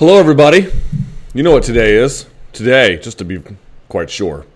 [0.00, 0.66] Hello, everybody.
[1.34, 2.24] You know what today is?
[2.54, 3.42] Today, just to be
[3.90, 4.46] quite sure,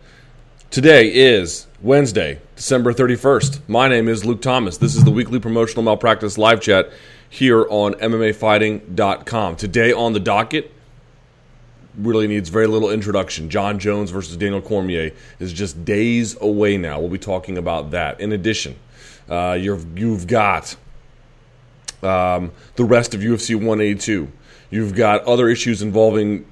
[0.71, 3.61] today is Wednesday, December 31st.
[3.69, 4.79] My name is Luke Thomas.
[4.79, 6.89] This is the weekly promotional malpractice live chat
[7.29, 9.57] here on MMAfighting.com.
[9.57, 10.73] Today on the docket,
[11.95, 13.51] really needs very little introduction.
[13.51, 16.99] Jon Jones versus Daniel Cormier is just days away now.
[16.99, 18.19] We'll be talking about that.
[18.19, 18.77] In addition,
[19.29, 20.75] uh, you've, you've got
[22.03, 24.33] um, the rest of UFC 182.
[24.75, 26.47] You've got other issues involving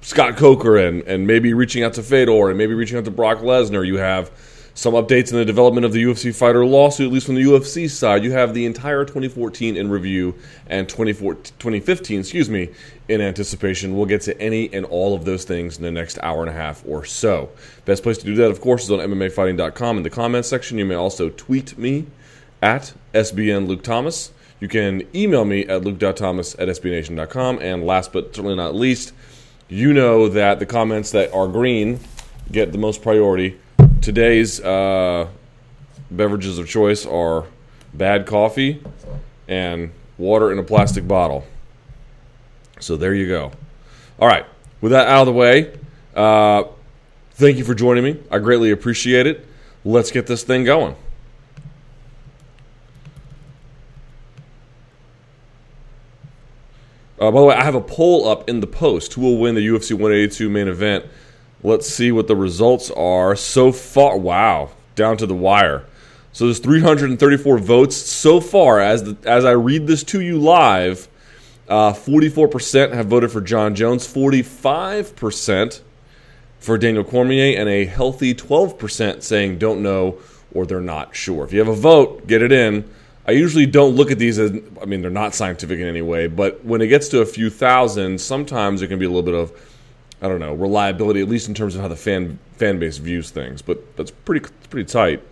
[0.00, 3.40] Scott Coker and, and maybe reaching out to Fedor and maybe reaching out to Brock
[3.40, 3.86] Lesnar.
[3.86, 4.30] You have
[4.72, 7.90] some updates in the development of the UFC fighter lawsuit, at least from the UFC
[7.90, 8.24] side.
[8.24, 10.34] You have the entire 2014 in review
[10.66, 12.70] and 2015, excuse me,
[13.10, 13.98] in anticipation.
[13.98, 16.54] We'll get to any and all of those things in the next hour and a
[16.54, 17.50] half or so.
[17.84, 20.78] Best place to do that, of course, is on MMAfighting.com in the comments section.
[20.78, 22.06] You may also tweet me
[22.62, 24.30] at SBN Luke Thomas.
[24.62, 27.58] You can email me at luke.thomas at sbnation.com.
[27.60, 29.12] And last but certainly not least,
[29.68, 31.98] you know that the comments that are green
[32.48, 33.58] get the most priority.
[34.00, 35.26] Today's uh,
[36.12, 37.46] beverages of choice are
[37.92, 38.80] bad coffee
[39.48, 41.44] and water in a plastic bottle.
[42.78, 43.50] So there you go.
[44.20, 44.46] All right.
[44.80, 45.76] With that out of the way,
[46.14, 46.62] uh,
[47.32, 48.20] thank you for joining me.
[48.30, 49.44] I greatly appreciate it.
[49.84, 50.94] Let's get this thing going.
[57.22, 59.12] Uh, by the way, I have a poll up in the post.
[59.12, 61.06] Who will win the UFC 182 main event?
[61.62, 64.18] Let's see what the results are so far.
[64.18, 65.84] Wow, down to the wire.
[66.32, 68.80] So there's 334 votes so far.
[68.80, 71.06] As the, as I read this to you live,
[71.68, 75.80] uh, 44% have voted for Jon Jones, 45%
[76.58, 80.18] for Daniel Cormier, and a healthy 12% saying don't know
[80.52, 81.44] or they're not sure.
[81.44, 82.90] If you have a vote, get it in.
[83.26, 84.50] I usually don't look at these as,
[84.80, 87.50] I mean, they're not scientific in any way, but when it gets to a few
[87.50, 89.52] thousand, sometimes there can be a little bit of,
[90.20, 93.30] I don't know, reliability, at least in terms of how the fan fan base views
[93.30, 93.62] things.
[93.62, 95.22] But that's pretty pretty tight.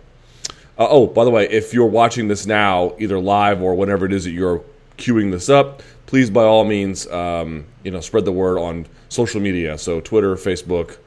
[0.77, 4.13] Uh, oh, by the way, if you're watching this now, either live or whatever it
[4.13, 4.63] is that you're
[4.97, 9.41] queuing this up, please by all means, um, you know, spread the word on social
[9.41, 9.77] media.
[9.77, 10.97] So Twitter, Facebook,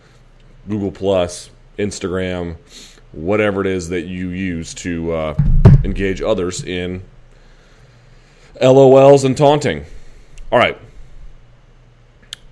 [0.68, 2.56] Google Plus, Instagram,
[3.14, 5.34] whatever it is that you use to uh,
[5.84, 7.02] engage others in
[8.60, 9.84] LOLs and taunting.
[10.50, 10.78] All right.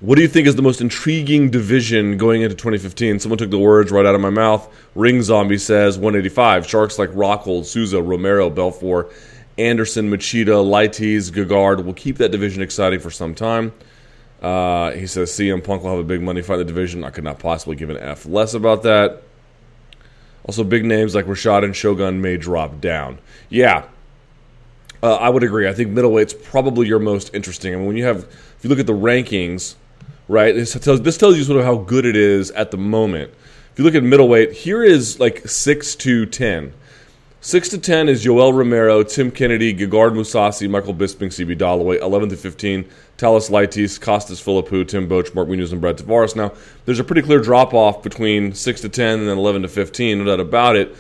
[0.01, 3.21] What do you think is the most intriguing division going into 2015?
[3.21, 4.69] Someone took the words right out of my mouth.
[4.97, 6.67] Ring Zombie says 185.
[6.67, 9.13] Sharks like Rockhold, Souza, Romero, Belfort,
[9.59, 13.73] Anderson, Machida, Leites, Gegard will keep that division exciting for some time.
[14.41, 17.05] Uh, he says CM Punk will have a big money fight in the division.
[17.05, 19.23] I could not possibly give an F less about that.
[20.45, 23.19] Also, big names like Rashad and Shogun may drop down.
[23.49, 23.85] Yeah,
[25.03, 25.69] uh, I would agree.
[25.69, 27.75] I think middleweight's probably your most interesting.
[27.75, 29.75] I mean, when you have, if you look at the rankings,
[30.29, 33.33] right, this tells, this tells you sort of how good it is at the moment.
[33.73, 36.73] If you look at middleweight, here is like 6 to 10.
[37.45, 42.01] 6 to 10 is Yoel Romero, Tim Kennedy, Gegard Mousasi, Michael Bisping, CB Dollaway.
[42.01, 42.89] 11 to 15,
[43.19, 46.37] Thales Leites, Costas Philippou, Tim Boetsch, Mark Munoz, and Brad Tavares.
[46.37, 46.53] Now,
[46.85, 50.19] there's a pretty clear drop off between 6 to 10 and then 11 to 15,
[50.19, 50.95] no doubt about it.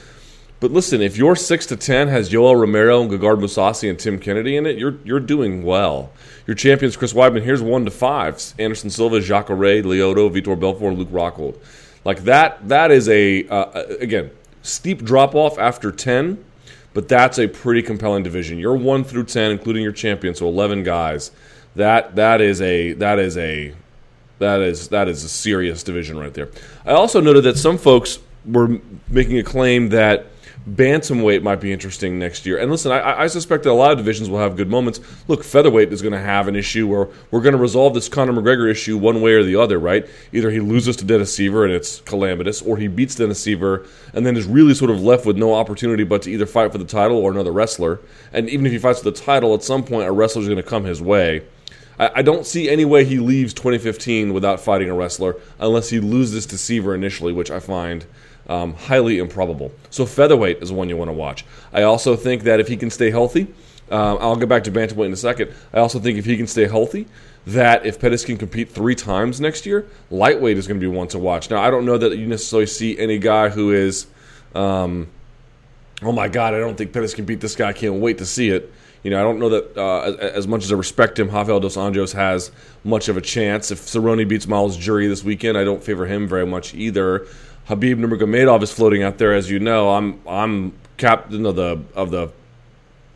[0.58, 4.19] But listen, if your 6 to 10 has Yoel Romero and Gegard Mousasi and Tim
[4.19, 6.10] Kennedy in it, you're, you're doing well.
[6.48, 8.54] Your champions, Chris Weidman, here's 1 to 5.
[8.58, 11.56] Anderson Silva, Jacare, Lyoto, Vitor Belfort, and Luke Rockhold.
[12.04, 14.32] Like that, that is a, uh, again,
[14.62, 16.43] steep drop off after 10,
[16.95, 18.59] but that's a pretty compelling division.
[18.59, 21.31] You're 1 through 10, including your champion, so 11 guys.
[21.75, 23.75] That that is a that is a
[24.39, 26.50] that is that is a serious division right there.
[26.84, 28.78] I also noted that some folks were
[29.09, 30.27] making a claim that
[30.69, 32.59] bantamweight might be interesting next year.
[32.59, 35.00] And listen, I, I, suspect that a lot of divisions will have good moments.
[35.27, 38.33] Look, featherweight is going to have an issue where we're going to resolve this Conor
[38.33, 40.06] McGregor issue one way or the other, right?
[40.33, 44.25] Either he loses to Dennis Siver and it's calamitous, or he beats Dennis Siver and
[44.25, 46.84] then is really sort of left with no opportunity but to either fight for the
[46.84, 48.00] title or another wrestler.
[48.33, 50.62] And even if he fights for the title, at some point a wrestler is going
[50.62, 51.43] to come his way.
[51.99, 55.99] I, I don't see any way he leaves 2015 without fighting a wrestler unless he
[55.99, 58.06] loses to Siver initially, which I find–
[58.52, 59.72] um, highly improbable.
[59.90, 61.44] So featherweight is one you want to watch.
[61.72, 63.46] I also think that if he can stay healthy,
[63.90, 65.52] um, I'll get back to bantamweight in a second.
[65.72, 67.06] I also think if he can stay healthy,
[67.46, 71.08] that if Pettis can compete three times next year, lightweight is going to be one
[71.08, 71.50] to watch.
[71.50, 74.06] Now, I don't know that you necessarily see any guy who is,
[74.55, 75.08] um,
[76.02, 77.70] oh my God, I don't think Pettis can beat this guy.
[77.70, 78.72] I can't wait to see it.
[79.02, 81.76] You know, I don't know that uh, as much as I respect him, Rafael dos
[81.76, 82.52] Anjos has
[82.84, 83.72] much of a chance.
[83.72, 87.26] If Cerrone beats Myles Jury this weekend, I don't favor him very much either.
[87.72, 89.90] Khabib Nurmagomedov is floating out there, as you know.
[89.94, 92.30] I'm I'm captain of the of the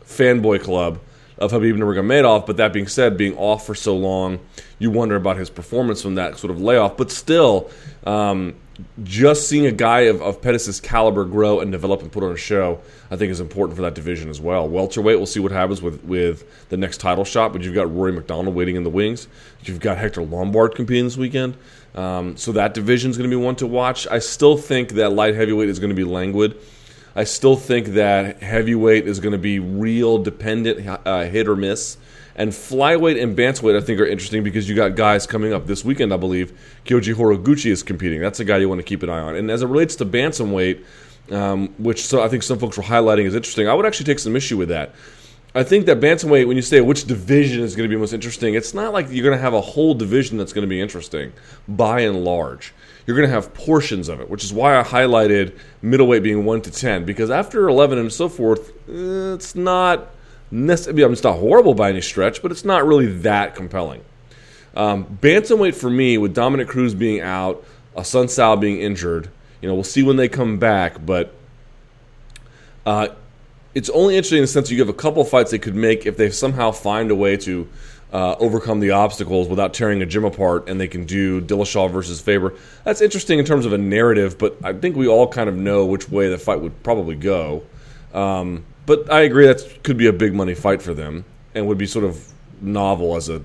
[0.03, 0.99] fanboy club.
[1.37, 2.45] of Khabib Nurmagomedov.
[2.45, 4.39] But that being said, being off for so long,
[4.79, 6.97] you wonder about his performance from that sort of layoff.
[6.97, 7.69] But still,
[8.05, 8.55] um,
[9.03, 12.37] just seeing a guy of, of Pettis' caliber grow and develop and put on a
[12.37, 14.67] show, I think is important for that division as well.
[14.67, 18.11] Welterweight, we'll see what happens with, with the next title shot, but you've got Rory
[18.11, 19.27] MacDonald waiting in the wings.
[19.63, 21.57] You've got Hector Lombard competing this weekend.
[21.97, 24.07] Um, so that division is going to be one to watch.
[24.07, 26.55] I still think that light heavyweight is going to be languid.
[27.15, 31.97] I still think that heavyweight is going to be real dependent, uh, hit or miss.
[32.35, 35.83] And flyweight and bantamweight, I think, are interesting because you got guys coming up this
[35.83, 36.13] weekend.
[36.13, 36.55] I believe
[36.85, 38.21] Kyoji Horiguchi is competing.
[38.21, 39.35] That's a guy you want to keep an eye on.
[39.35, 40.83] And as it relates to bantamweight,
[41.31, 44.19] um, which so I think some folks were highlighting as interesting, I would actually take
[44.19, 44.93] some issue with that.
[45.57, 48.53] I think that bantamweight, when you say which division is going to be most interesting,
[48.53, 51.33] it's not like you're going to have a whole division that's going to be interesting.
[51.67, 52.75] By and large,
[53.07, 56.61] you're going to have portions of it, which is why I highlighted middleweight being one
[56.61, 60.11] to ten because after eleven and so forth, it's not
[60.51, 61.03] necessarily.
[61.03, 64.03] I mean, it's not horrible by any stretch, but it's not really that compelling.
[64.75, 67.65] Um, bantamweight for me, with Dominick Cruz being out,
[67.95, 69.31] Assunção being injured,
[69.63, 71.33] you know, we'll see when they come back, but.
[72.85, 73.09] Uh,
[73.77, 76.17] it's only interesting in the sense you have a couple fights they could make if
[76.17, 77.69] they somehow find a way to
[78.11, 82.19] uh, overcome the obstacles without tearing a gym apart, and they can do Dillashaw versus
[82.19, 82.55] Faber.
[82.85, 85.85] That's interesting in terms of a narrative, but I think we all kind of know
[85.85, 87.61] which way the fight would probably go.
[88.15, 91.77] Um, but I agree that could be a big money fight for them, and would
[91.77, 93.43] be sort of novel as a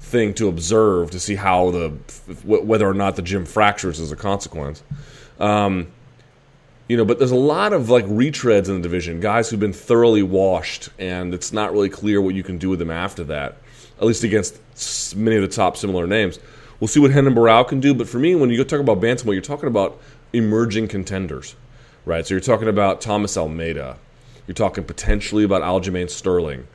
[0.00, 1.90] thing to observe to see how the
[2.42, 4.82] whether or not the gym fractures as a consequence.
[5.38, 5.86] Um,
[6.88, 9.72] you know, but there's a lot of like retreads in the division, guys who've been
[9.72, 13.56] thoroughly washed, and it's not really clear what you can do with them after that,
[13.98, 14.58] at least against
[15.16, 16.38] many of the top similar names.
[16.80, 19.32] We'll see what Renan Barão can do, but for me, when you talk about bantamweight,
[19.32, 19.98] you're talking about
[20.32, 21.56] emerging contenders,
[22.04, 22.26] right?
[22.26, 23.96] So you're talking about Thomas Almeida,
[24.46, 26.66] you're talking potentially about Aljamain Sterling,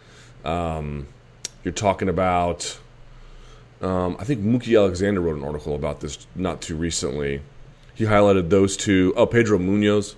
[0.44, 1.06] um,
[1.64, 2.80] you're talking about,
[3.82, 7.42] um, I think Mookie Alexander wrote an article about this not too recently
[8.00, 9.14] he highlighted those two.
[9.18, 10.16] Oh, Pedro Munhoz,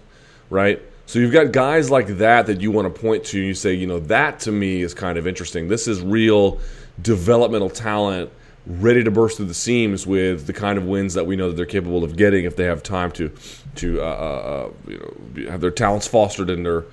[0.52, 0.80] right?
[1.08, 3.40] So you've got guys like that that you want to point to.
[3.40, 5.68] And you say, you know, that to me is kind of interesting.
[5.68, 6.60] This is real
[7.02, 8.32] developmental talent
[8.68, 11.56] ready to burst through the seams with the kind of wins that we know that
[11.56, 13.32] they're capable of getting if they have time to
[13.74, 16.86] to uh, uh, uh you know have their talents fostered and their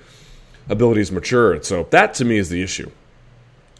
[0.69, 1.65] abilities matured.
[1.65, 2.89] So that to me is the issue.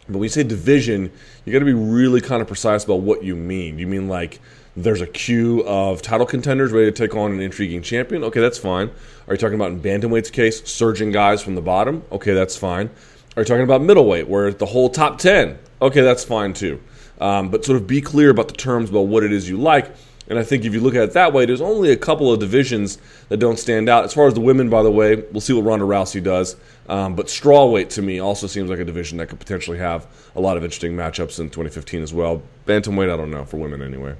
[0.06, 1.10] But when you say division,
[1.44, 3.80] you got to be really kind of precise about what you mean.
[3.80, 4.40] You mean like
[4.76, 8.24] there's a queue of title contenders ready to take on an intriguing champion.
[8.24, 8.90] Okay, that's fine.
[9.26, 12.04] Are you talking about in bantamweight's case, surging guys from the bottom?
[12.12, 12.90] Okay, that's fine.
[13.36, 15.58] Are you talking about middleweight, where the whole top ten?
[15.82, 16.80] Okay, that's fine too.
[17.20, 19.94] Um, but sort of be clear about the terms about what it is you like.
[20.28, 22.38] And I think if you look at it that way, there's only a couple of
[22.38, 24.04] divisions that don't stand out.
[24.04, 26.56] As far as the women, by the way, we'll see what Ronda Rousey does.
[26.88, 30.06] Um, but strawweight to me also seems like a division that could potentially have
[30.36, 32.42] a lot of interesting matchups in 2015 as well.
[32.64, 34.14] Bantamweight, I don't know for women anyway.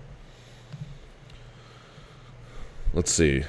[2.92, 3.44] Let's see.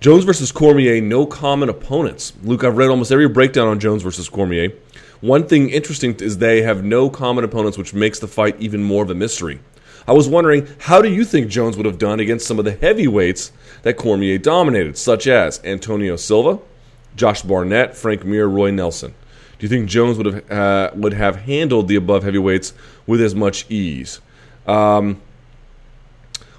[0.00, 2.32] Jones versus Cormier, no common opponents.
[2.44, 4.72] Luke, I've read almost every breakdown on Jones versus Cormier.
[5.20, 9.02] One thing interesting is they have no common opponents, which makes the fight even more
[9.02, 9.58] of a mystery.
[10.06, 12.72] I was wondering, how do you think Jones would have done against some of the
[12.72, 13.50] heavyweights
[13.82, 16.60] that Cormier dominated, such as Antonio Silva,
[17.16, 19.12] Josh Barnett, Frank Mir, Roy Nelson?
[19.58, 22.72] Do you think Jones would have uh, would have handled the above heavyweights
[23.08, 24.20] with as much ease?
[24.68, 25.20] Um,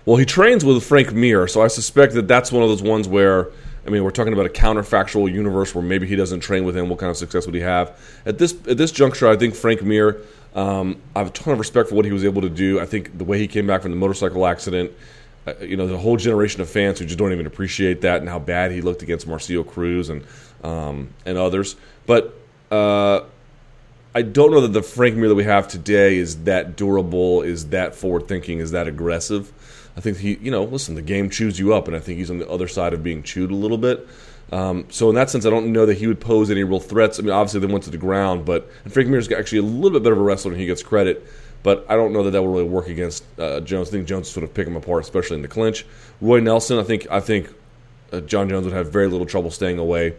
[0.09, 3.07] well, he trains with Frank Mir, so I suspect that that's one of those ones
[3.07, 3.49] where,
[3.85, 6.89] I mean, we're talking about a counterfactual universe where maybe he doesn't train with him.
[6.89, 9.27] What kind of success would he have at this at this juncture?
[9.27, 10.19] I think Frank Mir.
[10.55, 12.79] Um, I have a ton of respect for what he was able to do.
[12.79, 14.91] I think the way he came back from the motorcycle accident,
[15.45, 18.27] uh, you know, the whole generation of fans who just don't even appreciate that and
[18.27, 20.25] how bad he looked against Marcio Cruz and
[20.63, 21.75] um, and others.
[22.07, 22.33] But
[22.71, 23.25] uh,
[24.15, 27.67] I don't know that the Frank Mir that we have today is that durable, is
[27.67, 29.53] that forward thinking, is that aggressive.
[29.97, 32.29] I think he, you know, listen, the game chews you up, and I think he's
[32.29, 34.07] on the other side of being chewed a little bit.
[34.51, 37.19] Um, so in that sense, I don't know that he would pose any real threats.
[37.19, 39.91] I mean, obviously they went to the ground, but and Frank Mir's actually a little
[39.91, 41.25] bit better of a wrestler than he gets credit.
[41.61, 43.89] But I don't know that that will really work against uh, Jones.
[43.89, 45.85] I think Jones sort of pick him apart, especially in the clinch.
[46.21, 47.53] Roy Nelson, I think, I think
[48.13, 50.15] uh, Jon Jones would have very little trouble staying away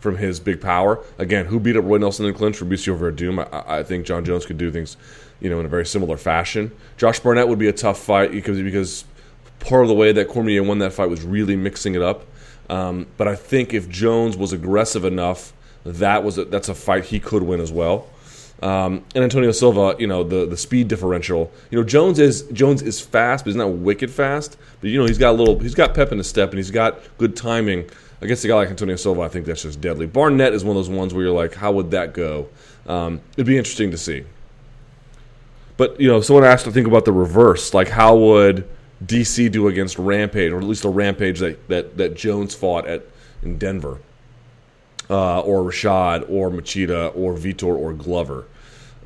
[0.00, 1.04] from his big power.
[1.18, 2.58] Again, who beat up Roy Nelson in the clinch?
[2.58, 3.46] Fabricio Werdum.
[3.52, 4.96] I, I think Jon Jones could do things,
[5.40, 6.72] you know, in a very similar fashion.
[6.96, 9.04] Josh Barnett would be a tough fight because because
[9.60, 12.26] part of the way that Cormier won that fight was really mixing it up.
[12.70, 15.52] Um, but I think if Jones was aggressive enough,
[15.84, 18.08] that was a, that's a fight he could win as well.
[18.60, 21.52] Um, and Antonio Silva, you know, the the speed differential.
[21.70, 24.56] You know, Jones is Jones is fast, but he's not wicked fast.
[24.80, 26.70] But you know, he's got a little, he's got pep in his step, and he's
[26.70, 27.88] got good timing.
[28.20, 30.06] against a guy like Antonio Silva, I think that's just deadly.
[30.06, 32.48] Barnett is one of those ones where you're like, how would that go?
[32.86, 34.24] Um, it'd be interesting to see.
[35.78, 38.68] But you know, someone asked to think about the reverse, like how would
[39.02, 43.06] DC do against Rampage, or at least a Rampage that that, that Jones fought at
[43.42, 44.00] in Denver,
[45.08, 48.46] uh, or Rashad, or Machida, or Vitor, or Glover.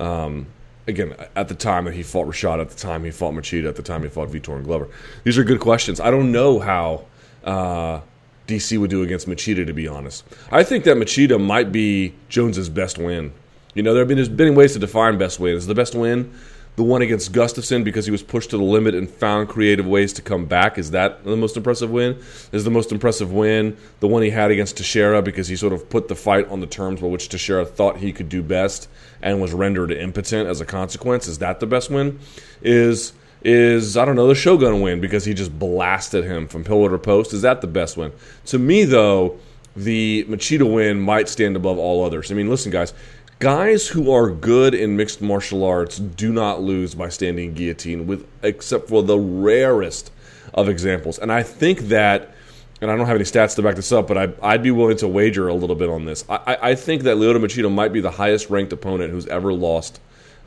[0.00, 0.47] Um,
[0.88, 3.76] again, at the time that he fought Rashad, at the time he fought Machida, at
[3.76, 4.88] the time he fought Vitor and Glover.
[5.25, 6.00] These are good questions.
[6.00, 7.05] I don't know how
[7.45, 8.00] uh,
[8.49, 10.25] DC would do against Machida, to be honest.
[10.50, 13.35] I think that Machida might be Jones's best win.
[13.75, 15.55] You know, there have been there's been ways to define best win.
[15.55, 16.33] Is the best win
[16.76, 20.12] the one against Gustafsson because he was pushed to the limit and found creative ways
[20.14, 20.79] to come back?
[20.79, 22.19] Is that the most impressive win?
[22.50, 25.91] Is the most impressive win the one he had against Teixeira because he sort of
[25.91, 28.88] put the fight on the terms by which Teixeira thought he could do best
[29.21, 31.29] and was rendered impotent as a consequence?
[31.29, 32.19] Is that the best win?
[32.62, 33.12] Is
[33.45, 36.99] is I don't know the Shogun win because he just blasted him from pillar to
[36.99, 37.33] post?
[37.33, 38.12] Is that the best win?
[38.47, 39.38] To me, though,
[39.75, 42.31] the Machida win might stand above all others.
[42.31, 42.93] I mean, listen, guys,
[43.42, 48.25] guys who are good in mixed martial arts do not lose by standing guillotine with
[48.44, 50.12] except for the rarest
[50.54, 51.18] of examples.
[51.18, 52.37] And i think that
[52.80, 54.96] and i don't have any stats to back this up but I, would be willing
[54.99, 56.25] to wager a little bit on this.
[56.28, 59.99] I, I think that Lyoto Machida might be the highest ranked opponent who's ever lost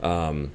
[0.02, 0.52] um,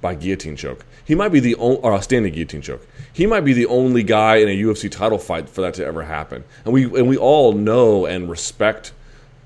[0.00, 0.86] by guillotine choke.
[1.04, 2.86] He might be the only or standing guillotine choke.
[3.12, 6.04] He might be the only guy in a ufc title fight for that to ever
[6.04, 6.44] happen.
[6.64, 8.92] And we and we all know and respect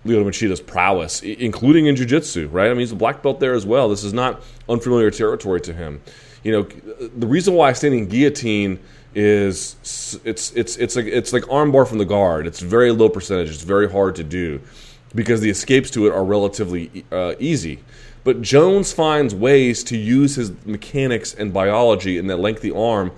[0.04, 2.66] Lyoto Machida's prowess, including in jiu-jitsu, right?
[2.66, 3.88] I mean, he's a black belt there as well.
[3.88, 6.02] This is not unfamiliar territory to him.
[6.42, 6.62] You know,
[7.16, 8.80] the reason why standing guillotine
[9.14, 9.76] is
[10.24, 12.46] it's it's it's like it's like armbar from the guard.
[12.46, 13.50] It's very low percentage.
[13.50, 14.60] It's very hard to do
[15.14, 17.80] because the escapes to it are relatively uh, easy.
[18.24, 23.10] But Jones finds ways to use his mechanics and biology in that lengthy arm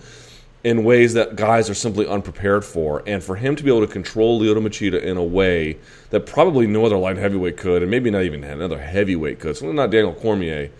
[0.64, 3.02] in ways that guys are simply unprepared for.
[3.06, 5.78] And for him to be able to control Lyoto Machida in a way
[6.08, 9.76] that probably no other light heavyweight could, and maybe not even another heavyweight could, certainly
[9.76, 10.70] not Daniel Cormier,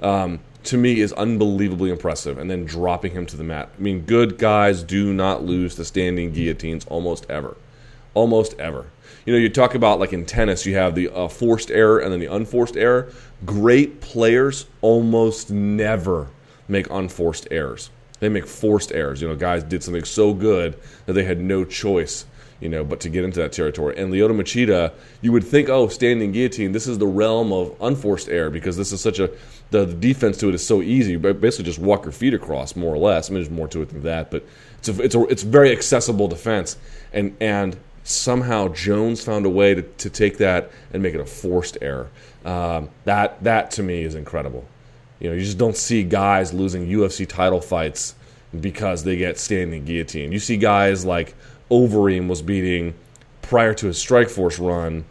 [0.00, 2.38] um, to me is unbelievably impressive.
[2.38, 3.68] And then dropping him to the mat.
[3.78, 7.58] I mean, good guys do not lose to standing guillotines almost ever.
[8.14, 8.86] Almost ever.
[9.26, 12.10] You know, you talk about like in tennis, you have the uh, forced error and
[12.10, 13.12] then the unforced error.
[13.44, 16.28] Great players almost never
[16.66, 17.90] make unforced errors
[18.20, 19.20] they make forced errors.
[19.20, 22.24] You know, guys did something so good that they had no choice,
[22.60, 23.96] you know, but to get into that territory.
[23.98, 28.28] And Lyoto Machida, you would think, oh, standing guillotine, this is the realm of unforced
[28.28, 29.30] error because this is such a
[29.70, 31.16] the, the defense to it is so easy.
[31.16, 33.28] But basically, just walk your feet across, more or less.
[33.28, 34.44] I mean, there's more to it than that, but
[34.78, 36.76] it's a it's a it's very accessible defense.
[37.12, 41.26] And and somehow Jones found a way to, to take that and make it a
[41.26, 42.10] forced error.
[42.44, 44.64] Um, that that to me is incredible.
[45.20, 48.14] You know, you just don't see guys losing UFC title fights
[48.60, 50.32] because they get standing guillotine.
[50.32, 51.34] You see guys like
[51.70, 52.94] Overeem was beating
[53.42, 55.04] prior to his Strikeforce run,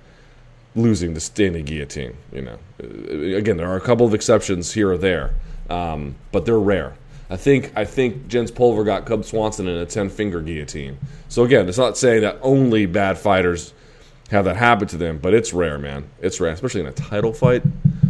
[0.75, 2.15] losing the standing guillotine.
[2.31, 5.33] You know, uh, again, there are a couple of exceptions here or there,
[5.69, 6.95] um, but they're rare.
[7.29, 10.98] I think I think Jens Pulver got Cub Swanson in a ten finger guillotine.
[11.29, 13.74] So again, it's not saying that only bad fighters
[14.29, 16.10] have that happen to them, but it's rare, man.
[16.22, 17.63] It's rare, especially in a title fight.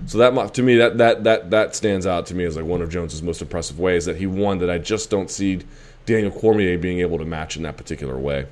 [0.05, 2.81] So that to me that that that that stands out to me as like one
[2.81, 5.59] of Jones's most impressive ways that he won that I just don't see
[6.05, 8.47] Daniel Cormier being able to match in that particular way.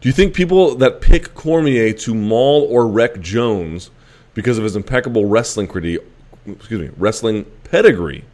[0.00, 3.90] Do you think people that pick Cormier to maul or wreck Jones
[4.34, 8.24] because of his impeccable wrestling excuse me, wrestling pedigree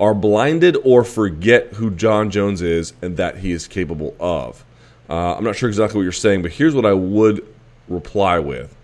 [0.00, 4.64] are blinded or forget who Jon Jones is and that he is capable of?
[5.10, 7.46] Uh, I'm not sure exactly what you're saying, but here's what I would
[7.88, 8.74] reply with.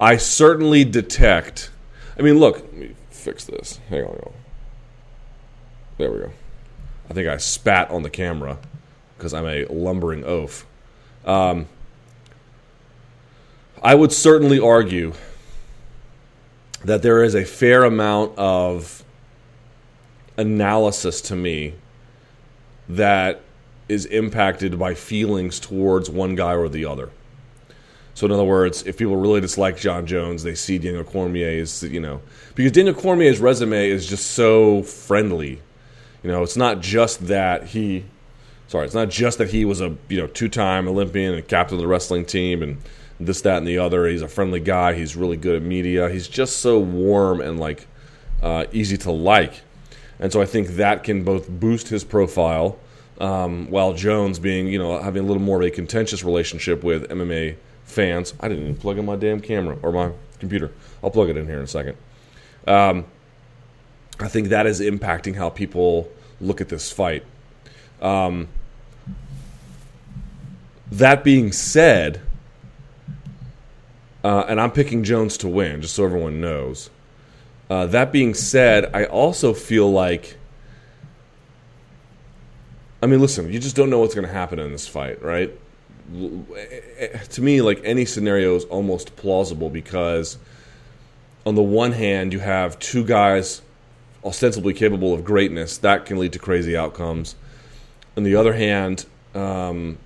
[0.00, 1.70] I certainly detect.
[2.18, 3.78] I mean, look, let me fix this.
[3.88, 4.32] Hang on.
[5.98, 6.32] There we go.
[7.08, 8.58] I think I spat on the camera
[9.16, 10.66] because I'm a lumbering oaf.
[11.24, 11.66] Um,
[13.82, 15.12] I would certainly argue
[16.84, 19.04] that there is a fair amount of
[20.36, 21.74] analysis to me
[22.88, 23.40] that
[23.88, 27.10] is impacted by feelings towards one guy or the other.
[28.14, 32.00] So in other words, if people really dislike Jon Jones, they see Daniel Cormier's, you
[32.00, 32.22] know,
[32.54, 35.60] because Daniel Cormier's resume is just so friendly.
[36.22, 38.04] You know, it's not just that he,
[38.68, 41.82] sorry, it's not just that he was a you know two-time Olympian and captain of
[41.82, 42.78] the wrestling team and
[43.18, 44.06] this, that, and the other.
[44.06, 44.94] He's a friendly guy.
[44.94, 46.08] He's really good at media.
[46.08, 47.86] He's just so warm and like
[48.42, 49.62] uh, easy to like,
[50.20, 52.78] and so I think that can both boost his profile
[53.20, 57.08] um, while Jones being, you know, having a little more of a contentious relationship with
[57.10, 58.34] MMA fans.
[58.40, 60.72] I didn't even plug in my damn camera or my computer.
[61.02, 61.96] I'll plug it in here in a second.
[62.66, 63.04] Um,
[64.18, 66.10] I think that is impacting how people
[66.40, 67.24] look at this fight.
[68.02, 68.48] Um,
[70.92, 72.20] That being said,
[74.22, 76.90] uh, and I'm picking Jones to win, just so everyone knows.
[77.68, 80.36] Uh, that being said, I also feel like.
[83.02, 85.50] I mean, listen, you just don't know what's going to happen in this fight, right?
[86.12, 90.38] To me, like any scenario is almost plausible because,
[91.46, 93.62] on the one hand, you have two guys
[94.24, 97.36] ostensibly capable of greatness that can lead to crazy outcomes.
[98.16, 99.98] On the other hand, um,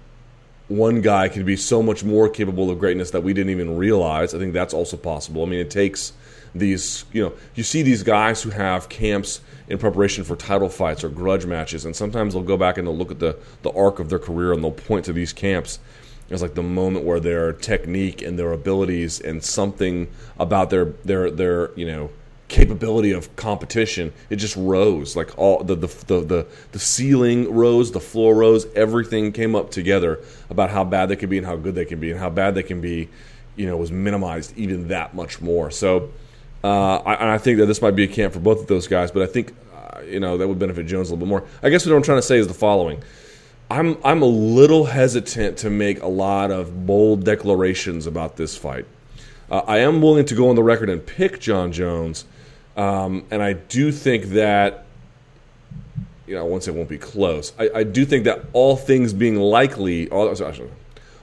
[0.68, 4.34] one guy can be so much more capable of greatness that we didn't even realize.
[4.34, 5.42] I think that's also possible.
[5.42, 6.12] I mean, it takes
[6.54, 11.04] these, you know, you see these guys who have camps in preparation for title fights
[11.04, 13.98] or grudge matches, and sometimes they'll go back and they'll look at the, the arc
[13.98, 15.78] of their career and they'll point to these camps
[16.30, 21.30] as like the moment where their technique and their abilities and something about their their
[21.30, 22.10] their you know
[22.48, 25.16] capability of competition it just rose.
[25.16, 29.70] Like all the the, the the the ceiling rose the floor rose everything came up
[29.70, 32.30] together about how bad they could be and how good they can be and how
[32.30, 33.08] bad they can be
[33.56, 35.70] you know was minimized even that much more.
[35.70, 36.10] So
[36.64, 39.10] uh, I, I think that this might be a camp for both of those guys
[39.10, 41.44] but I think uh, you know that would benefit Jones a little bit more.
[41.62, 43.02] I guess what I'm trying to say is the following.
[43.70, 48.86] I'm I'm a little hesitant to make a lot of bold declarations about this fight.
[49.50, 52.24] Uh, I am willing to go on the record and pick Jon Jones
[52.78, 54.84] um, and I do think that,
[56.28, 59.34] you know, once it won't be close, I, I, do think that all things being
[59.34, 60.70] likely, all, sorry,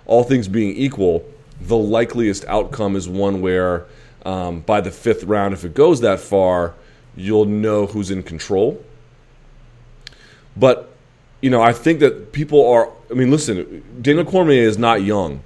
[0.05, 1.23] all things being equal,
[1.61, 3.85] the likeliest outcome is one where
[4.25, 6.73] um, by the fifth round, if it goes that far,
[7.15, 8.83] you'll know who's in control.
[10.57, 10.91] But,
[11.41, 15.41] you know, I think that people are, I mean, listen, Daniel Cormier is not young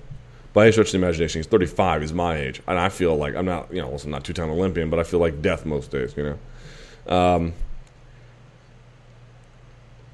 [0.53, 2.01] by any stretch of the imagination, he's 35.
[2.01, 4.89] He's my age, and I feel like I'm not, you know, I'm not two-time Olympian,
[4.89, 6.15] but I feel like death most days.
[6.17, 6.37] You
[7.07, 7.53] know, um,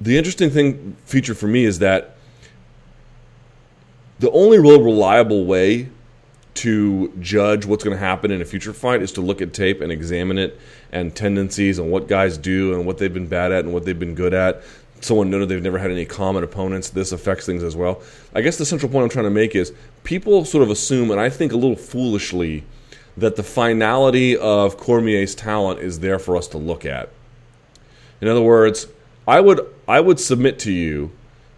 [0.02, 2.18] the interesting thing feature for me is that
[4.20, 5.90] the only real reliable way
[6.56, 9.82] to judge what's going to happen in a future fight is to look at tape
[9.82, 10.60] and examine it
[10.92, 14.00] and tendencies and what guys do and what they've been bad at and what they've
[14.00, 14.64] been good at
[15.02, 16.90] someone noted they've never had any common opponents.
[16.90, 18.02] This affects things as well.
[18.34, 21.20] I guess the central point I'm trying to make is people sort of assume, and
[21.20, 22.64] I think a little foolishly,
[23.18, 27.10] that the finality of Cormier's talent is there for us to look at.
[28.20, 28.88] In other words,
[29.28, 31.12] I would I would submit to you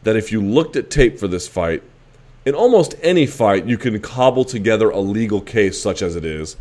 [0.03, 1.83] that if you looked at tape for this fight,
[2.47, 6.55] in almost any fight, you can cobble together a legal case such as it is.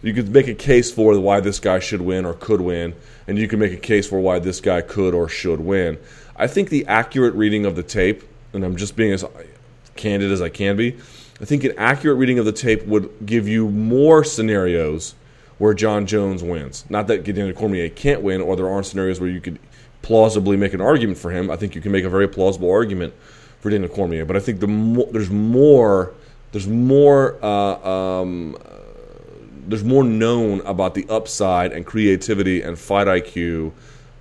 [0.00, 2.94] You could make a case for why this guy should win or could win,
[3.26, 5.98] and you can make a case for why this guy could or should win.
[6.36, 9.24] I think the accurate reading of the tape, and I'm just being as
[9.96, 10.96] candid as I can be,
[11.40, 15.16] I think an accurate reading of the tape would give you more scenarios
[15.58, 16.84] where Jon Jones wins.
[16.88, 19.58] Not that Gideon Cormier can't win, or there aren't scenarios where you could
[20.02, 21.50] plausibly make an argument for him.
[21.50, 23.12] I think you can make a very plausible argument
[23.62, 26.12] for Daniel Cormier, but I think the mo- there's more
[26.50, 28.58] there's more uh, um,
[29.66, 33.72] there's more known about the upside and creativity and fight IQ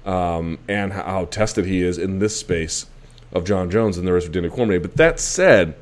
[0.06, 2.86] um, and how tested he is in this space
[3.34, 4.80] of Jon Jones and there is for Daniel Cormier.
[4.80, 5.75] But that said,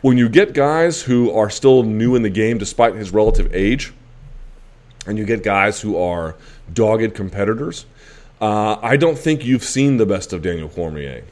[0.00, 3.92] when you get guys who are still new in the game despite his relative age,
[5.06, 6.36] and you get guys who are
[6.72, 7.84] dogged competitors,
[8.40, 11.24] uh, I don't think you've seen the best of Daniel Cormier.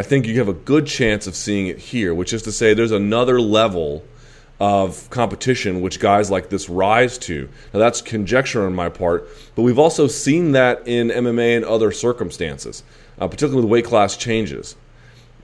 [0.00, 2.72] I think you have a good chance of seeing it here, which is to say,
[2.72, 4.02] there's another level
[4.58, 7.50] of competition which guys like this rise to.
[7.74, 11.92] Now, that's conjecture on my part, but we've also seen that in MMA and other
[11.92, 12.82] circumstances,
[13.18, 14.74] uh, particularly with weight class changes.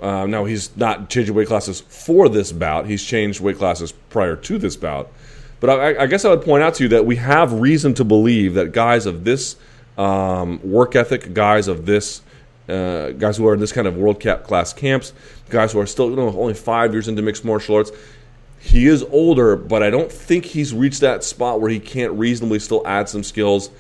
[0.01, 4.37] Uh, now, he's not changing weight classes for this bout, he's changed weight classes prior
[4.37, 5.13] to this bout.
[5.61, 8.05] But I, I guess I would point out to you that we have reason to
[8.05, 9.57] believe that guys of this
[9.99, 12.23] um, work ethic, guys of this
[12.69, 15.13] uh, guys who are in this kind of world Cup class camps,
[15.51, 17.93] guys who are still you know, only five years into mixed martial arts,
[18.59, 22.59] he is older, but I don't think he's reached that spot where he can't reasonably
[22.59, 23.71] still add some skills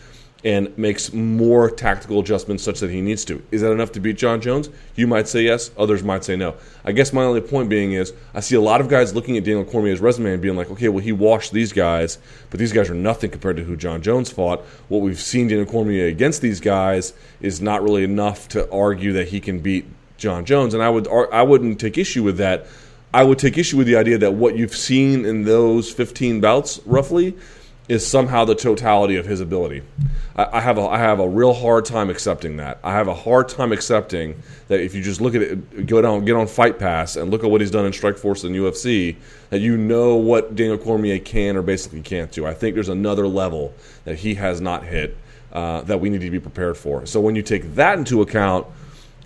[0.44, 3.42] and makes more tactical adjustments such that he needs to.
[3.50, 4.68] Is that enough to beat Jon Jones?
[4.94, 6.54] You might say yes, others might say no.
[6.84, 9.44] I guess my only point being is I see a lot of guys looking at
[9.44, 12.18] Daniel Cormier's resume and being like, okay, well, he washed these guys,
[12.50, 14.60] but these guys are nothing compared to who Jon Jones fought.
[14.88, 19.28] What we've seen Daniel Cormier against these guys is not really enough to argue that
[19.28, 19.86] he can beat
[20.18, 22.66] Jon Jones, and I would I wouldn't take issue with that
[23.16, 26.80] I would take issue with the idea that what you've seen in those 15 bouts,
[26.84, 27.34] roughly,
[27.88, 29.82] is somehow the totality of his ability.
[30.34, 32.78] I, I, have a, I have a real hard time accepting that.
[32.82, 36.24] I have a hard time accepting that if you just look at it, go down,
[36.24, 39.16] get on Fight Pass, and look at what he's done in Strikeforce and UFC,
[39.50, 42.44] that you know what Daniel Cormier can or basically can't do.
[42.44, 43.72] I think there's another level
[44.04, 45.16] that he has not hit
[45.52, 47.06] uh, that we need to be prepared for.
[47.06, 48.66] So when you take that into account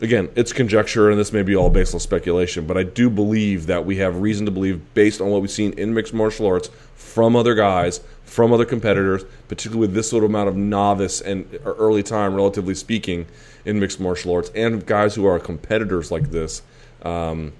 [0.01, 3.66] again, it's conjecture, and this may be all based on speculation, but I do believe
[3.66, 6.70] that we have reason to believe, based on what we've seen in mixed martial arts
[6.94, 12.01] from other guys, from other competitors, particularly with this little amount of novice and early
[12.01, 13.27] time, relatively speaking,
[13.64, 16.62] in mixed martial arts, and guys who are competitors like this.
[17.03, 17.53] Um,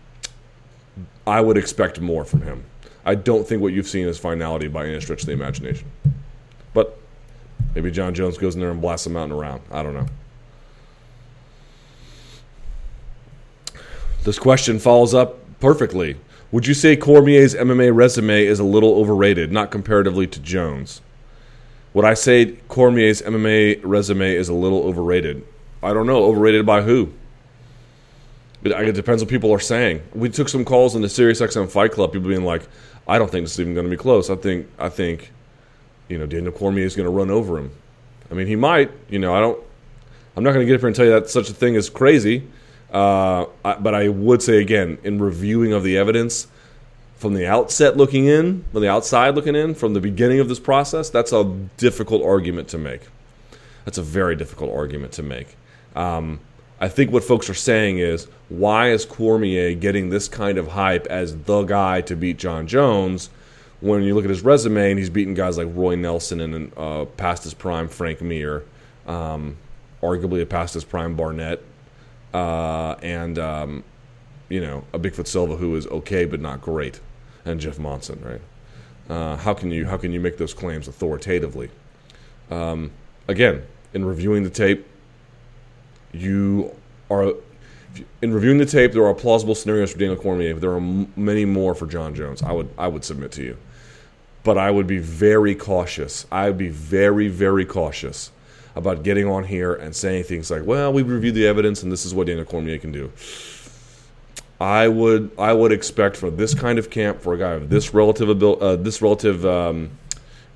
[1.27, 2.63] I would expect more from him.
[3.05, 5.91] I don't think what you've seen is finality by any stretch of the imagination.
[6.73, 6.97] But
[7.75, 9.63] maybe Jon Jones goes in there and blasts him out in a round.
[9.73, 10.07] I don't know.
[14.23, 16.17] This question follows up perfectly.
[16.53, 21.01] Would you say Cormier's MMA resume is a little overrated, not comparatively to Jones?
[21.95, 25.45] Would I say Cormier's MMA resume is a little overrated?
[25.83, 26.25] I don't know.
[26.25, 27.13] Overrated by who?
[28.63, 30.03] It, depends what people are saying.
[30.15, 32.13] We took some calls in the SiriusXM Fight Club.
[32.13, 32.63] People being like,
[33.09, 34.29] "I don't think this is even going to be close.
[34.29, 35.33] I think, I think,
[36.09, 37.71] you know, Daniel Cormier is going to run over him.
[38.31, 38.91] I mean, he might.
[39.09, 39.59] You know, I don't.
[40.37, 41.89] I'm not going to get up here and tell you that such a thing is
[41.89, 42.47] crazy.
[42.93, 46.49] Uh, but I would say again, in reviewing of the evidence
[47.17, 50.59] from the outset, looking in, from the outside looking in, from the beginning of this
[50.59, 51.45] process, that's a
[51.77, 53.03] difficult argument to make.
[53.85, 55.57] That's a very difficult argument to make.
[55.95, 56.41] Um,
[56.81, 61.07] I think what folks are saying is, why is Cormier getting this kind of hype
[61.07, 63.29] as the guy to beat Jon Jones
[63.81, 67.05] when you look at his resume and he's beaten guys like Roy Nelson and uh,
[67.05, 68.65] past his prime Frank Mir,
[69.07, 69.57] um,
[70.03, 71.63] arguably a past his prime Barnett,
[72.33, 73.85] uh, and um,
[74.49, 77.01] you know a Bigfoot Silva who is okay but not great,
[77.45, 78.41] and Jeff Monson, right?
[79.09, 81.71] Uh, how can you how can you make those claims authoritatively?
[82.51, 82.93] Um,
[83.29, 84.87] again, in reviewing the tape,
[86.13, 86.75] you
[87.11, 87.35] are
[88.23, 88.93] in reviewing the tape.
[88.93, 92.15] There are plausible scenarios for Daniel Cormier, but there are m- many more for Jon
[92.15, 92.43] Jones.
[92.43, 93.57] I would I would submit to you,
[94.45, 96.27] but I would be very cautious.
[96.31, 98.31] I would be very very cautious
[98.77, 102.05] about getting on here and saying things like, "Well, we reviewed the evidence, and this
[102.05, 103.13] is what Daniel Cormier can do."
[104.61, 107.95] I would I would expect for this kind of camp for a guy of this
[107.95, 109.91] relative uh, this relative um,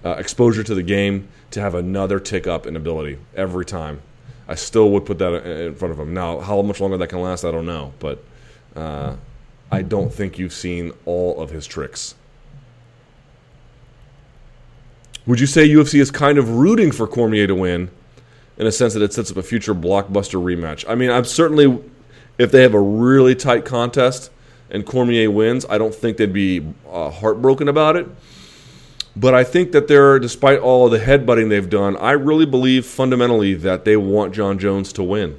[0.04, 4.02] uh, exposure to the game to have another tick up in ability every time.
[4.46, 6.12] I still would put that in front of him.
[6.12, 8.22] Now, how much longer that can last, I don't know, but
[8.76, 9.16] uh,
[9.72, 12.14] I don't think you've seen all of his tricks.
[15.26, 17.90] Would you say UFC is kind of rooting for Cormier to win
[18.56, 20.84] in a sense that it sets up a future blockbuster rematch?
[20.88, 21.82] I mean, I'm certainly,
[22.38, 24.30] if they have a really tight contest
[24.70, 28.08] and Cormier wins, I don't think they'd be uh, heartbroken about it.
[29.16, 33.54] But I think that they're, despite all the headbutting they've done, I really believe fundamentally
[33.54, 35.38] that they want Jon Jones to win.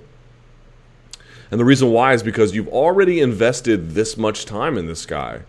[1.52, 5.42] And the reason why is because you've already invested this much time in this guy.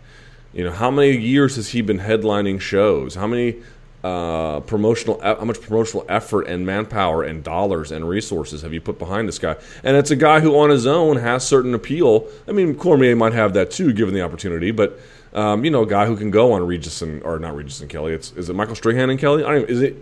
[0.52, 3.14] You know, how many years has he been headlining shows?
[3.14, 3.56] How many
[4.06, 8.98] uh, promotional, how much promotional effort and manpower and dollars and resources have you put
[8.98, 9.56] behind this guy?
[9.82, 12.28] And it's a guy who, on his own, has certain appeal.
[12.46, 14.98] I mean, Cormier might have that too, given the opportunity, but
[15.34, 17.90] um, you know, a guy who can go on Regis and or not Regis and
[17.90, 18.12] Kelly.
[18.12, 19.44] It's is it Michael Strahan and Kelly?
[19.44, 19.96] I don't is it?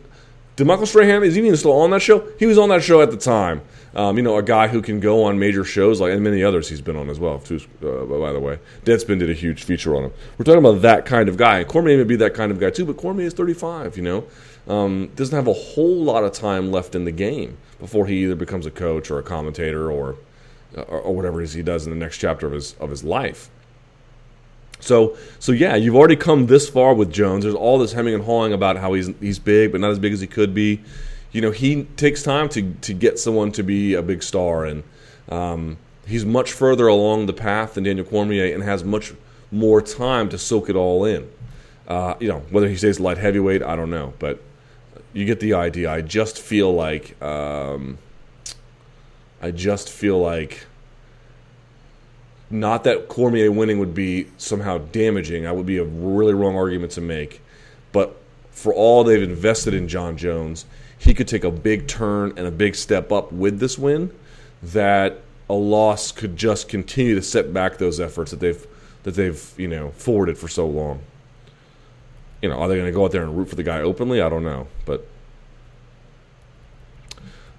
[0.57, 2.29] Did Michael Strahan is even still on that show?
[2.39, 3.63] He was on that show at the time.
[3.97, 6.69] Um, you know, a guy who can go on major shows like and many others
[6.69, 7.39] he's been on as well.
[7.39, 10.13] Too, uh, by the way, Deadspin did a huge feature on him.
[10.39, 11.63] We're talking about that kind of guy.
[11.65, 13.97] Cormier may be that kind of guy too, but Cormier is 35.
[13.97, 14.25] You know,
[14.69, 18.35] um, doesn't have a whole lot of time left in the game before he either
[18.37, 20.17] becomes a coach or a commentator or
[20.77, 23.05] or, or whatever it is he does in the next chapter of his of his
[23.05, 23.49] life.
[24.85, 27.45] So, so yeah, you've already come this far with Jones.
[27.45, 30.13] There's all this hemming and hawing about how he's he's big, but not as big
[30.13, 30.81] as he could be.
[31.33, 34.85] You know, he takes time to to get someone to be a big star, and
[35.31, 39.15] um, he's much further along the path than Daniel Cormier, and has much
[39.51, 41.31] more time to soak it all in.
[41.89, 44.43] Uh, you know, whether he stays light heavyweight, I don't know, but
[45.13, 45.91] you get the idea.
[45.91, 47.99] I just feel like um,
[49.41, 50.67] I just feel like
[52.51, 55.45] not that Cormier winning would be somehow damaging.
[55.45, 57.41] That would be a really wrong argument to make.
[57.93, 58.17] But
[58.51, 60.67] for all they've invested in Jon Jones,
[60.99, 64.13] he could take a big turn and a big step up with this win.
[64.63, 68.67] That a loss could just continue to set back those efforts that they've
[69.03, 71.01] that they've you know forwarded for so long.
[72.41, 74.21] You know, are they going to go out there and root for the guy openly?
[74.21, 75.07] I don't know, but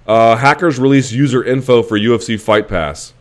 [0.07, 3.13] uh, hackers release user info for UFC Fight Pass.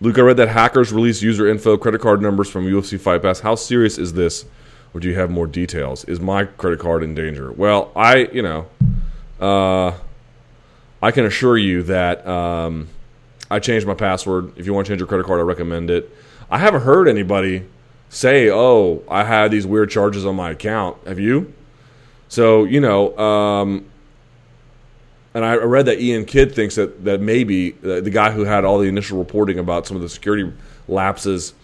[0.00, 3.40] Luke, I read that hackers released user info, credit card numbers from UFC Fight Pass.
[3.40, 4.44] How serious is this?
[4.94, 6.04] Or do you have more details?
[6.04, 7.50] Is my credit card in danger?
[7.50, 8.68] Well, I, you know,
[9.40, 9.92] uh,
[11.02, 12.88] I can assure you that um,
[13.50, 14.56] I changed my password.
[14.56, 16.14] If you want to change your credit card, I recommend it.
[16.48, 17.64] I haven't heard anybody
[18.08, 21.52] say, "Oh, I had these weird charges on my account." Have you?
[22.28, 23.84] So you know, um,
[25.34, 28.64] and I read that Ian Kidd thinks that that maybe uh, the guy who had
[28.64, 30.52] all the initial reporting about some of the security
[30.86, 31.54] lapses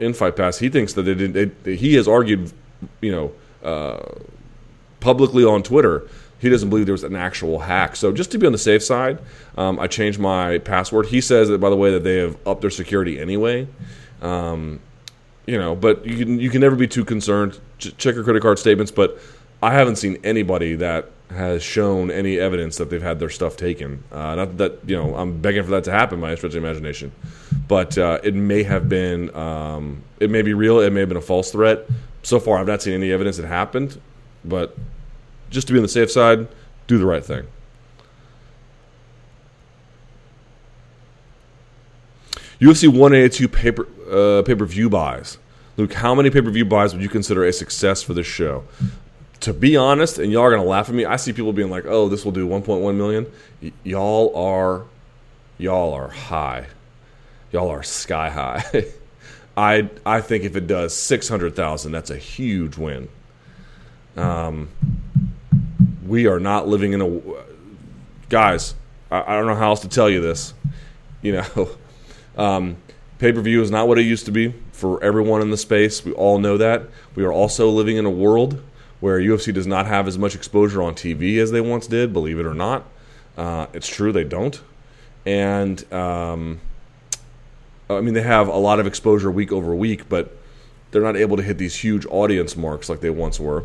[0.00, 1.64] in Fight Pass, he thinks that they didn't.
[1.64, 2.52] They, he has argued,
[3.00, 4.14] you know, uh,
[5.00, 6.08] publicly on Twitter.
[6.38, 7.96] He doesn't believe there was an actual hack.
[7.96, 9.18] So just to be on the safe side,
[9.58, 11.06] um, I changed my password.
[11.06, 13.68] He says that, by the way, that they have upped their security anyway.
[14.22, 14.80] Um,
[15.46, 17.58] you know, but you can you can never be too concerned.
[17.78, 19.18] Ch- check your credit card statements, but
[19.62, 24.02] I haven't seen anybody that has shown any evidence that they've had their stuff taken.
[24.10, 27.12] Uh, not that you know I'm begging for that to happen by stretch of imagination,
[27.68, 30.80] but uh, it may have been um, it may be real.
[30.80, 31.86] It may have been a false threat.
[32.22, 34.00] So far, I've not seen any evidence it happened,
[34.44, 34.76] but
[35.48, 36.48] just to be on the safe side,
[36.86, 37.46] do the right thing.
[42.60, 45.38] UFC 182 paper uh, pay per view buys.
[45.76, 48.64] Luke, how many pay per view buys would you consider a success for this show?
[49.40, 51.04] To be honest, and y'all are gonna laugh at me.
[51.04, 53.26] I see people being like, "Oh, this will do 1.1 million."
[53.62, 54.84] Y- y'all are,
[55.58, 56.66] y'all are high.
[57.52, 58.86] Y'all are sky high.
[59.56, 63.08] I I think if it does 600,000, that's a huge win.
[64.16, 64.68] Um,
[66.06, 67.20] we are not living in a
[68.28, 68.74] guys.
[69.10, 70.54] I, I don't know how else to tell you this.
[71.22, 71.68] You know,
[72.38, 72.78] um,
[73.18, 76.02] pay per view is not what it used to be for everyone in the space.
[76.02, 76.84] We all know that.
[77.14, 78.58] We are also living in a world
[79.00, 82.38] where UFC does not have as much exposure on TV as they once did, believe
[82.38, 82.84] it or not.
[83.36, 84.60] Uh, it's true, they don't.
[85.24, 86.60] And, um,
[87.88, 90.36] I mean, they have a lot of exposure week over week, but
[90.90, 93.64] they're not able to hit these huge audience marks like they once were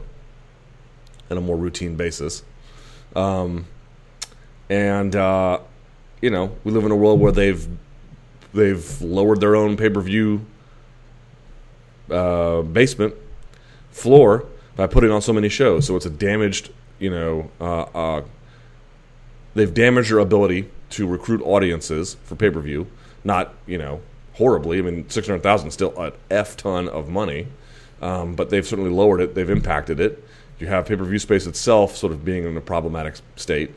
[1.30, 2.44] on a more routine basis.
[3.16, 3.66] Um,
[4.70, 5.60] and, uh,
[6.22, 7.68] you know, we live in a world where they've
[8.54, 10.46] they've lowered their own pay per view
[12.10, 13.14] uh, basement
[13.92, 14.46] floor
[14.76, 15.86] by putting on so many shows.
[15.86, 18.24] So it's a damaged, you know, uh, uh,
[19.54, 22.88] they've damaged your ability to recruit audiences for pay per view.
[23.24, 24.02] Not, you know,
[24.34, 24.80] horribly.
[24.80, 27.48] I mean, six hundred thousand still an f ton of money,
[28.02, 29.36] um, but they've certainly lowered it.
[29.36, 30.24] They've impacted it.
[30.60, 33.72] You have pay per view space itself sort of being in a problematic state.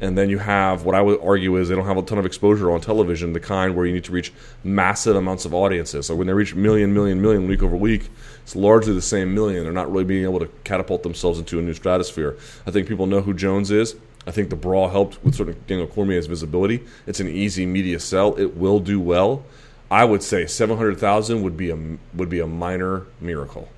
[0.00, 2.26] And then you have what I would argue is they don't have a ton of
[2.26, 4.32] exposure on television, the kind where you need to reach
[4.62, 6.06] massive amounts of audiences.
[6.06, 8.08] So when they reach million, million, million week over week,
[8.42, 9.64] it's largely the same million.
[9.64, 12.36] They're not really being able to catapult themselves into a new stratosphere.
[12.66, 13.96] I think people know who Jones is.
[14.26, 16.84] I think the brawl helped with sort of Daniel Cormier's visibility.
[17.06, 18.36] It's an easy media sell.
[18.36, 19.44] It will do well.
[19.90, 21.78] I would say seven hundred thousand would be a
[22.14, 23.70] would be a minor miracle.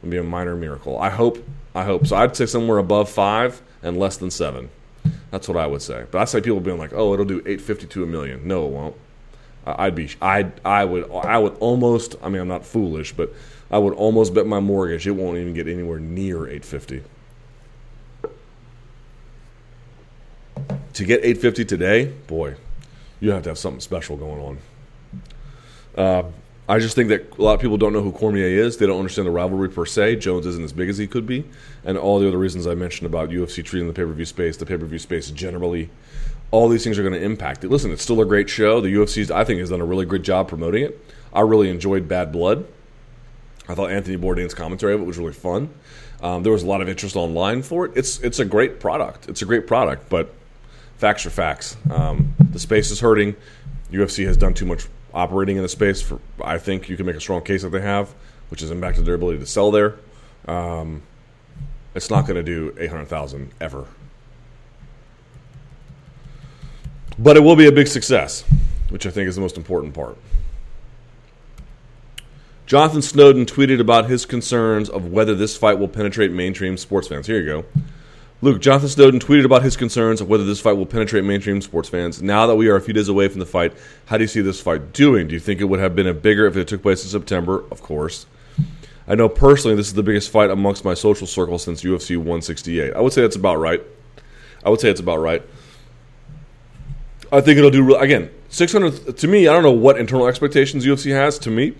[0.00, 0.98] Would be a minor miracle.
[0.98, 1.46] I hope.
[1.74, 2.16] I hope so.
[2.16, 4.70] I'd say somewhere above five and less than seven.
[5.30, 6.04] That's what I would say.
[6.10, 8.46] But I say people being like, "Oh, it'll do 850 to a million.
[8.46, 8.96] No, it won't.
[9.66, 13.32] I'd be I I would I would almost I mean I'm not foolish, but
[13.70, 17.02] I would almost bet my mortgage it won't even get anywhere near 850.
[20.92, 22.54] To get 850 today, boy,
[23.20, 24.58] you have to have something special going on.
[25.96, 26.22] Uh,
[26.66, 28.78] I just think that a lot of people don't know who Cormier is.
[28.78, 30.16] They don't understand the rivalry per se.
[30.16, 31.44] Jones isn't as big as he could be,
[31.84, 34.56] and all the other reasons I mentioned about UFC treating the pay per view space,
[34.56, 35.90] the pay per view space generally.
[36.50, 37.70] All these things are going to impact it.
[37.70, 38.80] Listen, it's still a great show.
[38.80, 41.04] The UFC, I think, has done a really good job promoting it.
[41.32, 42.66] I really enjoyed Bad Blood.
[43.68, 45.70] I thought Anthony Bourdain's commentary of it was really fun.
[46.22, 47.92] Um, there was a lot of interest online for it.
[47.94, 49.28] It's it's a great product.
[49.28, 50.32] It's a great product, but
[50.96, 51.76] facts are facts.
[51.90, 53.36] Um, the space is hurting.
[53.92, 56.02] UFC has done too much operating in the space.
[56.02, 58.14] For I think you can make a strong case that they have,
[58.50, 59.96] which has impacted their ability to sell there.
[60.46, 61.02] Um,
[61.94, 63.86] it's not going to do eight hundred thousand ever,
[67.18, 68.44] but it will be a big success,
[68.90, 70.18] which I think is the most important part.
[72.66, 77.26] Jonathan Snowden tweeted about his concerns of whether this fight will penetrate mainstream sports fans.
[77.26, 77.64] Here you go.
[78.42, 81.88] Luke, Jonathan Snowden tweeted about his concerns of whether this fight will penetrate mainstream sports
[81.88, 82.20] fans.
[82.20, 83.72] Now that we are a few days away from the fight,
[84.06, 85.28] how do you see this fight doing?
[85.28, 87.64] Do you think it would have been a bigger if it took place in September?
[87.70, 88.26] Of course.
[89.06, 92.94] I know personally this is the biggest fight amongst my social circle since UFC 168.
[92.94, 93.82] I would say that's about right.
[94.64, 95.42] I would say it's about right.
[97.30, 98.30] I think it'll do again.
[98.48, 101.74] 600 to me, I don't know what internal expectations UFC has to me.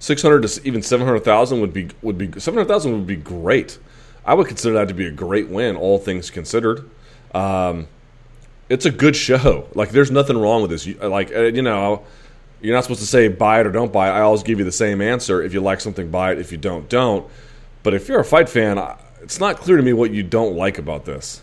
[0.00, 3.78] 600 to even 700,000 would be would be 700,000 would be great.
[4.24, 6.88] I would consider that to be a great win, all things considered.
[7.34, 7.88] Um,
[8.68, 9.68] it's a good show.
[9.74, 10.86] Like, there's nothing wrong with this.
[10.86, 12.04] Like, uh, you know,
[12.60, 14.12] you're not supposed to say buy it or don't buy it.
[14.12, 15.42] I always give you the same answer.
[15.42, 16.38] If you like something, buy it.
[16.38, 17.28] If you don't, don't.
[17.82, 18.80] But if you're a fight fan,
[19.20, 21.42] it's not clear to me what you don't like about this.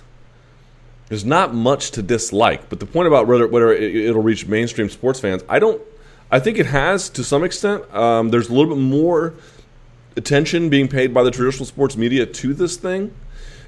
[1.09, 2.69] There's not much to dislike.
[2.69, 5.81] But the point about whether, whether it'll reach mainstream sports fans, I don't.
[6.31, 7.91] I think it has to some extent.
[7.93, 9.33] Um, there's a little bit more
[10.15, 13.13] attention being paid by the traditional sports media to this thing.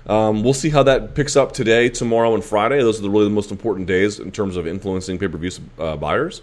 [0.08, 2.80] Um, we'll see how that picks up today, tomorrow, and Friday.
[2.80, 5.52] Those are the really the most important days in terms of influencing pay per view
[5.78, 6.42] uh, buyers.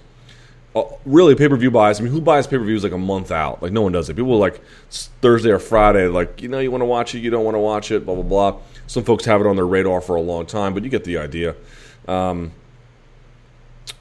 [0.77, 1.99] Uh, really, pay per view buys.
[1.99, 3.63] I mean, who buys pay per views like a month out?
[3.63, 4.15] Like no one does it.
[4.15, 7.45] People like Thursday or Friday, like you know, you want to watch it, you don't
[7.45, 8.61] want to watch it, blah blah blah.
[8.87, 11.19] Some folks have it on their radar for a long time, but you get the
[11.19, 11.57] idea.
[12.07, 12.53] Um,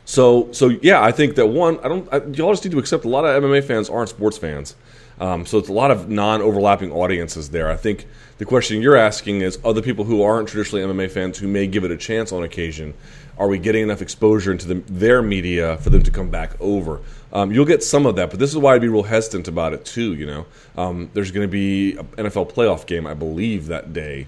[0.05, 2.07] so so yeah, I think that one, I don't.
[2.13, 4.75] I, y'all just need to accept a lot of MMA fans aren't sports fans.
[5.19, 7.69] Um, so it's a lot of non-overlapping audiences there.
[7.69, 8.06] I think
[8.38, 11.84] the question you're asking is: other people who aren't traditionally MMA fans who may give
[11.84, 12.93] it a chance on occasion,
[13.38, 17.01] are we getting enough exposure into the, their media for them to come back over?
[17.34, 19.73] Um, you'll get some of that, but this is why I'd be real hesitant about
[19.73, 20.13] it too.
[20.13, 20.45] You know,
[20.77, 24.27] um, there's going to be an NFL playoff game, I believe, that day.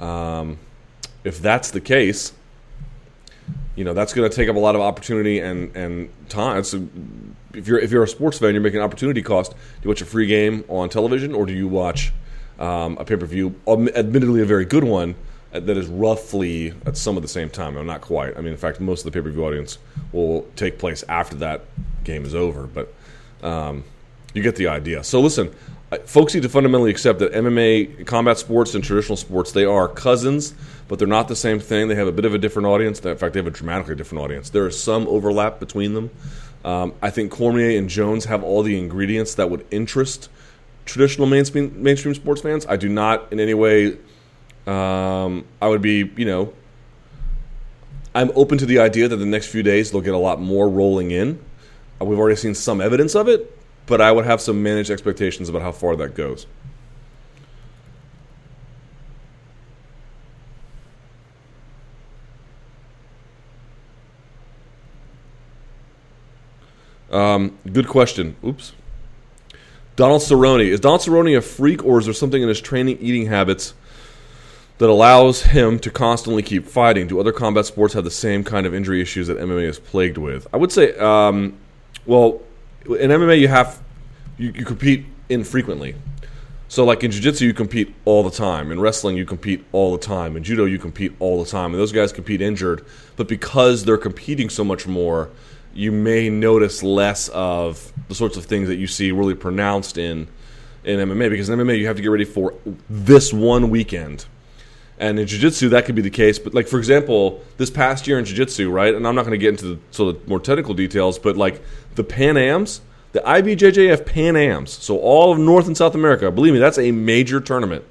[0.00, 0.58] Um,
[1.24, 2.32] if that's the case,
[3.78, 6.64] you know that's going to take up a lot of opportunity and and time.
[6.64, 6.88] So
[7.54, 9.52] if you're if you're a sports fan, you're making an opportunity cost.
[9.52, 12.12] Do you watch a free game on television, or do you watch
[12.58, 13.54] um, a pay per view?
[13.68, 15.14] Admittedly, a very good one
[15.54, 17.74] uh, that is roughly at some of the same time.
[17.74, 18.36] No, not quite.
[18.36, 19.78] I mean, in fact, most of the pay per view audience
[20.10, 21.62] will take place after that
[22.02, 22.66] game is over.
[22.66, 22.92] But
[23.44, 23.84] um,
[24.34, 25.04] you get the idea.
[25.04, 25.54] So listen,
[26.04, 30.54] folks need to fundamentally accept that MMA, combat sports, and traditional sports they are cousins,
[30.86, 31.88] but they're not the same thing.
[31.88, 33.00] They have a bit of a different audience.
[33.00, 34.50] In fact, they have a dramatically different audience.
[34.50, 36.10] There is some overlap between them.
[36.64, 40.28] Um, I think Cormier and Jones have all the ingredients that would interest
[40.84, 42.66] traditional mainstream mainstream sports fans.
[42.66, 43.98] I do not in any way.
[44.66, 46.52] Um, I would be, you know,
[48.14, 50.68] I'm open to the idea that the next few days they'll get a lot more
[50.68, 51.38] rolling in.
[52.00, 53.57] Uh, we've already seen some evidence of it,
[53.88, 56.46] but I would have some managed expectations about how far that goes.
[67.10, 68.36] Um, good question.
[68.44, 68.72] Oops.
[69.96, 70.66] Donald Cerrone.
[70.66, 73.72] Is Donald Cerrone a freak, or is there something in his training eating habits
[74.76, 77.08] that allows him to constantly keep fighting?
[77.08, 80.18] Do other combat sports have the same kind of injury issues that MMA is plagued
[80.18, 80.46] with?
[80.52, 81.54] I would say, um,
[82.04, 82.42] well,
[82.84, 83.80] in MMA you have
[84.38, 85.94] you, you compete infrequently.
[86.70, 88.70] So, like in jiu-jitsu, you compete all the time.
[88.70, 90.36] In wrestling, you compete all the time.
[90.36, 91.72] In judo, you compete all the time.
[91.72, 92.84] And those guys compete injured,
[93.16, 95.30] but because they're competing so much more,
[95.72, 100.28] you may notice less of the sorts of things that you see really pronounced in
[100.84, 101.30] in MMA.
[101.30, 102.54] Because in MMA, you have to get ready for
[102.90, 104.26] this one weekend,
[104.98, 106.38] and in jiu-jitsu, that could be the case.
[106.38, 108.94] But like for example, this past year in jiu-jitsu, right?
[108.94, 111.62] And I'm not going to get into the sort of more technical details, but like
[111.94, 112.80] the Pan Ams
[113.12, 116.92] the IBJJF Pan Ams, so all of North and South America, believe me, that's a
[116.92, 117.84] major tournament.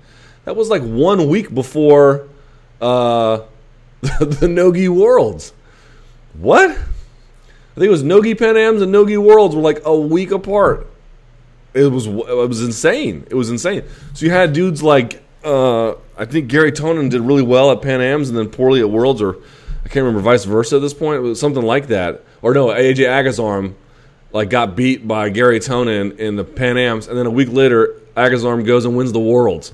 [0.46, 2.28] That was like one week before
[2.80, 3.42] uh,
[4.02, 5.54] the Nogi Worlds.
[6.34, 6.70] What?
[6.70, 10.88] I think it was Nogi Pan Ams and Nogi Worlds were like a week apart.
[11.74, 13.28] It was it was insane.
[13.30, 13.84] It was insane.
[14.14, 18.02] So you had dudes like uh, I think Gary Tonon did really well at Pan
[18.02, 21.18] Ams and then poorly at Worlds, or I can't remember vice versa at this point.
[21.18, 22.24] It was something like that.
[22.42, 23.76] Or no, AJ Agazarm
[24.34, 28.00] like got beat by Gary Tonon in the Pan Ams, and then a week later,
[28.16, 29.74] Agazarm goes and wins the Worlds.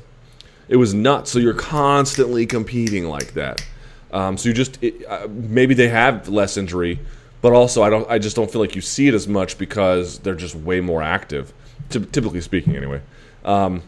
[0.70, 1.32] It was nuts.
[1.32, 3.66] So you're constantly competing like that.
[4.12, 7.00] Um, so you just it, uh, maybe they have less injury,
[7.42, 8.08] but also I don't.
[8.10, 11.02] I just don't feel like you see it as much because they're just way more
[11.02, 11.52] active,
[11.90, 12.76] t- typically speaking.
[12.76, 13.02] Anyway,
[13.44, 13.82] um,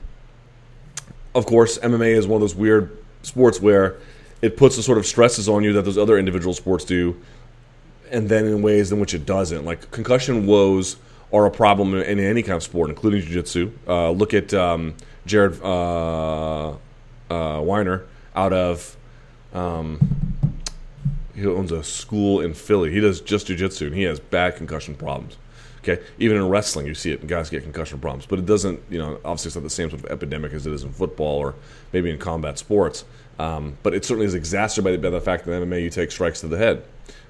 [1.36, 3.98] of course, MMA is one of those weird sports where
[4.42, 7.16] it puts the sort of stresses on you that those other individual sports do
[8.12, 9.66] and then in ways in which it doesn't.
[9.66, 10.98] Like concussion woes
[11.34, 13.72] are a problem in any kind of sport, including jiu-jitsu.
[13.88, 14.96] Uh, look at um,
[15.26, 16.70] Jared uh,
[17.30, 18.96] uh, Weiner out of.
[19.54, 20.00] Um,
[21.34, 22.92] he owns a school in Philly.
[22.92, 25.38] He does just jiu-jitsu, and he has bad concussion problems.
[25.88, 28.26] Okay, even in wrestling, you see it, guys get concussion problems.
[28.26, 30.74] But it doesn't, you know, obviously it's not the same sort of epidemic as it
[30.74, 31.54] is in football or
[31.94, 33.06] maybe in combat sports.
[33.38, 36.42] Um, but it certainly is exacerbated by the fact that in MMA you take strikes
[36.42, 36.84] to the head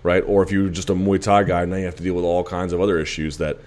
[0.06, 0.24] right?
[0.28, 2.44] Or if you're just a Muay Thai guy, now you have to deal with all
[2.44, 3.58] kinds of other issues that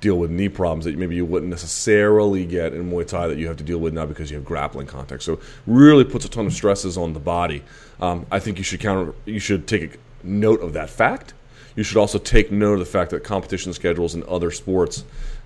[0.00, 3.48] deal with knee problems that maybe you wouldn't necessarily get in Muay Thai that you
[3.48, 5.24] have to deal with now because you have grappling contact.
[5.24, 7.64] So really puts a ton of stresses on the body.
[8.00, 9.12] Um, I think you should counter.
[9.26, 11.34] You should take note of that fact.
[11.78, 15.04] You should also take note of the fact that competition schedules in other sports,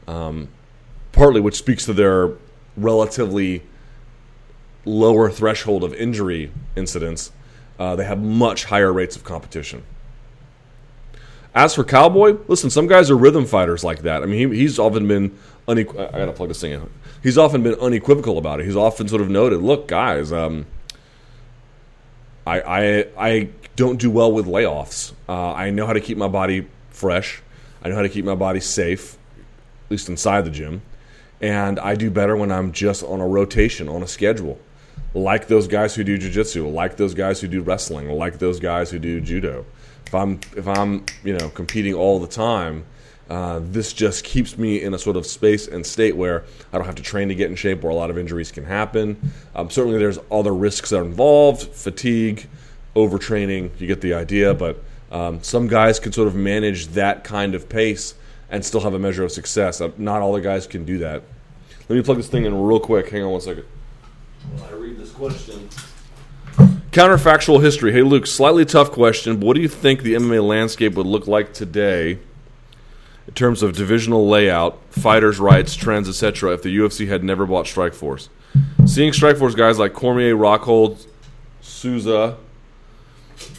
[0.08, 0.48] um,
[1.12, 2.30] partly which speaks to their
[2.74, 3.62] relatively
[4.87, 7.33] lower threshold of injury incidents,
[7.78, 9.83] uh, they have much higher rates of competition.
[11.54, 14.22] As for Cowboy, listen, some guys are rhythm fighters like that.
[14.22, 16.88] I mean, he, he's often been unequ- I gotta plug this thing in.
[17.22, 18.64] He's often been unequivocal about it.
[18.64, 20.64] He's often sort of noted, look, guys, um,
[22.46, 25.12] I, I I don't do well with layoffs.
[25.28, 27.40] Uh, I know how to keep my body fresh.
[27.82, 29.16] I know how to keep my body safe,
[29.86, 30.82] at least inside the gym.
[31.40, 34.58] And I do better when I'm just on a rotation, on a schedule.
[35.14, 38.90] like those guys who do jiu-jitsu, like those guys who do wrestling, like those guys
[38.90, 39.64] who do judo.
[40.06, 42.84] If I'm if I'm you know competing all the time,
[43.31, 46.87] uh, this just keeps me in a sort of space and state where I don't
[46.87, 49.33] have to train to get in shape, where a lot of injuries can happen.
[49.54, 52.46] Um, certainly, there's other risks that are involved: fatigue,
[52.94, 53.70] overtraining.
[53.79, 57.68] You get the idea, but um, some guys can sort of manage that kind of
[57.68, 58.14] pace
[58.50, 59.81] and still have a measure of success.
[59.81, 61.23] Uh, not all the guys can do that.
[61.88, 63.08] Let me plug this thing in real quick.
[63.08, 63.64] Hang on one second.
[64.56, 65.68] While I read this question.
[66.90, 67.92] Counterfactual history.
[67.92, 71.27] Hey, Luke, slightly tough question, but what do you think the MMA landscape would look
[71.27, 72.18] like today
[73.27, 77.66] in terms of divisional layout, fighters' rights, trends, etc., if the UFC had never bought
[77.66, 78.29] Strikeforce?
[78.87, 81.06] Seeing Strikeforce guys like Cormier, Rockhold,
[81.60, 82.37] Souza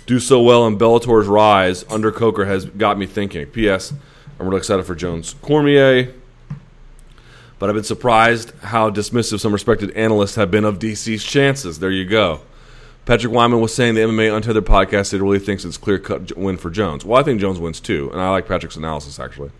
[0.05, 3.45] do so well in Bellator's rise under Coker has got me thinking.
[3.47, 3.93] P.S.
[4.39, 6.13] I'm really excited for Jones Cormier,
[7.59, 11.79] but I've been surprised how dismissive some respected analysts have been of DC's chances.
[11.79, 12.41] There you go.
[13.05, 16.57] Patrick Wyman was saying the MMA Untethered podcast that really thinks it's clear cut win
[16.57, 17.03] for Jones.
[17.03, 19.51] Well, I think Jones wins too, and I like Patrick's analysis actually.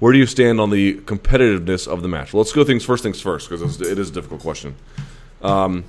[0.00, 2.32] Where do you stand on the competitiveness of the match?
[2.32, 4.74] Well, let's go things first things first because it is a difficult question.
[5.42, 5.84] Um,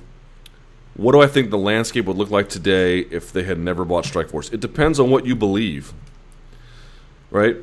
[0.94, 4.04] what do I think the landscape would look like today if they had never bought
[4.04, 4.52] Strikeforce?
[4.52, 5.92] It depends on what you believe,
[7.30, 7.56] right?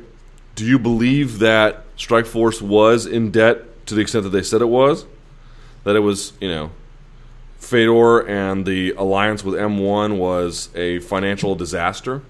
[0.56, 4.66] Do you believe that Strikeforce was in debt to the extent that they said it
[4.66, 5.06] was?
[5.84, 6.72] That it was, you know,
[7.60, 12.22] Fedor and the alliance with M1 was a financial disaster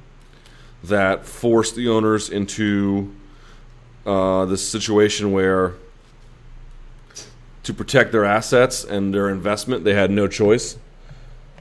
[0.85, 3.15] that forced the owners into
[4.05, 5.75] uh, this situation where,
[7.63, 10.77] to protect their assets and their investment, they had no choice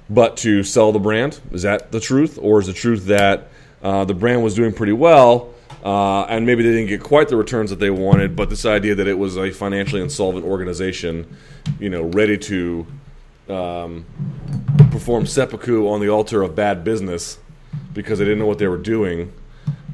[0.10, 1.40] but to sell the brand.
[1.52, 2.40] Is that the truth?
[2.42, 3.50] Or is the truth that
[3.84, 5.54] uh, the brand was doing pretty well?
[5.86, 8.96] Uh, and maybe they didn't get quite the returns that they wanted, but this idea
[8.96, 11.38] that it was a financially insolvent organization,
[11.80, 12.86] you know, ready to
[13.50, 14.06] um,
[14.92, 17.38] perform seppuku on the altar of bad business
[17.94, 19.34] because they didn't know what they were doing.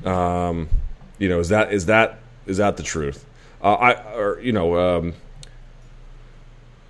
[0.04, 0.70] Um,
[1.18, 3.26] you know, is that is that is that the truth?
[3.62, 5.14] Uh, I or you know, um,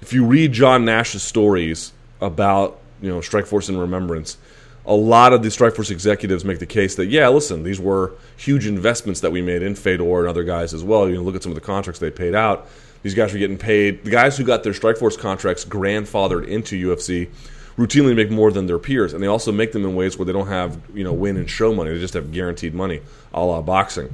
[0.01, 4.37] if you read John Nash's stories about you know Strikeforce and Remembrance,
[4.85, 8.67] a lot of the Strikeforce executives make the case that yeah, listen, these were huge
[8.67, 11.07] investments that we made in Fedor and other guys as well.
[11.07, 12.67] You know, look at some of the contracts they paid out.
[13.05, 14.03] These guys were getting paid.
[14.03, 17.29] The guys who got their Strikeforce contracts grandfathered into UFC
[17.77, 20.31] routinely make more than their peers, and they also make them in ways where they
[20.31, 21.91] don't have you know win and show money.
[21.91, 23.01] They just have guaranteed money,
[23.31, 24.11] a la boxing.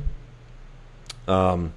[1.26, 1.72] Um,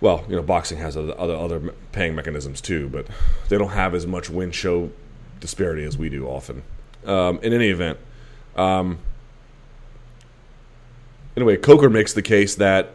[0.00, 3.06] well, you know, boxing has other other, other paying mechanisms too, but
[3.50, 4.90] they don't have as much win show
[5.40, 6.62] disparity as we do often.
[7.04, 7.98] Um, in any event,
[8.56, 8.98] um,
[11.36, 12.92] anyway, Coker makes the case that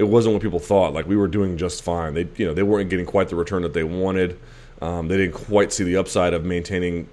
[0.00, 0.94] it wasn't what people thought.
[0.94, 2.14] Like we were doing just fine.
[2.14, 4.38] They, you know, they weren't getting quite the return that they wanted.
[4.80, 7.06] Um, they didn't quite see the upside of maintaining,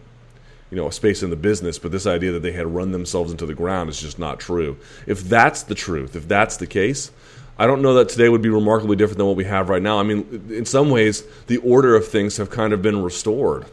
[0.72, 1.78] you know, a space in the business.
[1.78, 4.78] But this idea that they had run themselves into the ground is just not true.
[5.06, 7.12] If that's the truth, if that's the case,
[7.60, 10.00] I don't know that today would be remarkably different than what we have right now.
[10.00, 13.66] I mean, in some ways, the order of things have kind of been restored.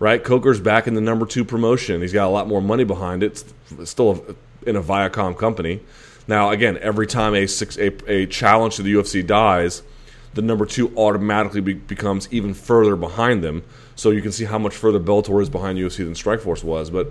[0.00, 2.02] Right, Coker's back in the number two promotion.
[2.02, 3.42] He's got a lot more money behind it.
[3.78, 4.36] It's still
[4.66, 5.80] in a Viacom company.
[6.26, 9.82] Now, again, every time a, six, a, a challenge to the UFC dies,
[10.34, 13.62] the number two automatically be, becomes even further behind them.
[13.96, 16.90] So you can see how much further Bellator is behind UFC than Strikeforce was.
[16.90, 17.08] But,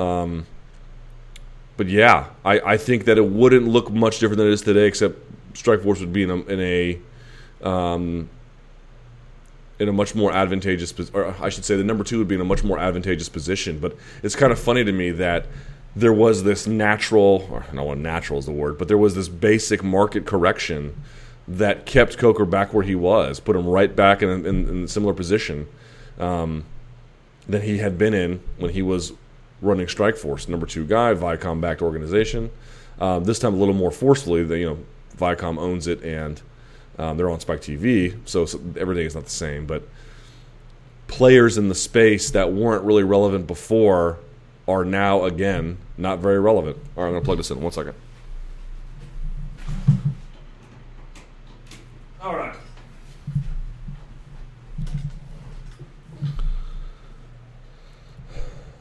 [0.00, 0.46] um,
[1.76, 4.86] but yeah, I, I think that it wouldn't look much different than it is today,
[4.86, 5.18] except
[5.52, 6.98] Strikeforce would be in a, in a
[7.66, 8.28] um,
[9.78, 12.40] in a much more advantageous, or I should say, the number two would be in
[12.40, 13.78] a much more advantageous position.
[13.78, 15.46] But it's kind of funny to me that
[15.96, 19.82] there was this natural, or what natural is the word, but there was this basic
[19.82, 20.94] market correction
[21.48, 24.88] that kept Coker back where he was, put him right back in, in, in a
[24.88, 25.66] similar position
[26.18, 26.64] um,
[27.48, 29.14] than he had been in when he was
[29.62, 32.50] running Strikeforce, number two guy, Viacom backed organization.
[33.00, 34.44] Um, this time a little more forcefully.
[34.44, 34.78] That you know,
[35.16, 36.40] Viacom owns it and
[36.98, 39.66] um, they're on Spike TV, so, so everything is not the same.
[39.66, 39.82] But
[41.08, 44.18] players in the space that weren't really relevant before
[44.68, 46.76] are now again not very relevant.
[46.96, 47.60] All right, I'm going to plug this in.
[47.60, 47.94] One second.
[52.20, 52.56] All right.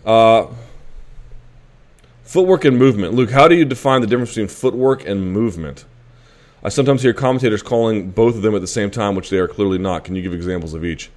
[0.06, 0.48] Uh,
[2.24, 3.14] footwork and movement.
[3.14, 5.86] Luke, how do you define the difference between footwork and movement?
[6.64, 9.48] I sometimes hear commentators calling both of them at the same time, which they are
[9.48, 10.04] clearly not.
[10.04, 11.12] Can you give examples of each?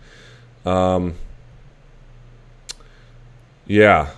[0.67, 1.15] Um,
[3.67, 4.11] yeah.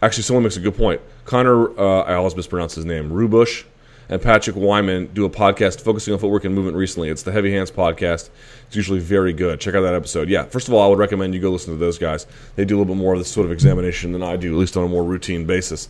[0.00, 1.00] Actually, someone makes a good point.
[1.24, 3.64] Connor, uh, I always mispronounce his name, Ruebusch,
[4.08, 7.08] and Patrick Wyman do a podcast focusing on footwork and movement recently.
[7.08, 8.30] It's the Heavy Hands podcast.
[8.68, 9.60] It's usually very good.
[9.60, 10.28] Check out that episode.
[10.28, 12.26] Yeah, first of all, I would recommend you go listen to those guys.
[12.54, 14.58] They do a little bit more of this sort of examination than I do, at
[14.58, 15.88] least on a more routine basis.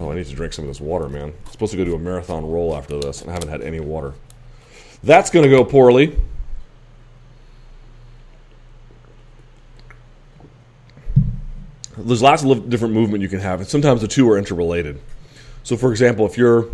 [0.00, 1.34] Oh, I need to drink some of this water, man.
[1.44, 3.80] I'm supposed to go do a marathon roll after this, and I haven't had any
[3.80, 4.14] water.
[5.04, 6.16] That's going to go poorly.
[12.06, 15.00] There's lots of different movement you can have, and sometimes the two are interrelated.
[15.62, 16.68] So, for example, if you're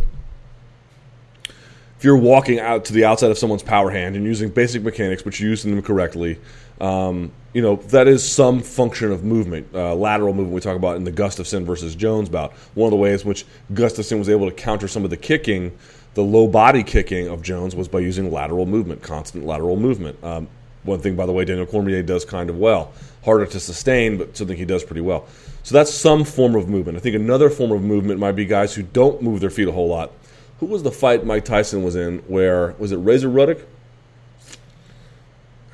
[1.98, 5.22] if you're walking out to the outside of someone's power hand and using basic mechanics,
[5.22, 6.38] but you're using them correctly,
[6.80, 10.54] um, you know that is some function of movement, uh, lateral movement.
[10.54, 12.52] We talk about in the Gustafsson versus Jones bout.
[12.74, 15.76] One of the ways which Gustafsson was able to counter some of the kicking,
[16.14, 20.22] the low body kicking of Jones, was by using lateral movement, constant lateral movement.
[20.22, 20.48] Um,
[20.86, 22.92] one thing, by the way, Daniel Cormier does kind of well.
[23.24, 25.26] Harder to sustain, but something he does pretty well.
[25.62, 26.96] So that's some form of movement.
[26.96, 29.72] I think another form of movement might be guys who don't move their feet a
[29.72, 30.12] whole lot.
[30.60, 33.58] Who was the fight Mike Tyson was in where, was it Razor Ruddock?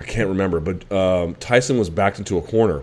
[0.01, 2.83] I can't remember, but um, Tyson was backed into a corner.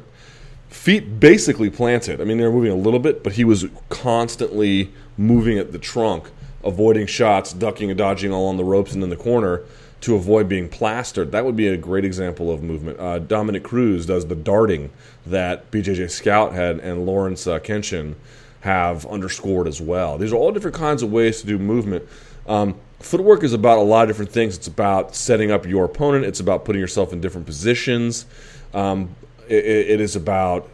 [0.69, 2.21] Feet basically planted.
[2.21, 5.79] I mean, they were moving a little bit, but he was constantly moving at the
[5.79, 6.29] trunk,
[6.63, 9.63] avoiding shots, ducking and dodging all on the ropes and in the corner
[10.01, 11.31] to avoid being plastered.
[11.31, 12.99] That would be a great example of movement.
[12.99, 14.91] Uh, Dominick Cruz does the darting
[15.25, 18.15] that BJJ Scout had and Lawrence uh, Kenshin
[18.61, 20.17] have underscored as well.
[20.17, 22.05] These are all different kinds of ways to do movement.
[22.47, 24.57] Um, footwork is about a lot of different things.
[24.57, 26.25] It's about setting up your opponent.
[26.25, 28.25] It's about putting yourself in different positions.
[28.73, 29.15] Um,
[29.47, 30.69] it, it is about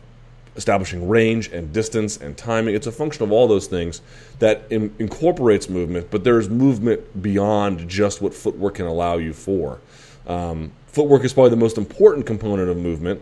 [0.56, 2.76] establishing range and distance and timing.
[2.76, 4.02] It's a function of all those things
[4.40, 9.80] that in, incorporates movement, but there's movement beyond just what footwork can allow you for.
[10.28, 13.22] Um, footwork is probably the most important component of movement.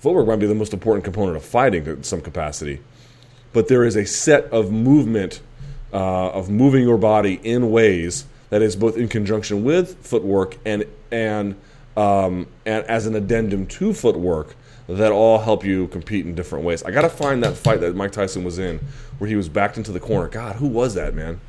[0.00, 2.80] Footwork might be the most important component of fighting in some capacity.
[3.52, 5.40] But there is a set of movement,
[5.92, 10.84] uh, of moving your body in ways that is both in conjunction with footwork and,
[11.10, 11.56] and,
[11.96, 14.54] um, and as an addendum to footwork
[14.88, 16.82] that all help you compete in different ways.
[16.82, 18.80] I got to find that fight that Mike Tyson was in
[19.18, 20.28] where he was backed into the corner.
[20.28, 21.40] God, who was that, man?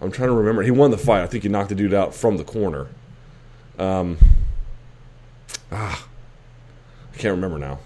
[0.00, 0.62] I'm trying to remember.
[0.62, 1.22] He won the fight.
[1.22, 2.88] I think he knocked the dude out from the corner.
[3.78, 4.18] Um,
[5.70, 6.06] ah,
[7.12, 7.78] I can't remember now.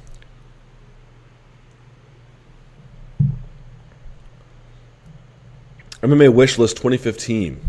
[6.03, 7.61] MMA wish list 2015.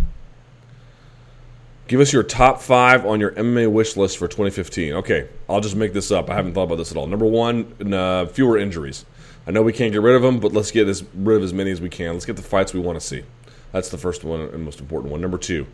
[1.90, 4.94] Give us your top five on your MMA wish list for 2015.
[4.94, 6.30] Okay, I'll just make this up.
[6.30, 7.08] I haven't thought about this at all.
[7.08, 9.06] Number one, uh, fewer injuries.
[9.48, 11.52] I know we can't get rid of them, but let's get as, rid of as
[11.52, 12.14] many as we can.
[12.14, 13.24] Let's get the fights we want to see.
[13.72, 15.20] That's the first one and most important one.
[15.20, 15.66] Number two,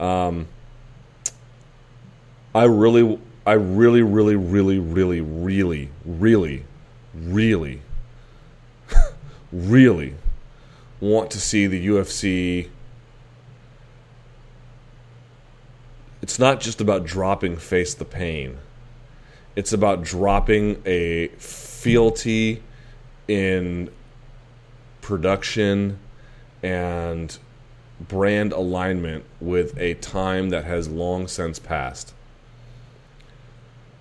[0.00, 0.48] um,
[2.52, 6.64] I really, I really, really, really, really, really, really,
[7.14, 7.82] really,
[9.52, 10.14] really
[11.00, 12.70] want to see the UFC
[16.22, 18.58] it's not just about dropping face the pain.
[19.56, 22.62] It's about dropping a fealty
[23.26, 23.90] in
[25.00, 25.98] production
[26.62, 27.36] and
[28.00, 32.14] brand alignment with a time that has long since passed.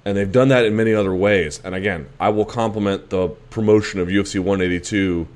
[0.06, 1.60] And they've done that in many other ways.
[1.64, 5.28] And again, I will compliment the promotion of UFC 182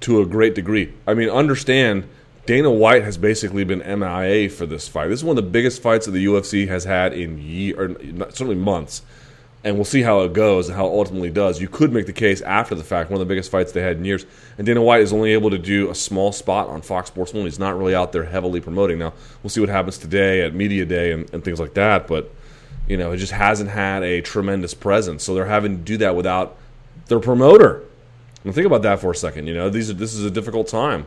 [0.00, 0.92] to a great degree.
[1.06, 2.08] I mean, understand
[2.46, 5.08] Dana White has basically been MIA for this fight.
[5.08, 7.88] This is one of the biggest fights that the UFC has had in year, or
[8.30, 9.02] certainly months,
[9.64, 11.60] and we'll see how it goes and how it ultimately does.
[11.60, 13.96] You could make the case after the fact, one of the biggest fights they had
[13.96, 14.24] in years.
[14.58, 17.44] And Dana White is only able to do a small spot on Fox Sports One.
[17.44, 19.00] He's not really out there heavily promoting.
[19.00, 22.06] Now we'll see what happens today at media day and, and things like that.
[22.06, 22.32] But
[22.86, 26.14] you know, it just hasn't had a tremendous presence, so they're having to do that
[26.14, 26.56] without
[27.06, 27.82] their promoter.
[28.44, 29.48] And think about that for a second.
[29.48, 31.06] You know, these are, this is a difficult time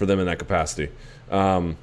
[0.00, 0.90] for them in that capacity.
[1.30, 1.76] Um,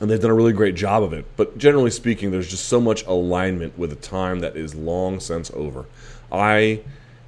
[0.00, 1.24] and they've done a really great job of it.
[1.36, 5.48] But generally speaking, there's just so much alignment with a time that is long since
[5.54, 5.84] over.
[6.32, 6.80] I,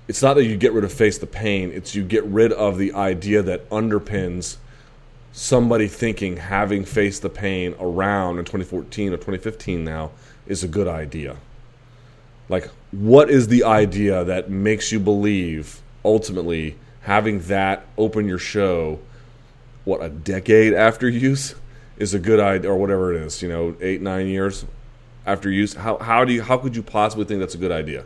[0.09, 2.79] it's not that you get rid of face the pain; it's you get rid of
[2.79, 4.57] the idea that underpins
[5.31, 10.11] somebody thinking having faced the pain around in 2014 or 2015 now
[10.49, 11.37] is a good idea.
[12.49, 18.99] Like, what is the idea that makes you believe ultimately having that open your show?
[19.85, 21.55] What a decade after use
[21.97, 23.43] is a good idea, or whatever it is.
[23.43, 24.65] You know, eight nine years
[25.27, 25.75] after use.
[25.75, 28.05] How how do you how could you possibly think that's a good idea?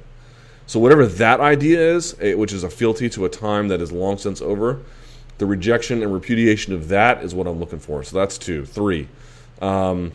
[0.66, 4.18] So whatever that idea is, which is a fealty to a time that is long
[4.18, 4.82] since over,
[5.38, 8.04] the rejection and repudiation of that is what I'm looking for.
[8.04, 9.08] So that's two, three.
[9.62, 10.12] Um,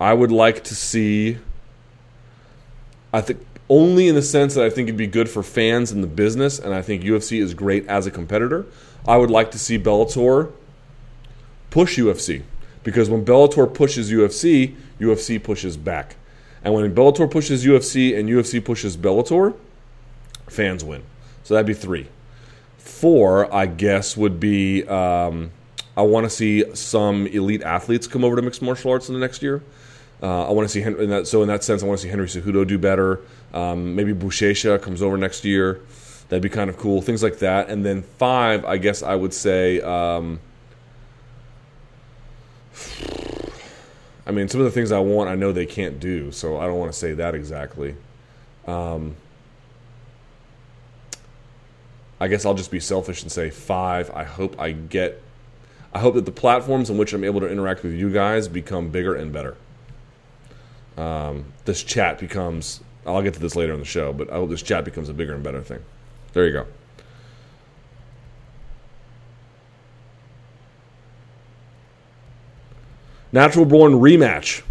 [0.00, 1.36] I would like to see.
[3.12, 6.02] I think only in the sense that I think it'd be good for fans and
[6.02, 8.66] the business, and I think UFC is great as a competitor.
[9.06, 10.52] I would like to see Bellator
[11.70, 12.42] push UFC
[12.82, 16.16] because when Bellator pushes UFC, UFC pushes back.
[16.62, 19.56] And when Bellator pushes UFC and UFC pushes Bellator,
[20.48, 21.02] fans win.
[21.42, 22.08] So that'd be three.
[22.78, 25.50] Four, I guess, would be um,
[25.96, 29.20] I want to see some elite athletes come over to mixed martial arts in the
[29.20, 29.62] next year.
[30.22, 32.02] Uh, I want to see Henry, in that, so in that sense, I want to
[32.02, 33.20] see Henry Cejudo do better.
[33.54, 35.80] Um, maybe Buchecha comes over next year.
[36.30, 37.02] That'd be kind of cool.
[37.02, 37.68] Things like that.
[37.68, 39.80] And then five, I guess I would say.
[39.80, 40.38] Um,
[44.26, 46.66] I mean, some of the things I want, I know they can't do, so I
[46.66, 47.96] don't want to say that exactly.
[48.64, 49.16] Um,
[52.20, 54.08] I guess I'll just be selfish and say five.
[54.14, 55.20] I hope I get.
[55.92, 58.90] I hope that the platforms in which I'm able to interact with you guys become
[58.90, 59.56] bigger and better.
[60.96, 62.82] Um, this chat becomes.
[63.04, 65.14] I'll get to this later in the show, but I hope this chat becomes a
[65.14, 65.80] bigger and better thing.
[66.32, 66.66] There you go.
[73.32, 74.62] Natural born rematch.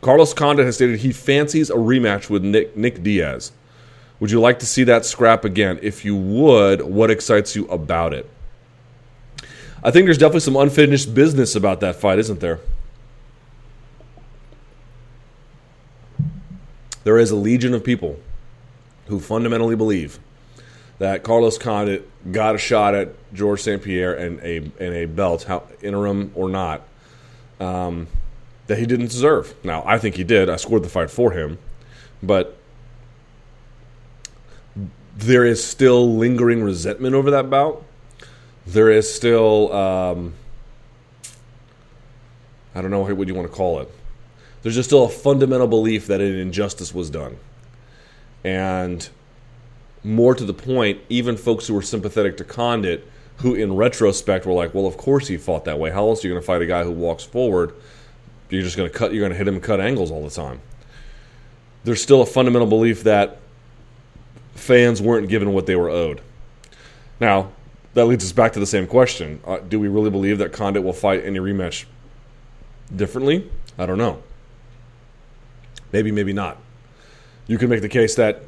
[0.00, 3.52] Carlos Condit has stated he fancies a rematch with Nick, Nick Diaz.
[4.20, 5.78] Would you like to see that scrap again?
[5.82, 8.28] If you would, what excites you about it?
[9.82, 12.58] I think there's definitely some unfinished business about that fight, isn't there?
[17.04, 18.18] There is a legion of people
[19.06, 20.18] who fundamentally believe
[20.98, 23.82] that Carlos Condit got a shot at George St.
[23.82, 26.82] Pierre and a and a belt, how, interim or not,
[27.60, 28.08] um,
[28.66, 29.54] that he didn't deserve.
[29.64, 30.50] Now I think he did.
[30.50, 31.58] I scored the fight for him,
[32.22, 32.56] but
[35.16, 37.84] there is still lingering resentment over that bout.
[38.66, 40.34] There is still um,
[42.74, 43.90] I don't know what you want to call it.
[44.62, 47.38] There's just still a fundamental belief that an injustice was done,
[48.42, 49.08] and
[50.04, 53.06] more to the point, even folks who were sympathetic to Condit,
[53.38, 55.90] who in retrospect were like, well, of course he fought that way.
[55.90, 57.74] How else are you going to fight a guy who walks forward?
[58.50, 60.30] You're just going to cut, you're going to hit him and cut angles all the
[60.30, 60.60] time.
[61.84, 63.38] There's still a fundamental belief that
[64.54, 66.20] fans weren't given what they were owed.
[67.20, 67.52] Now,
[67.94, 69.40] that leads us back to the same question.
[69.44, 71.84] Uh, do we really believe that Condit will fight any rematch
[72.94, 73.50] differently?
[73.78, 74.22] I don't know.
[75.92, 76.58] Maybe, maybe not.
[77.46, 78.42] You can make the case that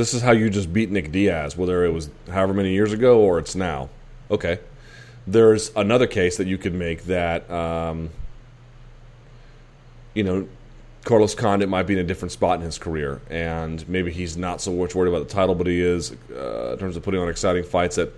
[0.00, 3.20] this is how you just beat Nick Diaz, whether it was however many years ago
[3.20, 3.90] or it's now.
[4.30, 4.58] Okay.
[5.26, 8.08] There's another case that you could make that, um,
[10.14, 10.48] you know,
[11.04, 14.62] Carlos Condit might be in a different spot in his career, and maybe he's not
[14.62, 17.28] so much worried about the title, but he is uh, in terms of putting on
[17.28, 18.10] exciting fights that,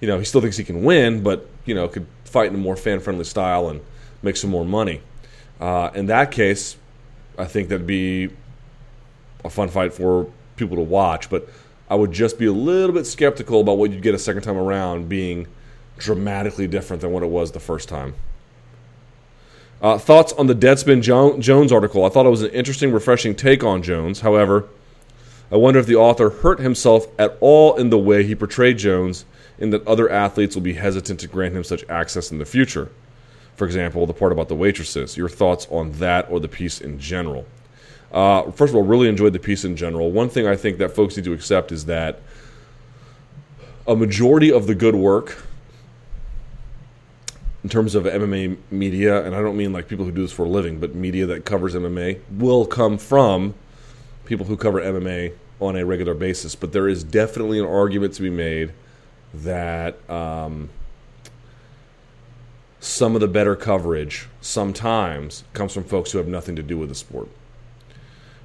[0.00, 2.58] you know, he still thinks he can win, but you know, could fight in a
[2.58, 3.80] more fan-friendly style and
[4.22, 5.00] make some more money.
[5.60, 6.76] Uh, in that case,
[7.36, 8.30] I think that'd be
[9.44, 11.48] a fun fight for people to watch, but
[11.88, 14.56] I would just be a little bit skeptical about what you'd get a second time
[14.56, 15.46] around being
[15.98, 18.14] dramatically different than what it was the first time.
[19.82, 22.04] Uh, thoughts on the Deadspin jo- Jones article?
[22.04, 24.20] I thought it was an interesting, refreshing take on Jones.
[24.20, 24.66] However,
[25.52, 29.24] I wonder if the author hurt himself at all in the way he portrayed Jones,
[29.58, 32.90] in that other athletes will be hesitant to grant him such access in the future.
[33.56, 35.16] For example, the part about the waitresses.
[35.16, 37.46] Your thoughts on that or the piece in general?
[38.14, 40.12] Uh, first of all, really enjoyed the piece in general.
[40.12, 42.20] One thing I think that folks need to accept is that
[43.88, 45.44] a majority of the good work
[47.64, 50.44] in terms of MMA media, and I don't mean like people who do this for
[50.44, 53.54] a living, but media that covers MMA, will come from
[54.26, 56.54] people who cover MMA on a regular basis.
[56.54, 58.72] But there is definitely an argument to be made
[59.32, 60.70] that um,
[62.78, 66.90] some of the better coverage sometimes comes from folks who have nothing to do with
[66.90, 67.28] the sport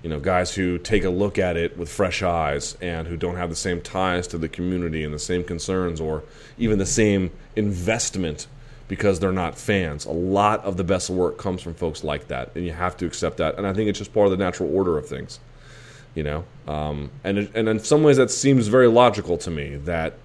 [0.03, 3.35] you know, guys who take a look at it with fresh eyes and who don't
[3.35, 6.23] have the same ties to the community and the same concerns or
[6.57, 8.47] even the same investment
[8.87, 10.05] because they're not fans.
[10.05, 13.05] A lot of the best work comes from folks like that, and you have to
[13.05, 13.57] accept that.
[13.57, 15.39] And I think it's just part of the natural order of things,
[16.15, 16.43] you know.
[16.67, 20.15] Um, and and in some ways, that seems very logical to me that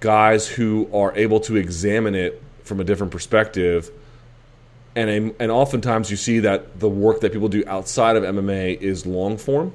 [0.00, 3.90] guys who are able to examine it from a different perspective
[4.96, 9.06] and and oftentimes you see that the work that people do outside of MMA is
[9.06, 9.72] long form,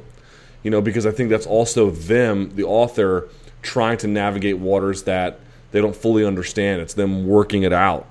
[0.63, 3.29] you know, because I think that's also them, the author,
[3.61, 5.39] trying to navigate waters that
[5.71, 6.81] they don't fully understand.
[6.81, 8.07] It's them working it out.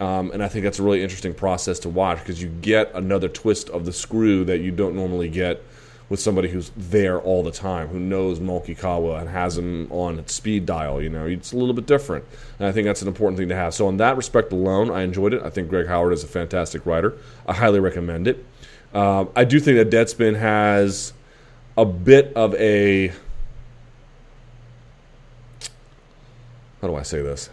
[0.00, 3.28] Um, and I think that's a really interesting process to watch because you get another
[3.28, 5.62] twist of the screw that you don't normally get
[6.08, 8.76] with somebody who's there all the time, who knows Malki
[9.20, 11.02] and has him on speed dial.
[11.02, 12.24] You know, it's a little bit different,
[12.58, 13.74] and I think that's an important thing to have.
[13.74, 15.42] So, in that respect alone, I enjoyed it.
[15.42, 17.14] I think Greg Howard is a fantastic writer.
[17.46, 18.44] I highly recommend it.
[18.94, 21.12] Uh, I do think that Deadspin has
[21.76, 23.08] a bit of a
[26.80, 27.50] how do I say this?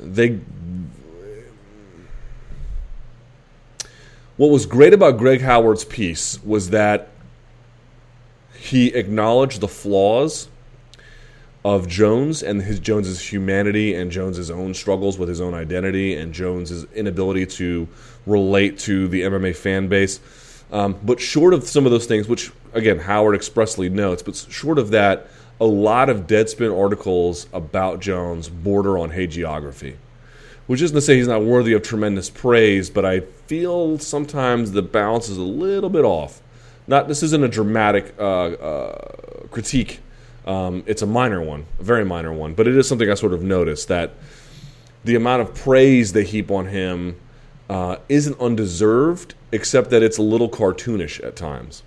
[0.00, 0.40] they
[4.40, 7.08] what was great about Greg Howard's piece was that
[8.54, 10.48] he acknowledged the flaws
[11.62, 16.32] of Jones and his Jones's humanity and Jones's own struggles with his own identity and
[16.32, 17.86] Jones's inability to
[18.24, 20.20] relate to the MMA fan base.
[20.72, 24.78] Um, but short of some of those things, which again Howard expressly notes, but short
[24.78, 25.26] of that,
[25.60, 29.96] a lot of Deadspin articles about Jones border on hagiography,
[30.70, 34.82] which isn't to say he's not worthy of tremendous praise, but I feel sometimes the
[34.82, 36.40] balance is a little bit off.
[36.86, 40.00] Not this isn't a dramatic uh, uh, critique
[40.46, 43.32] um, it's a minor one, a very minor one, but it is something I sort
[43.32, 44.14] of noticed that
[45.04, 47.16] the amount of praise they heap on him
[47.68, 51.82] uh, isn't undeserved, except that it's a little cartoonish at times.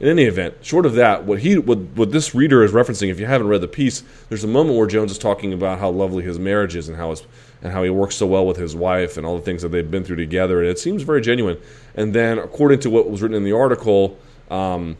[0.00, 3.18] In any event, short of that, what he what, what this reader is referencing, if
[3.18, 6.22] you haven't read the piece, there's a moment where Jones is talking about how lovely
[6.22, 7.26] his marriage is and how his,
[7.62, 9.90] and how he works so well with his wife and all the things that they've
[9.90, 11.58] been through together, and it seems very genuine.
[11.94, 14.18] And then, according to what was written in the article,
[14.50, 14.96] um,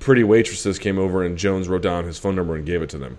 [0.00, 2.98] pretty waitresses came over and Jones wrote down his phone number and gave it to
[2.98, 3.18] them.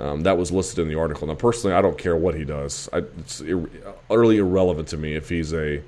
[0.00, 1.28] Um, that was listed in the article.
[1.28, 2.88] Now, personally, I don't care what he does.
[2.92, 3.70] I, it's ir-
[4.10, 5.82] utterly irrelevant to me if he's a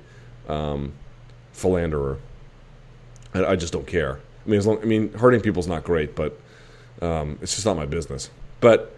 [0.47, 0.93] um,
[1.53, 2.19] philanderer.
[3.33, 4.19] I, I, just don't care.
[4.45, 6.39] I mean, long, I mean, hurting people's not great, but
[7.01, 8.29] um, it's just not my business.
[8.61, 8.95] But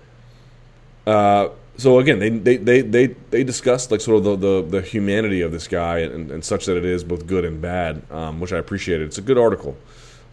[1.08, 4.82] uh, so again, they they they they, they discussed like sort of the, the, the
[4.82, 8.40] humanity of this guy and, and, such that it is both good and bad, um,
[8.40, 9.06] which I appreciated.
[9.08, 9.78] It's a good article.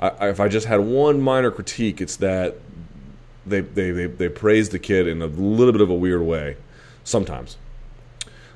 [0.01, 2.57] I, if I just had one minor critique, it's that
[3.47, 6.57] they, they, they, they praise the kid in a little bit of a weird way
[7.05, 7.59] sometimes.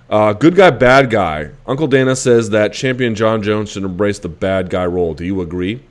[0.09, 1.51] Uh, good guy, bad guy.
[1.67, 5.13] Uncle Dana says that champion Jon Jones should embrace the bad guy role.
[5.13, 5.83] Do you agree?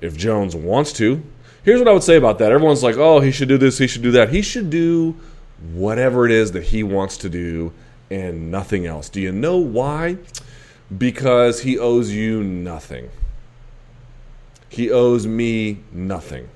[0.00, 1.22] If Jones wants to.
[1.64, 2.52] Here's what I would say about that.
[2.52, 4.30] Everyone's like, oh, he should do this, he should do that.
[4.30, 5.16] He should do
[5.72, 7.72] whatever it is that he wants to do
[8.10, 9.08] and nothing else.
[9.08, 10.18] Do you know why?
[10.96, 13.10] Because he owes you nothing.
[14.68, 16.48] He owes me nothing.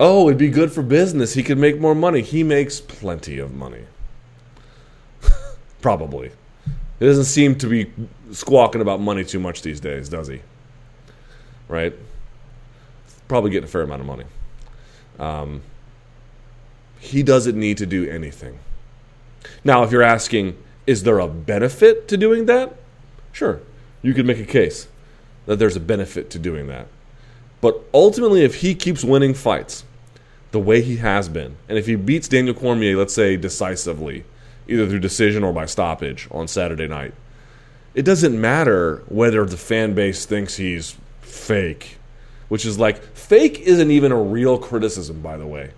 [0.00, 1.34] Oh, it'd be good for business.
[1.34, 2.22] He could make more money.
[2.22, 3.84] He makes plenty of money.
[5.80, 6.32] Probably.
[6.98, 7.92] He doesn't seem to be
[8.32, 10.40] squawking about money too much these days, does he?
[11.68, 11.94] Right?
[13.28, 14.24] Probably getting a fair amount of money.
[15.18, 15.62] Um,
[17.02, 18.60] he doesn't need to do anything.
[19.64, 22.76] Now, if you're asking, is there a benefit to doing that?
[23.32, 23.60] Sure,
[24.02, 24.86] you could make a case
[25.46, 26.86] that there's a benefit to doing that.
[27.60, 29.82] But ultimately, if he keeps winning fights
[30.52, 34.24] the way he has been, and if he beats Daniel Cormier, let's say decisively,
[34.68, 37.14] either through decision or by stoppage on Saturday night,
[37.96, 41.98] it doesn't matter whether the fan base thinks he's fake,
[42.48, 45.72] which is like, fake isn't even a real criticism, by the way.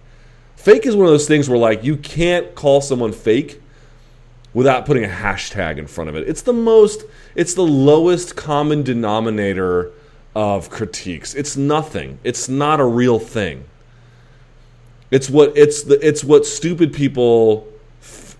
[0.64, 3.60] Fake is one of those things where, like, you can't call someone fake
[4.54, 6.26] without putting a hashtag in front of it.
[6.26, 7.04] It's the most,
[7.34, 9.90] it's the lowest common denominator
[10.34, 11.34] of critiques.
[11.34, 12.18] It's nothing.
[12.24, 13.64] It's not a real thing.
[15.10, 17.68] It's what it's the it's what stupid people
[18.00, 18.38] f-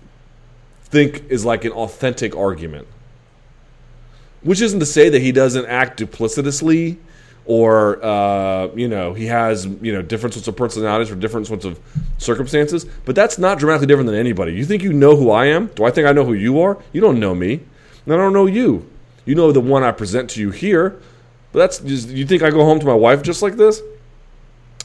[0.85, 2.87] think is like an authentic argument.
[4.41, 6.97] Which isn't to say that he doesn't act duplicitously
[7.45, 11.65] or uh, you know he has you know different sorts of personalities for different sorts
[11.65, 11.79] of
[12.17, 12.85] circumstances.
[13.05, 14.53] But that's not dramatically different than anybody.
[14.53, 15.67] You think you know who i am?
[15.67, 16.77] Do i think i know who you are?
[16.91, 17.61] You don't know me.
[18.05, 18.89] And i don't know you.
[19.25, 20.99] You know the one i present to you here.
[21.51, 23.81] But that's just you think i go home to my wife just like this?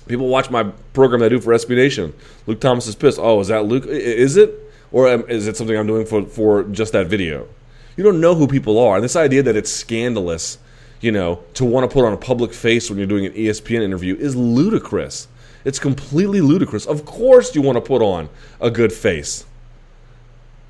[0.07, 2.13] People watch my program that i do for sb nation.
[2.47, 3.19] Luke thomas is pissed.
[3.19, 3.87] Oh is that luke?
[3.87, 4.55] Is it?
[4.93, 7.49] Or is it something i'm doing for, for just that video?
[7.97, 8.97] You don't know who people are.
[8.97, 10.59] And this idea that it's scandalous
[11.01, 13.83] you know, to want to put on a public face when you're doing an ESPN
[13.83, 15.29] interview is ludicrous.
[15.65, 16.87] It's completely ludicrous.
[16.87, 18.29] Of course, you want to put on
[18.61, 19.45] a good face.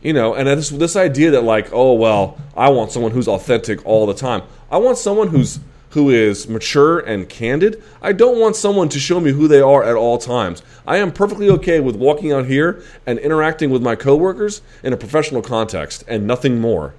[0.03, 3.85] You know, and this this idea that like, oh well, I want someone who's authentic
[3.85, 4.43] all the time.
[4.71, 5.61] I want someone who's
[5.91, 7.83] who is mature and candid.
[8.01, 10.63] I don't want someone to show me who they are at all times.
[10.87, 14.97] I am perfectly okay with walking out here and interacting with my coworkers in a
[14.97, 16.95] professional context and nothing more.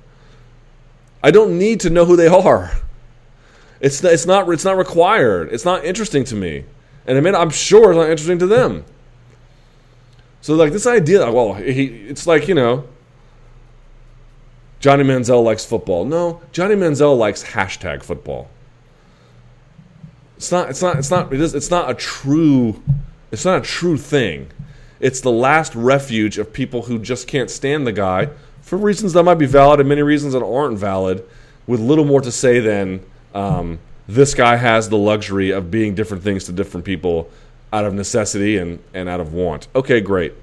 [1.24, 2.72] I don't need to know who they are.
[3.82, 5.52] It's it's not it's not required.
[5.52, 6.66] It's not interesting to me,
[7.08, 8.86] and I mean I'm sure it's not interesting to them.
[10.42, 12.88] So like this idea, well, he, it's like you know,
[14.80, 16.06] Johnny Manziel likes football.
[16.06, 18.50] No, Johnny Manziel likes hashtag football.
[20.38, 20.70] It's not.
[20.70, 20.98] It's not.
[20.98, 21.34] It's not.
[21.34, 22.82] It's not a true.
[23.32, 24.52] It's not a true thing.
[25.00, 28.30] It's the last refuge of people who just can't stand the guy
[28.62, 31.24] for reasons that might be valid and many reasons that aren't valid,
[31.66, 33.04] with little more to say than
[33.34, 37.30] um, this guy has the luxury of being different things to different people
[37.72, 39.68] out of necessity and, and out of want.
[39.74, 40.34] Okay, great.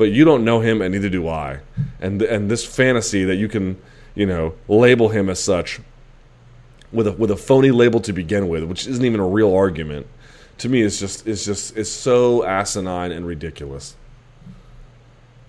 [0.00, 1.60] but you don't know him, and neither do I.
[2.00, 3.76] And and this fantasy that you can,
[4.14, 5.78] you know, label him as such,
[6.90, 10.06] with a with a phony label to begin with, which isn't even a real argument,
[10.56, 13.94] to me is just is just is so asinine and ridiculous.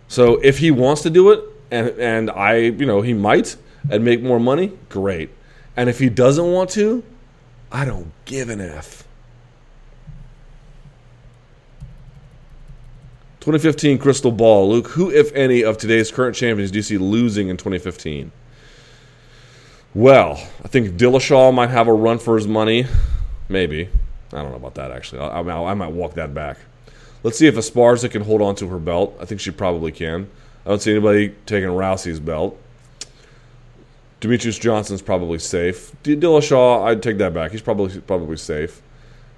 [0.09, 3.55] So if he wants to do it, and and I, you know, he might
[3.89, 5.29] and make more money, great.
[5.75, 7.03] And if he doesn't want to,
[7.71, 9.05] I don't give an F.
[13.41, 14.69] 2015 Crystal Ball.
[14.69, 18.31] Luke, who, if any, of today's current champions do you see losing in 2015?
[19.95, 22.85] Well, I think Dillashaw might have a run for his money.
[23.49, 23.89] Maybe.
[24.31, 25.21] I don't know about that, actually.
[25.21, 26.57] I, I, I might walk that back.
[27.23, 29.17] Let's see if Esparza can hold on to her belt.
[29.19, 30.29] I think she probably can.
[30.65, 32.57] I don't see anybody taking Rousey's belt.
[34.21, 35.91] Demetrious Johnson's probably safe.
[36.03, 37.51] Dillashaw, I'd take that back.
[37.51, 38.81] He's probably probably safe.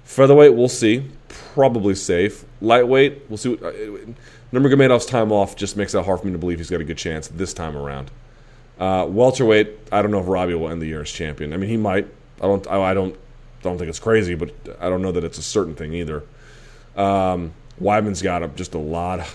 [0.04, 1.10] Featherweight, we'll see.
[1.28, 2.44] Probably safe.
[2.60, 3.54] Lightweight, we'll see.
[3.54, 4.12] What, uh,
[4.52, 6.98] Nurmagomedov's time off just makes it hard for me to believe he's got a good
[6.98, 8.10] chance this time around.
[8.78, 11.54] Uh, welterweight, I don't know if Robbie will end the year as champion.
[11.54, 12.06] I mean, he might.
[12.40, 12.66] I don't.
[12.66, 13.16] I, don't.
[13.62, 16.22] Don't think it's crazy, but I don't know that it's a certain thing either.
[16.94, 19.26] Um, Weidman's got just a lot.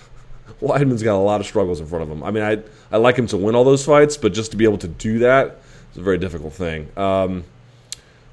[0.61, 2.23] Weidman's got a lot of struggles in front of him.
[2.23, 2.59] I mean, I
[2.91, 5.19] I like him to win all those fights, but just to be able to do
[5.19, 5.59] that
[5.91, 6.89] is a very difficult thing.
[6.97, 7.45] Um,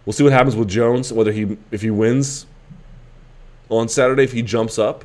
[0.05, 1.13] we'll see what happens with Jones.
[1.13, 2.47] Whether he if he wins
[3.69, 5.05] on Saturday, if he jumps up,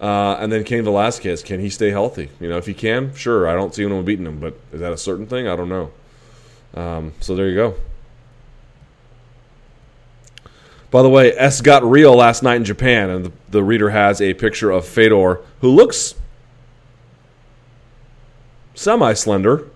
[0.00, 2.30] uh, and then Cain Velasquez, can he stay healthy?
[2.40, 3.46] You know, if he can, sure.
[3.46, 5.46] I don't see anyone beating him, but is that a certain thing?
[5.46, 5.90] I don't know.
[6.74, 7.74] Um, so there you go.
[10.90, 14.20] By the way, S got real last night in Japan, and the, the reader has
[14.20, 16.14] a picture of Fedor, who looks
[18.80, 19.68] semi slender.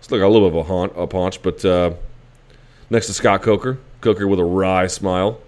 [0.00, 1.94] It's like a little bit of a, haunt, a paunch, but uh,
[2.90, 3.78] next to Scott Coker.
[4.00, 5.40] Coker with a wry smile.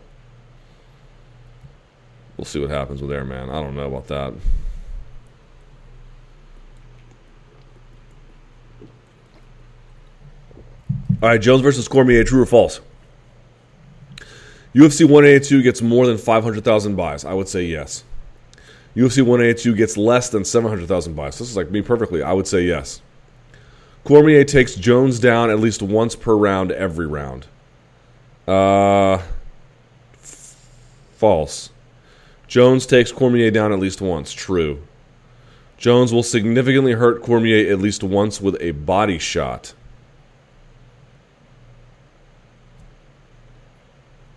[2.36, 3.50] We'll see what happens with Airman.
[3.50, 4.34] I don't know about that.
[11.22, 12.80] All right, Jones versus Cormier, true or false?
[14.74, 17.24] UFC 182 gets more than 500,000 buys.
[17.24, 18.04] I would say yes.
[18.96, 21.38] UFC 182 gets less than 700,000 buys.
[21.38, 22.22] This is like me perfectly.
[22.22, 23.02] I would say yes.
[24.04, 27.46] Cormier takes Jones down at least once per round every round.
[28.48, 29.14] Uh,
[30.14, 30.56] f-
[31.16, 31.70] false.
[32.48, 34.32] Jones takes Cormier down at least once.
[34.32, 34.80] True.
[35.76, 39.74] Jones will significantly hurt Cormier at least once with a body shot.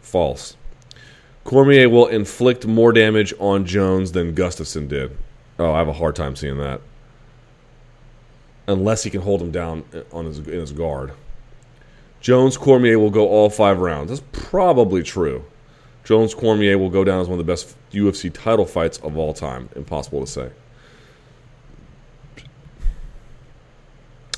[0.01, 0.57] False.
[1.49, 5.17] Cormier will inflict more damage on Jones than Gustafsson did.
[5.57, 6.79] Oh, I have a hard time seeing that.
[8.67, 11.11] Unless he can hold him down on his, in his guard.
[12.21, 14.09] Jones Cormier will go all five rounds.
[14.11, 15.43] That's probably true.
[16.03, 19.33] Jones Cormier will go down as one of the best UFC title fights of all
[19.33, 19.69] time.
[19.75, 20.51] Impossible to say.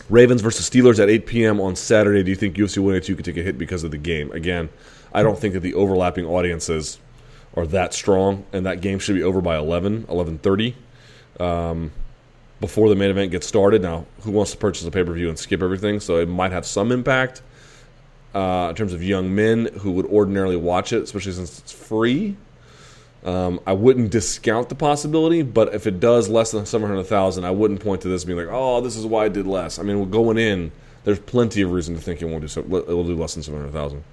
[0.10, 1.60] Ravens versus Steelers at 8 p.m.
[1.60, 2.24] on Saturday.
[2.24, 4.32] Do you think UFC 182 could take a hit because of the game?
[4.32, 4.70] Again,
[5.14, 7.00] I don't think that the overlapping audiences
[7.56, 10.74] are that strong, and that game should be over by 11, 11.30
[11.40, 11.92] um,
[12.60, 13.82] before the main event gets started.
[13.82, 16.00] Now, who wants to purchase a pay-per-view and skip everything?
[16.00, 17.42] So it might have some impact
[18.34, 22.38] uh, in terms of young men who would ordinarily watch it, especially since it's free.
[23.24, 27.82] Um, I wouldn't discount the possibility, but if it does less than 700,000, I wouldn't
[27.82, 29.78] point to this being like, oh, this is why I did less.
[29.78, 30.72] I mean, going in,
[31.04, 32.62] there's plenty of reason to think it won't do so.
[32.62, 34.04] It will do less than 700,000.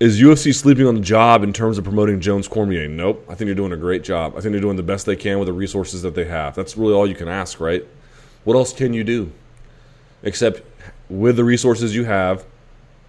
[0.00, 2.86] Is UFC sleeping on the job in terms of promoting Jones Cormier?
[2.86, 3.24] Nope.
[3.28, 4.34] I think they're doing a great job.
[4.36, 6.54] I think they're doing the best they can with the resources that they have.
[6.54, 7.84] That's really all you can ask, right?
[8.44, 9.32] What else can you do?
[10.22, 10.62] Except
[11.08, 12.44] with the resources you have,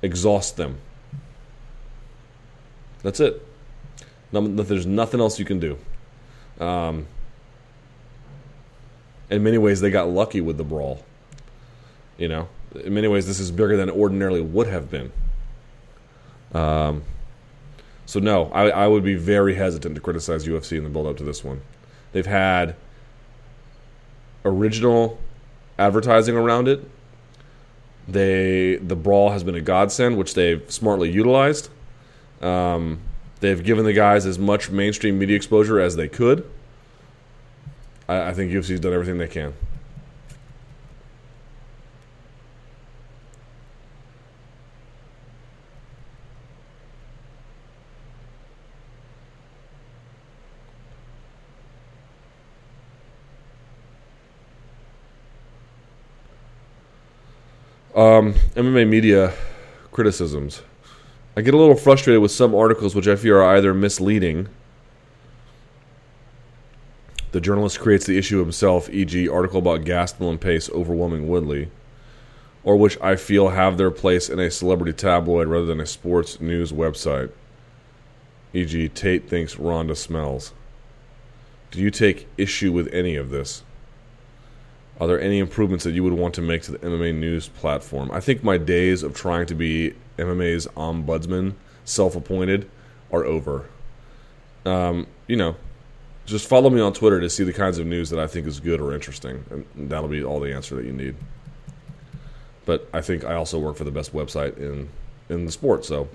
[0.01, 0.79] exhaust them.
[3.03, 3.45] That's it.
[4.31, 5.77] there's nothing else you can do.
[6.59, 7.05] Um,
[9.29, 11.05] in many ways, they got lucky with the brawl.
[12.17, 15.11] You know, in many ways, this is bigger than it ordinarily would have been.
[16.53, 17.03] Um,
[18.05, 21.17] so no, I, I would be very hesitant to criticize UFC in the build up
[21.17, 21.61] to this one.
[22.11, 22.75] They've had
[24.43, 25.19] original
[25.77, 26.89] advertising around it.
[28.07, 31.69] They the brawl has been a godsend, which they've smartly utilized.
[32.41, 32.99] Um,
[33.41, 36.49] they've given the guys as much mainstream media exposure as they could.
[38.07, 39.53] I, I think UFC's done everything they can.
[57.99, 59.33] Um, MMA media
[59.91, 60.61] criticisms.
[61.35, 64.47] I get a little frustrated with some articles which I feel are either misleading.
[67.33, 71.71] The journalist creates the issue himself, e.g., article about Gastelum and Pace overwhelming Woodley,
[72.63, 76.39] or which I feel have their place in a celebrity tabloid rather than a sports
[76.39, 77.31] news website.
[78.53, 80.53] E.g., Tate thinks Ronda smells.
[81.69, 83.63] Do you take issue with any of this?
[84.99, 88.11] Are there any improvements that you would want to make to the MMA news platform?
[88.11, 91.53] I think my days of trying to be MMA's ombudsman,
[91.85, 92.69] self appointed,
[93.11, 93.69] are over.
[94.65, 95.55] Um, you know,
[96.25, 98.59] just follow me on Twitter to see the kinds of news that I think is
[98.59, 101.15] good or interesting, and that'll be all the answer that you need.
[102.65, 104.89] But I think I also work for the best website in
[105.29, 106.09] in the sport, so.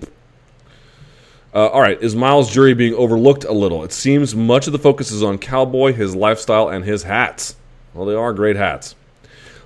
[1.55, 3.85] Uh, all right, is Myles Jury being overlooked a little?
[3.85, 7.55] It seems much of the focus is on Cowboy, his lifestyle, and his hats.
[7.95, 8.97] Well, they are great hats.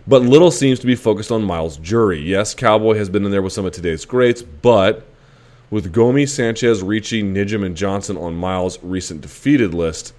[0.06, 2.20] But little seems to be focused on Myles Jury.
[2.20, 5.04] Yes, Cowboy has been in there with some of today's greats, but
[5.70, 10.14] with Gomi, Sanchez, Ricci, Nijem, and Johnson on Myles' recent defeated list,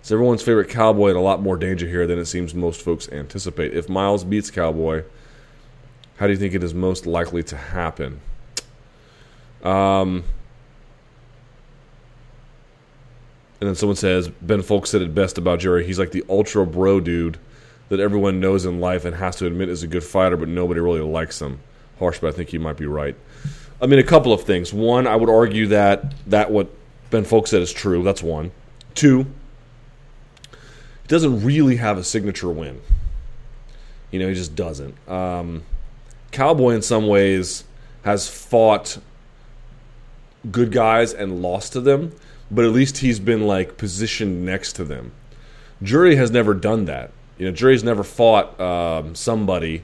[0.00, 3.08] it's everyone's favorite Cowboy in a lot more danger here than it seems most folks
[3.10, 3.74] anticipate.
[3.74, 5.04] If Myles beats Cowboy,
[6.16, 8.20] how do you think it is most likely to happen?
[9.62, 10.24] Um,
[13.60, 15.86] and then someone says Ben Fowlkes said it best about Jerry.
[15.86, 17.38] He's like the ultra bro dude
[17.88, 20.80] that everyone knows in life and has to admit is a good fighter, but nobody
[20.80, 21.60] really likes him.
[21.98, 23.16] Harsh, but I think he might be right.
[23.80, 24.72] I mean, a couple of things.
[24.72, 26.68] One, I would argue that that what
[27.10, 28.02] Ben Fowlkes said is true.
[28.02, 28.50] That's one.
[28.94, 29.24] Two,
[30.52, 32.80] he doesn't really have a signature win.
[34.10, 34.96] You know, he just doesn't.
[35.08, 35.64] Um,
[36.30, 37.64] Cowboy, in some ways,
[38.04, 38.98] has fought
[40.50, 42.12] good guys and lost to them,
[42.50, 45.12] but at least he's been like positioned next to them.
[45.82, 47.10] Jury has never done that.
[47.38, 49.82] You know, Jury's never fought um, somebody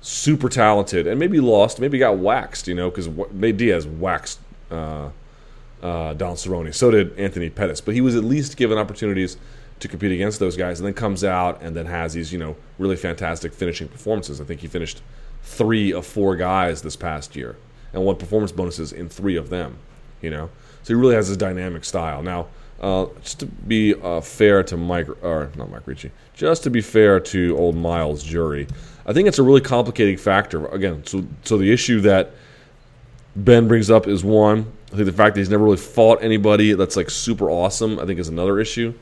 [0.00, 2.68] super talented and maybe lost, maybe got waxed.
[2.68, 4.40] You know, because Nate Diaz waxed
[4.70, 5.10] uh,
[5.82, 6.74] uh, Don Cerrone.
[6.74, 9.36] So did Anthony Pettis, but he was at least given opportunities
[9.80, 12.56] to compete against those guys, and then comes out and then has these you know
[12.78, 14.40] really fantastic finishing performances.
[14.40, 15.02] I think he finished
[15.42, 17.56] three of four guys this past year
[17.92, 19.78] and won performance bonuses in three of them.
[20.20, 20.50] You know,
[20.82, 22.22] so he really has this dynamic style.
[22.22, 22.48] Now,
[22.80, 26.80] uh, just to be uh, fair to Mike, or not Mike Ricci, just to be
[26.80, 28.66] fair to old Myles' Jury,
[29.06, 30.66] I think it's a really complicating factor.
[30.66, 32.32] Again, so so the issue that
[33.34, 34.72] Ben brings up is one.
[34.92, 38.06] I think the fact that he's never really fought anybody that's like super awesome, I
[38.06, 38.94] think, is another issue.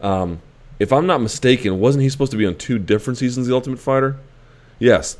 [0.00, 0.40] Um,
[0.78, 3.54] if I'm not mistaken, wasn't he supposed to be on two different seasons of The
[3.54, 4.16] Ultimate Fighter?
[4.78, 5.18] Yes.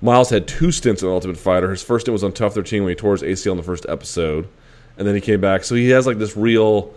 [0.00, 1.70] Myles had two stints in Ultimate Fighter.
[1.70, 3.86] His first stint was on TUF 13 when he tore his ACL in the first
[3.88, 4.48] episode,
[4.96, 5.64] and then he came back.
[5.64, 6.94] So he has like this real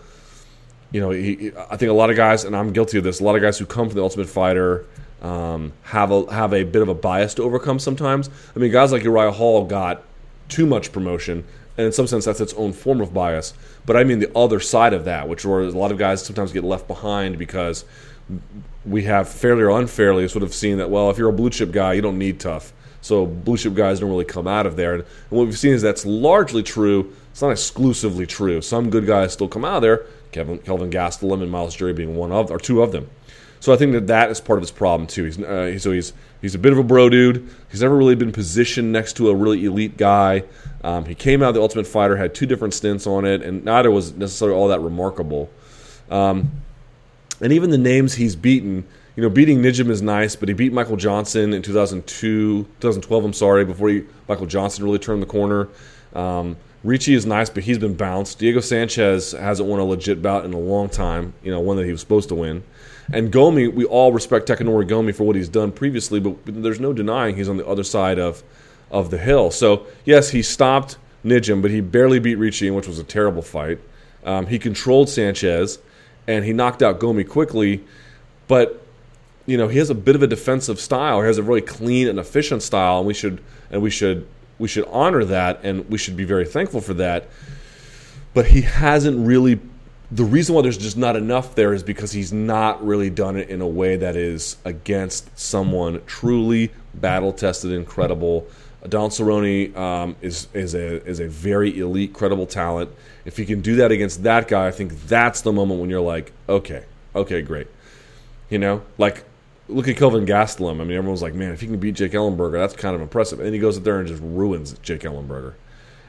[0.92, 3.20] you know, he, I think a lot of guys, and I'm guilty of this.
[3.20, 4.86] A lot of guys who come from the Ultimate Fighter
[5.22, 7.80] um, have a have a bit of a bias to overcome.
[7.80, 10.04] Sometimes, I mean, guys like Uriah Hall got
[10.48, 11.44] too much promotion,
[11.78, 13.54] and in some sense, that's its own form of bias.
[13.86, 16.52] But I mean the other side of that, which where a lot of guys sometimes
[16.52, 17.86] get left behind because
[18.86, 20.90] we have fairly or unfairly sort of seen that.
[20.90, 22.74] Well, if you're a blue chip guy, you don't need TUF.
[23.02, 24.96] So blue chip guys don't really come out of there.
[24.96, 27.14] And what we've seen is that's largely true.
[27.32, 28.62] It's not exclusively true.
[28.62, 32.16] Some good guys still come out of there Kevin, Kelvin Gastelum and Myles Jury being
[32.16, 33.10] one of or two of them.
[33.60, 35.26] So I think that that is part of his problem too.
[35.26, 37.48] He's uh, so he's he's a bit of a bro dude.
[37.70, 40.44] He's never really been positioned next to a really elite guy.
[40.84, 43.66] Um, he came out of the Ultimate Fighter, had two different stints on it, and
[43.66, 45.50] neither was necessarily all that remarkable.
[46.10, 46.52] Um,
[47.42, 50.72] and even the names he's beaten, you know, beating Nijem is nice, but he beat
[50.72, 53.26] Michael Johnson in 2002, 2012.
[53.26, 55.68] I'm sorry, before he, Michael Johnson really turned the corner.
[56.14, 58.40] Um, Ricci is nice, but he's been bounced.
[58.40, 61.86] Diego Sanchez hasn't won a legit bout in a long time, you know, one that
[61.86, 62.64] he was supposed to win.
[63.12, 66.94] And Gomi, we all respect Takanori Gomi for what he's done previously, but there's no
[66.94, 68.44] denying he's on the other side of,
[68.92, 69.52] of the hill.
[69.52, 73.80] So, yes, he stopped Nijem, but he barely beat Ricci, which was a terrible fight.
[74.24, 75.80] Um, he controlled Sanchez,
[76.28, 77.84] and he knocked out Gomi quickly,
[78.48, 78.86] but
[79.46, 81.22] you know he has a bit of a defensive style.
[81.22, 84.28] He has a really clean and efficient style, and we should and we should
[84.60, 87.28] we should honor that and we should be very thankful for that.
[88.34, 89.60] But he hasn't really.
[90.12, 93.50] The reason why there's just not enough there is because he's not really done it
[93.50, 98.48] in a way that is against someone truly battle tested, incredible.
[98.88, 102.90] Don Cerrone um, is is a is a very elite, credible talent.
[103.26, 106.02] If he can do that against that guy, I think that's the moment when you're
[106.02, 107.68] like, okay, okay, great.
[108.50, 109.26] You know, like
[109.70, 110.82] look at Kelvin Gastelum.
[110.82, 113.40] I mean, everyone's like, man, if he can beat Jake Ellenberger, that's kind of impressive.
[113.40, 115.54] And he goes up there and just ruins Jake Ellenberger,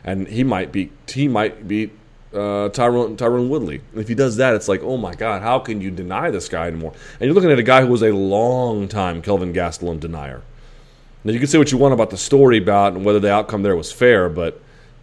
[0.05, 1.93] and he might beat he might beat
[2.33, 3.83] uh, Tyron Tyron Woodley.
[3.93, 6.49] And if he does that, it's like, oh my god, how can you deny this
[6.49, 6.93] guy anymore?
[7.19, 10.43] And you're looking at a guy who was a long time Kelvin Gastelum denier.
[11.23, 13.63] Now you can say what you want about the story about and whether the outcome
[13.63, 14.61] there was fair, but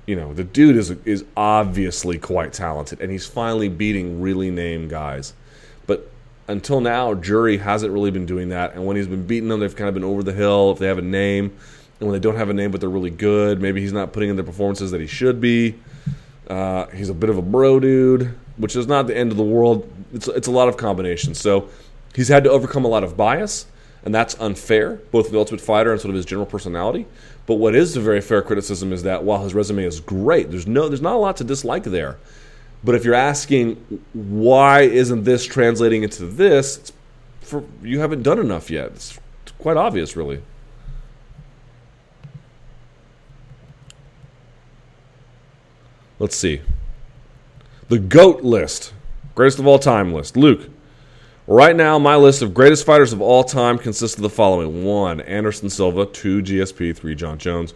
[0.08, 4.90] you know, the dude is is obviously quite talented, and he's finally beating really named
[4.90, 5.34] guys.
[6.48, 8.74] Until now, Jury hasn't really been doing that.
[8.74, 10.72] And when he's been beating them, they've kind of been over the hill.
[10.72, 11.58] If they have a name,
[12.00, 14.30] and when they don't have a name but they're really good, maybe he's not putting
[14.30, 15.76] in the performances that he should be.
[16.50, 19.44] Uh, he's a bit of a bro dude, which is not the end of the
[19.44, 19.92] world.
[20.14, 21.40] It's it's a lot of combinations.
[21.40, 21.70] So
[22.16, 23.66] he's had to overcome a lot of bias,
[24.06, 27.06] and that's unfair, both with the Ultimate Fighter and sort of his general personality.
[27.46, 30.68] But what is a very fair criticism is that while his resume is great, there's
[30.68, 32.18] no there's not a lot to dislike there.
[32.84, 33.76] But if you're asking
[34.14, 36.92] why isn't this translating into this,
[37.42, 38.92] for you haven't done enough yet.
[38.92, 39.20] It's
[39.58, 40.42] quite obvious, really.
[46.20, 46.62] Let's see.
[47.90, 48.94] The GOAT list.
[49.36, 50.36] Greatest of all time list.
[50.36, 50.70] Luke.
[51.46, 55.22] Right now, my list of greatest fighters of all time consists of the following 1.
[55.22, 56.42] Anderson Silva, 2.
[56.42, 57.16] GSP, 3.
[57.16, 57.74] Jon Jones.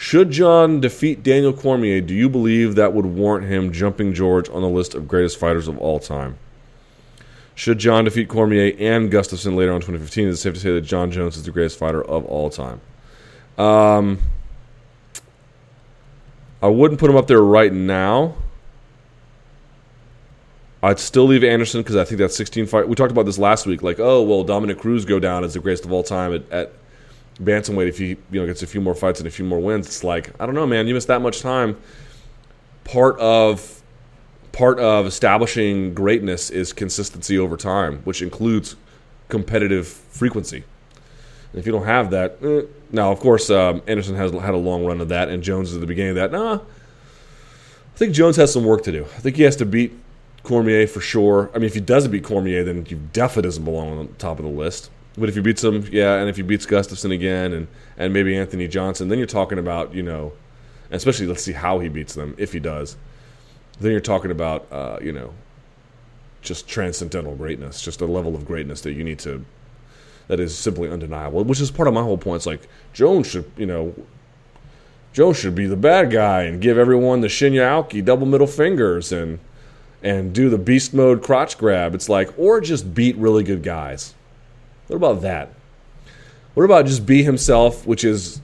[0.00, 4.62] Should Jon defeat Daniel Cormier, do you believe that would warrant him jumping George on
[4.62, 6.38] the list of greatest fighters of all time?
[7.56, 10.72] Should Jon defeat Cormier and Gustafsson later on in 2015, is it safe to say
[10.72, 12.80] that Jon Jones is the greatest fighter of all time?
[13.58, 14.20] Um,
[16.62, 18.36] I wouldn't put him up there right now.
[20.80, 22.88] I'd still leave Anderson because I think that 16 fight.
[22.88, 23.82] We talked about this last week.
[23.82, 26.72] Like, oh well, Dominick Cruz go down as the greatest of all time at, at
[27.42, 29.86] bantamweight if he you know gets a few more fights and a few more wins.
[29.86, 30.86] It's like I don't know, man.
[30.86, 31.76] You missed that much time.
[32.84, 33.82] Part of
[34.52, 38.76] part of establishing greatness is consistency over time, which includes
[39.28, 40.64] competitive frequency.
[41.52, 42.62] And if you don't have that, eh.
[42.90, 45.76] now of course um, Anderson has had a long run of that, and Jones is
[45.76, 46.32] at the beginning of that.
[46.32, 49.04] Nah, I think Jones has some work to do.
[49.04, 49.92] I think he has to beat
[50.42, 51.50] Cormier for sure.
[51.54, 54.38] I mean, if he doesn't beat Cormier, then he definitely doesn't belong on the top
[54.38, 54.90] of the list.
[55.16, 58.36] But if he beats him, yeah, and if he beats Gustafsson again, and and maybe
[58.36, 60.32] Anthony Johnson, then you're talking about you know,
[60.90, 62.96] especially let's see how he beats them if he does.
[63.80, 65.32] Then you're talking about uh, you know,
[66.42, 69.44] just transcendental greatness, just a level of greatness that you need to,
[70.28, 71.42] that is simply undeniable.
[71.44, 72.36] Which is part of my whole point.
[72.36, 73.94] It's like Jones should you know,
[75.12, 79.10] Jones should be the bad guy and give everyone the Shinya Aoki double middle fingers
[79.10, 79.40] and
[80.02, 81.94] and do the beast mode crotch grab.
[81.94, 84.14] It's like or just beat really good guys.
[84.88, 85.50] What about that?
[86.54, 88.40] What about just be himself, which is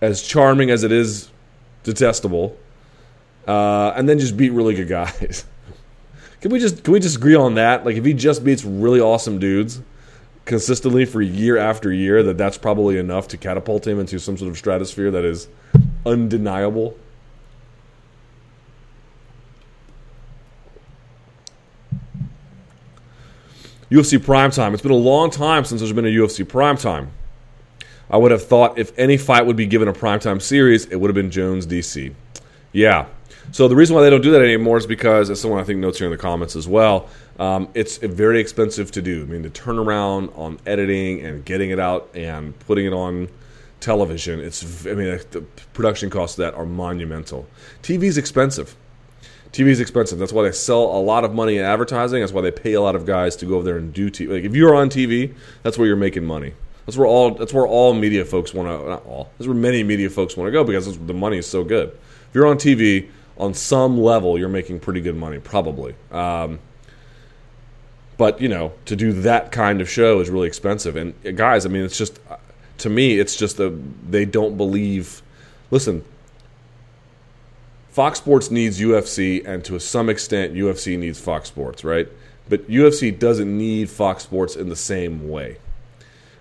[0.00, 1.30] as charming as it is
[1.84, 2.56] detestable,
[3.46, 5.44] uh, and then just beat really good guys?
[6.40, 7.84] can we just can we just agree on that?
[7.84, 9.80] Like if he just beats really awesome dudes
[10.46, 14.50] consistently for year after year, that that's probably enough to catapult him into some sort
[14.50, 15.48] of stratosphere that is
[16.04, 16.98] undeniable.
[23.90, 24.72] UFC Primetime.
[24.72, 27.08] It's been a long time since there's been a UFC Primetime.
[28.10, 31.08] I would have thought if any fight would be given a primetime series, it would
[31.08, 32.14] have been Jones DC.
[32.72, 33.06] Yeah.
[33.52, 35.80] So the reason why they don't do that anymore is because, as someone I think
[35.80, 37.08] notes here in the comments as well,
[37.38, 39.22] um, it's very expensive to do.
[39.22, 43.28] I mean, the turnaround on editing and getting it out and putting it on
[43.80, 47.46] television, it's I mean, the production costs of that are monumental.
[47.82, 48.76] TV is expensive.
[49.54, 50.18] TV is expensive.
[50.18, 52.18] That's why they sell a lot of money in advertising.
[52.18, 54.28] That's why they pay a lot of guys to go over there and do TV.
[54.28, 55.32] Like if you're on TV,
[55.62, 56.54] that's where you're making money.
[56.84, 59.30] That's where all that's where all media folks want to not all.
[59.38, 61.90] That's where many media folks want to go because the money is so good.
[61.90, 65.94] If you're on TV, on some level, you're making pretty good money, probably.
[66.10, 66.58] Um,
[68.16, 70.96] but you know, to do that kind of show is really expensive.
[70.96, 72.18] And guys, I mean, it's just
[72.78, 73.70] to me, it's just a
[74.10, 75.22] they don't believe.
[75.70, 76.04] Listen,
[77.94, 82.08] Fox Sports needs UFC, and to some extent, UFC needs Fox Sports, right?
[82.48, 85.58] But UFC doesn't need Fox Sports in the same way.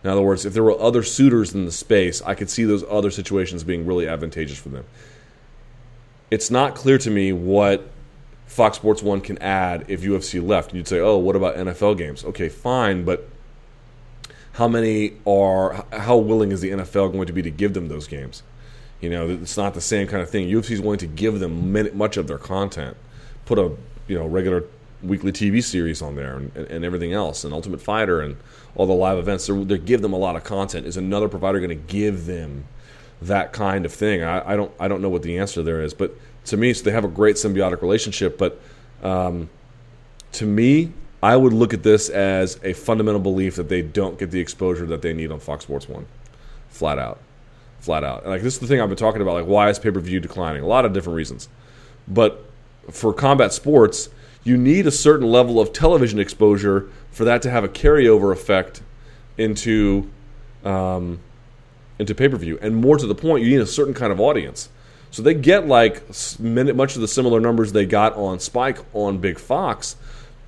[0.04, 2.84] In other words, if there were other suitors in the space, I could see those
[2.90, 4.84] other situations being really advantageous for them.
[6.32, 7.88] It's not clear to me what
[8.48, 10.72] Fox Sports 1 can add if UFC left.
[10.72, 12.26] And you'd say, oh, what about NFL games?
[12.26, 13.30] Okay, fine, but
[14.54, 18.08] how many are, how willing is the NFL going to be to give them those
[18.08, 18.42] games?
[19.04, 20.48] You know, it's not the same kind of thing.
[20.48, 22.96] UFC is willing to give them much of their content,
[23.46, 23.76] put a
[24.08, 24.64] you know regular
[25.02, 28.38] weekly TV series on there and, and everything else, and Ultimate Fighter and
[28.76, 29.46] all the live events.
[29.46, 30.86] They they give them a lot of content.
[30.86, 32.64] Is another provider going to give them
[33.22, 34.24] that kind of thing?
[34.24, 36.16] I, I, don't I don't know what the answer there is, but
[36.46, 38.38] to me, so they have a great symbiotic relationship.
[38.38, 38.62] But
[39.04, 39.50] um,
[40.32, 44.32] to me, I would look at this as a fundamental belief that they don't get
[44.32, 46.06] the exposure that they need on Fox Sports One,
[46.70, 47.20] flat out
[47.84, 48.26] flat out.
[48.26, 49.34] Like this is the thing I've been talking about.
[49.34, 50.64] Like why is pay per view declining?
[50.64, 51.50] A lot of different reasons,
[52.08, 52.50] but
[52.90, 54.10] for combat sports,
[54.44, 58.82] you need a certain level of television exposure for that to have a carryover effect
[59.38, 60.10] into
[60.64, 61.20] um,
[62.00, 62.58] into pay per view.
[62.62, 64.70] And more to the point, you need a certain kind of audience.
[65.12, 66.08] So they get like
[66.40, 69.96] much of the similar numbers they got on Spike on Big Fox,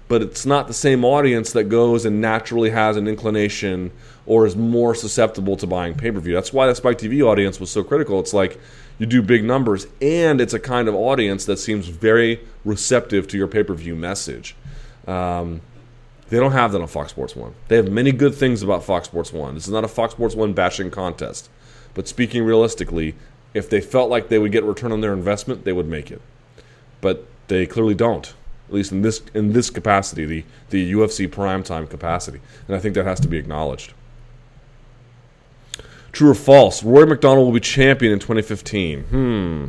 [0.08, 3.92] but it's not the same audience that goes and naturally has an inclination
[4.26, 6.34] or is more susceptible to buying pay per view.
[6.34, 8.20] That's why the Spike TV audience was so critical.
[8.20, 8.60] It's like
[8.98, 13.38] you do big numbers, and it's a kind of audience that seems very receptive to
[13.38, 14.56] your pay per view message.
[15.08, 15.62] Um,
[16.30, 17.54] they don't have that on Fox Sports 1.
[17.68, 19.56] They have many good things about Fox Sports 1.
[19.56, 21.50] This is not a Fox Sports 1 bashing contest.
[21.94, 23.16] But speaking realistically,
[23.54, 26.22] if they felt like they would get return on their investment, they would make it.
[27.00, 28.34] But they clearly don't.
[28.68, 32.42] At least in this in this capacity, the, the UFC primetime capacity.
[32.68, 33.94] And I think that has to be acknowledged.
[36.12, 36.82] True or false?
[36.82, 39.04] Rory MacDonald will be champion in 2015.
[39.04, 39.66] Hmm.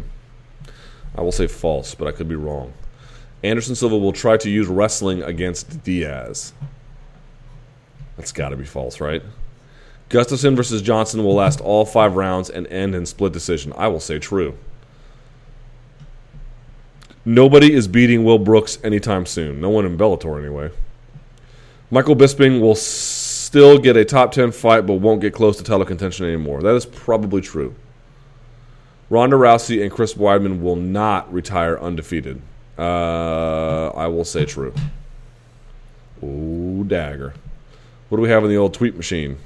[1.17, 2.73] I will say false, but I could be wrong.
[3.43, 6.53] Anderson Silva will try to use wrestling against Diaz.
[8.17, 9.23] That's got to be false, right?
[10.09, 13.73] Gustafsson versus Johnson will last all five rounds and end in split decision.
[13.77, 14.57] I will say true.
[17.29, 19.61] Nobody is beating Will Brooks anytime soon.
[19.61, 20.71] No one in Bellator, anyway.
[21.91, 25.85] Michael Bisping will still get a top 10 fight, but won't get close to title
[25.85, 26.63] contention anymore.
[26.63, 27.75] That is probably true.
[29.11, 32.41] Ronda Rousey and Chris Weidman will not retire undefeated.
[32.79, 34.73] Uh, I will say true.
[36.23, 37.35] Ooh, dagger.
[38.09, 39.39] What do we have in the old tweet machine?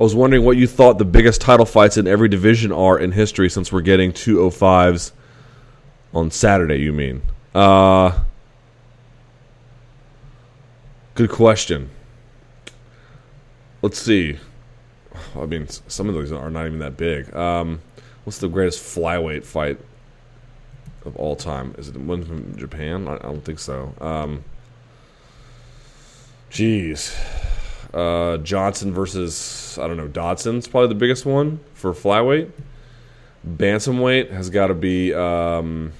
[0.00, 3.12] I was wondering what you thought the biggest title fights in every division are in
[3.12, 5.12] history since we're getting 205s
[6.14, 7.20] on Saturday, you mean?
[7.54, 8.18] Uh,
[11.14, 11.90] good question.
[13.82, 14.38] Let's see.
[15.36, 17.34] I mean, some of those are not even that big.
[17.36, 17.82] Um,
[18.24, 19.78] what's the greatest flyweight fight
[21.04, 21.74] of all time?
[21.76, 23.06] Is it one from Japan?
[23.06, 23.92] I, I don't think so.
[24.00, 24.44] Um,
[26.48, 27.14] geez.
[27.92, 32.50] Uh, Johnson versus, I don't know, Dodson's probably the biggest one for flyweight.
[33.46, 35.14] Bantamweight has got to be.
[35.14, 35.92] Um,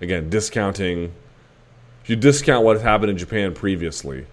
[0.00, 1.12] again, discounting.
[2.02, 4.26] If you discount what has happened in Japan previously,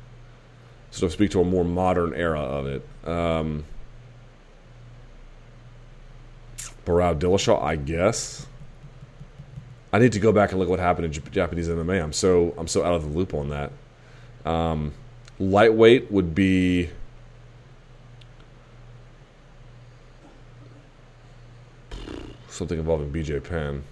[0.92, 2.88] so to speak to a more modern era of it.
[3.08, 3.66] Um,
[6.86, 8.46] Barao Dillashaw, I guess.
[9.92, 12.02] I need to go back and look what happened in Japanese MMA.
[12.02, 13.72] I'm so I'm so out of the loop on that.
[14.50, 14.94] Um,
[15.40, 16.90] lightweight would be
[22.48, 23.84] something involving BJ Penn.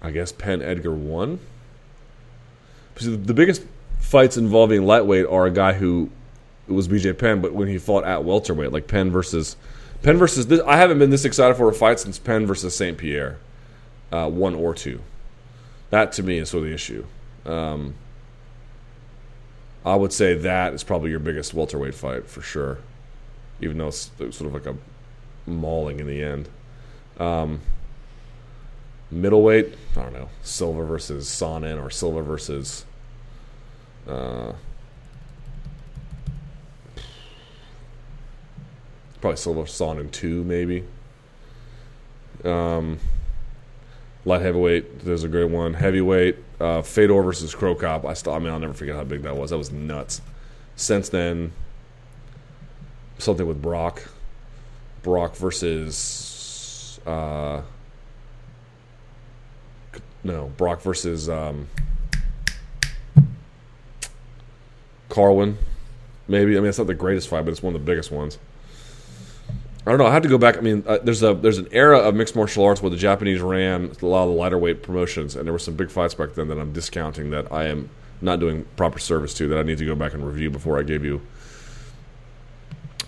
[0.00, 1.40] I guess Penn Edgar won.
[2.94, 3.62] The biggest
[4.00, 6.10] fights involving lightweight are a guy who
[6.68, 9.56] it was BJ Penn, but when he fought at welterweight, like Penn versus
[10.02, 10.46] Penn versus.
[10.46, 13.38] This, I haven't been this excited for a fight since Penn versus Saint Pierre,
[14.12, 15.00] uh, one or two.
[15.90, 17.04] That to me is sort of the issue.
[17.46, 17.94] Um,
[19.84, 22.78] I would say that is probably your biggest welterweight fight for sure,
[23.60, 24.76] even though it's sort of like a
[25.48, 26.48] mauling in the end.
[27.18, 27.60] Um,
[29.10, 32.84] middleweight, I don't know, Silva versus Sonnen or Silva versus
[34.08, 34.52] uh,
[39.20, 40.84] probably Silva Sonnen two maybe.
[42.44, 42.98] Um,
[44.24, 45.74] light heavyweight, there's a great one.
[45.74, 48.04] Heavyweight, uh, Fedor versus Cro Cop.
[48.04, 49.50] I still, I mean, I'll never forget how big that was.
[49.50, 50.20] That was nuts.
[50.76, 51.52] Since then,
[53.18, 54.08] something with Brock,
[55.02, 57.00] Brock versus.
[57.06, 57.62] Uh,
[60.24, 61.68] no, Brock versus um,
[65.08, 65.56] Carwin.
[66.28, 68.38] Maybe I mean it's not the greatest fight, but it's one of the biggest ones.
[69.86, 70.06] I don't know.
[70.06, 70.58] I have to go back.
[70.58, 73.40] I mean, uh, there's a there's an era of mixed martial arts where the Japanese
[73.40, 76.34] ran a lot of the lighter weight promotions, and there were some big fights back
[76.34, 77.88] then that I'm discounting that I am
[78.20, 80.82] not doing proper service to that I need to go back and review before I
[80.82, 81.20] give you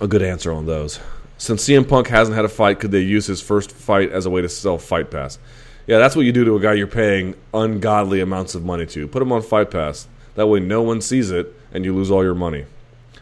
[0.01, 1.01] a good answer on those.
[1.37, 4.31] Since CM Punk hasn't had a fight, could they use his first fight as a
[4.31, 5.39] way to sell Fight Pass?
[5.87, 9.09] Yeah, that's what you do to a guy you're paying ungodly amounts of money to.
[9.09, 10.07] Put him on Fight Pass.
[10.35, 12.67] That way no one sees it and you lose all your money.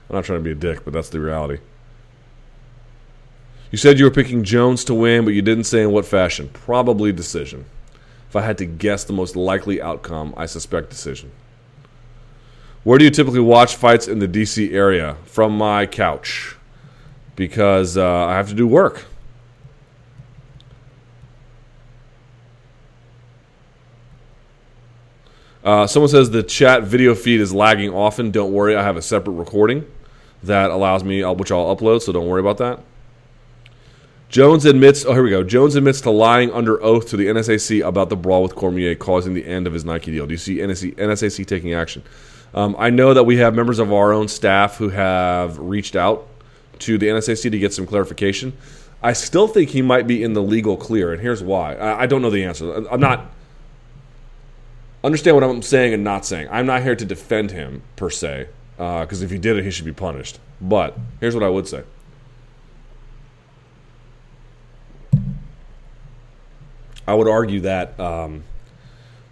[0.08, 1.58] I'm not trying to be a dick, but that's the reality.
[3.70, 6.50] You said you were picking Jones to win, but you didn't say in what fashion.
[6.52, 7.64] Probably decision.
[8.28, 11.32] If I had to guess the most likely outcome, I suspect decision.
[12.84, 15.16] Where do you typically watch fights in the DC area?
[15.24, 16.56] From my couch.
[17.34, 19.04] Because uh, I have to do work.
[25.64, 28.30] Uh, someone says the chat video feed is lagging often.
[28.30, 29.84] Don't worry, I have a separate recording
[30.44, 32.80] that allows me, uh, which I'll upload, so don't worry about that.
[34.36, 35.42] Jones admits, oh, here we go.
[35.42, 39.32] Jones admits to lying under oath to the NSAC about the brawl with Cormier causing
[39.32, 40.26] the end of his Nike deal.
[40.26, 42.02] Do you see NSAC NSAC taking action?
[42.52, 46.28] Um, I know that we have members of our own staff who have reached out
[46.80, 48.52] to the NSAC to get some clarification.
[49.02, 51.74] I still think he might be in the legal clear, and here's why.
[51.74, 52.86] I, I don't know the answer.
[52.90, 53.30] I'm not
[55.02, 56.48] understand what I'm saying and not saying.
[56.50, 59.70] I'm not here to defend him per se, because uh, if he did it, he
[59.70, 60.40] should be punished.
[60.60, 61.84] But here's what I would say.
[67.06, 68.44] I would argue that um,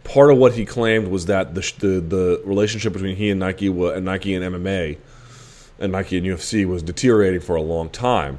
[0.05, 3.67] part of what he claimed was that the, the, the relationship between he and Nike
[3.67, 4.99] and Nike and MMA
[5.79, 8.39] and Nike and UFC was deteriorating for a long time,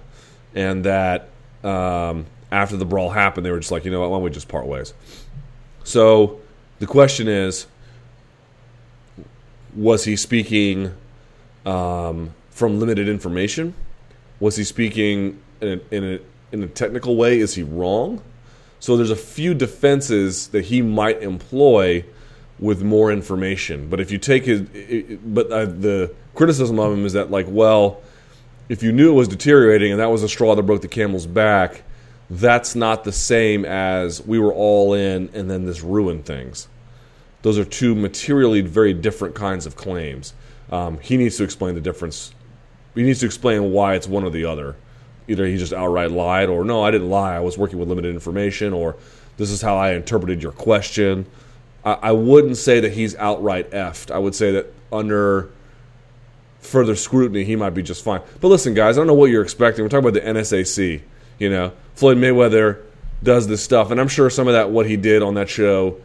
[0.54, 1.30] and that
[1.64, 4.30] um, after the brawl happened, they were just like, you know what, why don't we
[4.30, 4.94] just part ways?
[5.84, 6.40] So
[6.80, 7.68] the question is,
[9.76, 10.94] was he speaking
[11.66, 13.74] um, from limited information?
[14.40, 16.20] Was he speaking in a, in a,
[16.54, 17.40] in a technical way?
[17.40, 18.22] Is he wrong?
[18.86, 22.06] So there's a few defenses that he might employ
[22.60, 23.90] with more information.
[23.90, 24.62] But if you take his,
[25.26, 28.04] but uh, the criticism of him is that like, well,
[28.70, 31.26] if you knew it was deteriorating and that was a straw that broke the camel's
[31.26, 31.82] back,
[32.30, 36.68] that's not the same as we were all in and then this ruined things.
[37.42, 40.36] Those are two materially very different kinds of claims.
[40.72, 42.36] Um, he needs to explain the difference.
[42.94, 44.76] He needs to explain why it's one or the other.
[45.28, 47.36] Either he just outright lied, or no, I didn't lie.
[47.36, 48.96] I was working with limited information, or
[49.38, 51.26] this is how I interpreted your question.
[51.84, 54.12] I, I wouldn't say that he's outright effed.
[54.12, 55.50] I would say that under
[56.60, 58.22] further scrutiny, he might be just fine.
[58.42, 59.84] But listen, guys, I don't know what you're expecting.
[59.84, 61.02] We're talking about the NSAC.
[61.40, 62.82] You know, Floyd Mayweather
[63.24, 65.98] does this stuff, and I'm sure some of that what he did on that show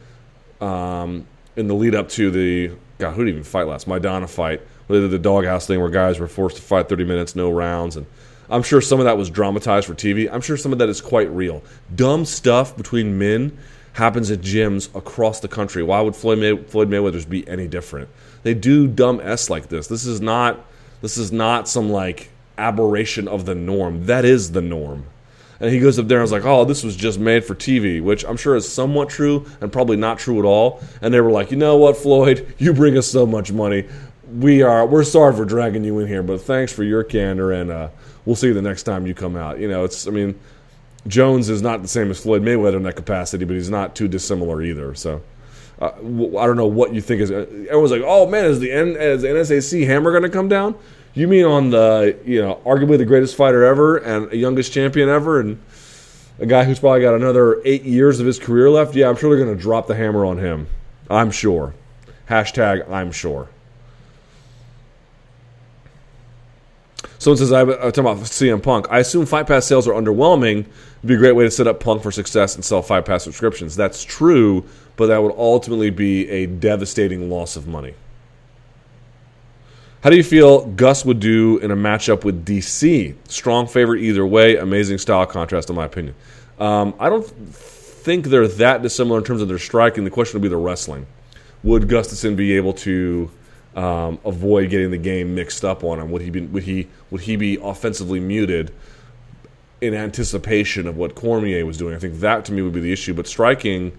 [0.61, 1.27] um,
[1.57, 3.89] in the lead up to the God, who did even fight last?
[3.89, 7.51] Maidana fight, where the doghouse thing where guys were forced to fight 30 minutes, no
[7.51, 8.07] rounds, and
[8.51, 10.29] I'm sure some of that was dramatized for TV.
[10.31, 11.63] I'm sure some of that is quite real.
[11.95, 13.57] Dumb stuff between men
[13.93, 15.83] happens at gyms across the country.
[15.83, 18.09] Why would Floyd, May- Floyd Mayweather's be any different?
[18.43, 19.87] They do dumb s like this.
[19.87, 20.65] This is not
[21.03, 24.07] this is not some like aberration of the norm.
[24.07, 25.05] That is the norm.
[25.59, 28.03] And he goes up there and was like, "Oh, this was just made for TV,"
[28.03, 30.83] which I'm sure is somewhat true and probably not true at all.
[31.03, 32.55] And they were like, "You know what, Floyd?
[32.59, 33.87] You bring us so much money.
[34.39, 37.71] We are we're sorry for dragging you in here, but thanks for your candor, and
[37.71, 37.89] uh,
[38.25, 40.39] we'll see the next time you come out." You know, it's I mean,
[41.07, 44.09] Jones is not the same as Floyd Mayweather in that capacity, but he's not too
[44.09, 44.95] dissimilar either.
[44.95, 45.23] So.
[45.81, 45.93] Uh,
[46.39, 47.31] I don't know what you think is.
[47.31, 50.75] Everyone's like, "Oh man, is the N, is the NSAC hammer going to come down?"
[51.15, 55.41] You mean on the you know arguably the greatest fighter ever and youngest champion ever,
[55.41, 55.59] and
[56.39, 58.95] a guy who's probably got another eight years of his career left?
[58.95, 60.67] Yeah, I'm sure they're going to drop the hammer on him.
[61.09, 61.75] I'm sure.
[62.29, 63.49] Hashtag I'm sure.
[67.21, 68.87] Someone says, I'm talking about CM Punk.
[68.89, 70.61] I assume Fight Pass sales are underwhelming.
[70.61, 73.25] It'd be a great way to set up Punk for success and sell Fight Pass
[73.25, 73.77] subscriptions.
[73.77, 74.65] That's true,
[74.97, 77.93] but that would ultimately be a devastating loss of money.
[80.03, 83.15] How do you feel Gus would do in a matchup with DC?
[83.29, 84.57] Strong favorite either way.
[84.57, 86.15] Amazing style contrast, in my opinion.
[86.59, 90.05] Um, I don't think they're that dissimilar in terms of their striking.
[90.05, 91.07] The question would be the wrestling.
[91.65, 93.31] Would Gustafsson be able to
[93.77, 96.11] um, avoid getting the game mixed up on him?
[96.11, 98.73] Would he be would he would he be offensively muted
[99.81, 101.95] in anticipation of what Cormier was doing?
[101.95, 103.15] I think that to me would be the issue.
[103.15, 103.93] But striking,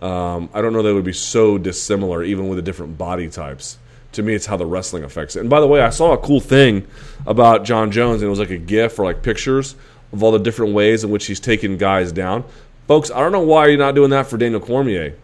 [0.00, 3.28] um, I don't know that it would be so dissimilar, even with the different body
[3.28, 3.78] types
[4.14, 5.40] to me, it's how the wrestling affects it.
[5.40, 6.86] And by the way, I saw a cool thing
[7.26, 9.76] about Jon Jones, and it was like a GIF or like pictures
[10.12, 12.44] of all the different ways in which he's taken guys down.
[12.86, 15.16] Folks, I don't know why you're not doing that for Daniel Cormier.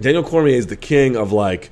[0.00, 1.70] Daniel Cormier is the king of like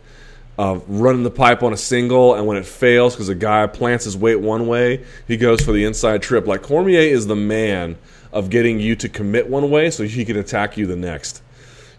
[0.61, 4.05] uh, running the pipe on a single, and when it fails because a guy plants
[4.05, 6.47] his weight one way, he goes for the inside trip.
[6.47, 7.97] Like Cormier is the man
[8.31, 11.41] of getting you to commit one way so he can attack you the next.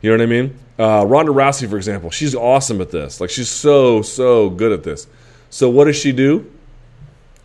[0.04, 0.60] You know what I mean?
[0.78, 3.20] Uh, Ronda Rousey, for example, she's awesome at this.
[3.20, 5.08] Like she's so so good at this.
[5.50, 6.52] So what does she do?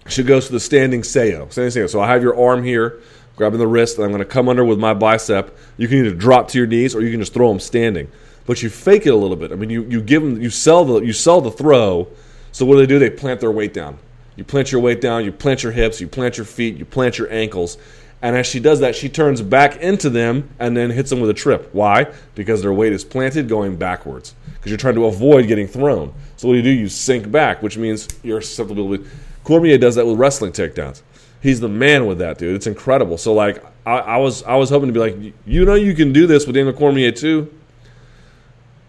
[0.09, 1.51] She goes to the standing Seiyu.
[1.51, 1.89] Standing Seiyu.
[1.89, 3.01] So I have your arm here,
[3.37, 5.57] grabbing the wrist, and I'm going to come under with my bicep.
[5.79, 8.13] You can either drop to your knees or you can just throw them standing.
[8.47, 9.53] But you fake it a little bit.
[9.53, 12.09] I mean, you, you give them, you sell the you sell the throw.
[12.53, 12.99] So what do they do?
[12.99, 13.99] They plant their weight down.
[14.37, 15.25] You plant your weight down.
[15.25, 16.01] You plant your hips.
[16.01, 16.77] You plant your feet.
[16.77, 17.77] You plant your ankles,
[18.23, 21.31] and as she does that, she turns back into them and then hits them with
[21.31, 21.69] a trip.
[21.73, 22.07] Why?
[22.35, 24.35] Because their weight is planted going backwards.
[24.55, 26.15] Because you're trying to avoid getting thrown.
[26.37, 26.71] So what do you do?
[26.71, 28.97] You sink back, which means you're susceptible.
[28.97, 29.07] To...
[29.45, 31.03] Cormier does that with wrestling takedowns.
[31.43, 32.57] He's the man with that, dude.
[32.57, 33.19] It's incredible.
[33.19, 36.13] So like, I, I was I was hoping to be like, you know, you can
[36.13, 37.53] do this with Daniel Cormier too.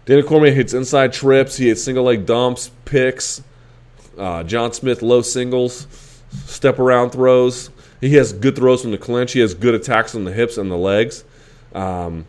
[0.08, 1.58] Daniel Cormier hits inside trips.
[1.58, 3.42] He hits single leg dumps, picks.
[4.16, 5.86] Uh, John Smith low singles,
[6.46, 7.68] step around throws.
[8.00, 9.32] He has good throws from the clinch.
[9.32, 11.24] He has good attacks on the hips and the legs.
[11.74, 12.24] Um,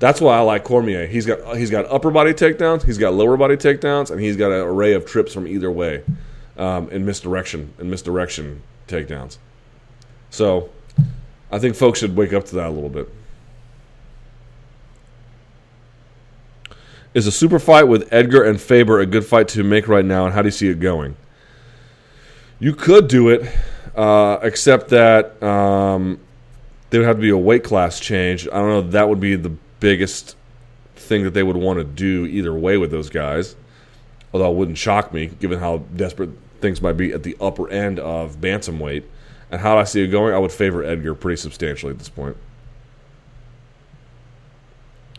[0.00, 1.06] That's why I like Cormier.
[1.06, 4.50] He's got he's got upper body takedowns, he's got lower body takedowns, and he's got
[4.50, 6.02] an array of trips from either way,
[6.56, 9.38] um, in misdirection and misdirection takedowns.
[10.30, 10.70] So,
[11.52, 13.08] I think folks should wake up to that a little bit.
[17.12, 20.26] Is a super fight with Edgar and Faber a good fight to make right now,
[20.26, 21.16] and how do you see it going?
[22.60, 23.50] You could do it,
[23.96, 26.20] uh, except that um,
[26.90, 28.46] there would have to be a weight class change.
[28.46, 28.82] I don't know.
[28.82, 30.36] That would be the biggest
[30.94, 33.56] thing that they would want to do either way with those guys.
[34.32, 36.30] Although it wouldn't shock me, given how desperate
[36.60, 39.02] things might be at the upper end of bantamweight.
[39.50, 42.08] And how do I see it going, I would favor Edgar pretty substantially at this
[42.08, 42.36] point.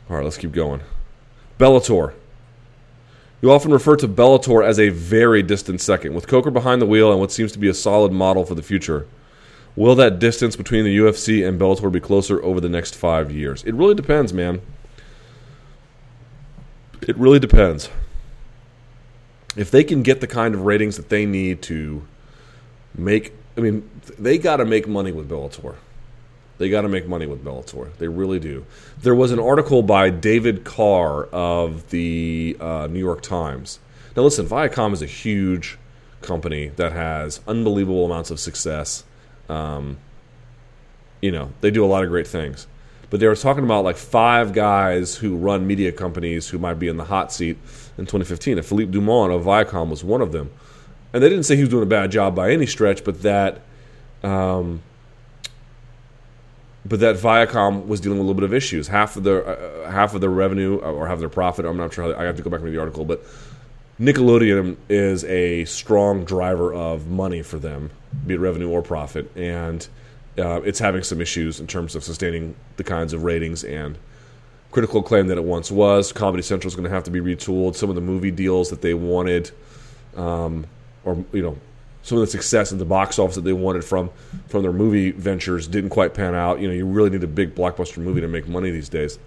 [0.09, 0.81] All right, let's keep going.
[1.61, 2.13] Bellator.
[3.39, 7.11] You often refer to Bellator as a very distant second, with Coker behind the wheel
[7.11, 9.05] and what seems to be a solid model for the future.
[9.75, 13.63] Will that distance between the UFC and Bellator be closer over the next five years?
[13.63, 14.59] It really depends, man.
[17.07, 17.89] It really depends.
[19.55, 22.07] If they can get the kind of ratings that they need to
[22.95, 25.75] make, I mean, they got to make money with Bellator.
[26.61, 27.93] They got to make money with Bellator.
[27.97, 28.65] They really do.
[29.01, 33.79] There was an article by David Carr of the uh, New York Times.
[34.15, 35.77] Now, listen, Viacom is a huge
[36.21, 39.03] company that has unbelievable amounts of success
[39.51, 39.97] um,
[41.21, 42.67] you know, they do a lot of great things.
[43.09, 46.87] But they were talking about like five guys who run media companies who might be
[46.87, 47.57] in the hot seat
[47.97, 48.57] in 2015.
[48.57, 50.49] And Philippe Dauman of Viacom was one of them.
[51.13, 53.61] And they didn't say he was doing a bad job by any stretch, but that,
[54.23, 54.81] um,
[56.85, 58.87] but that Viacom was dealing with a little bit of issues.
[58.87, 61.65] Half of their uh, half of their revenue or half of their profit.
[61.65, 62.17] I'm not sure.
[62.17, 63.23] I have to go back and read the article, but
[63.99, 67.91] Nickelodeon is a strong driver of money for them,
[68.25, 69.87] be it revenue or profit, and
[70.39, 73.99] uh, it's having some issues in terms of sustaining the kinds of ratings and
[74.71, 76.11] critical acclaim that it once was.
[76.11, 77.75] Comedy Central is going to have to be retooled.
[77.75, 79.51] Some of the movie deals that they wanted,
[80.15, 80.65] um,
[81.03, 81.57] or you know,
[82.03, 84.09] some of the success in the box office that they wanted from
[84.47, 86.59] from their movie ventures didn't quite pan out.
[86.59, 89.19] You know, you really need a big blockbuster movie to make money these days.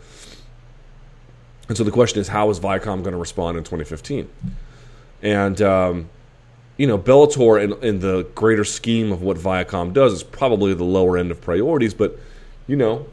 [1.69, 4.29] And so the question is, how is Viacom going to respond in 2015?
[5.23, 6.11] And um,
[6.77, 10.85] you know, Bellator in, in, the greater scheme of what Viacom does is probably the
[10.85, 12.19] lower end of priorities, but
[12.67, 13.07] you know,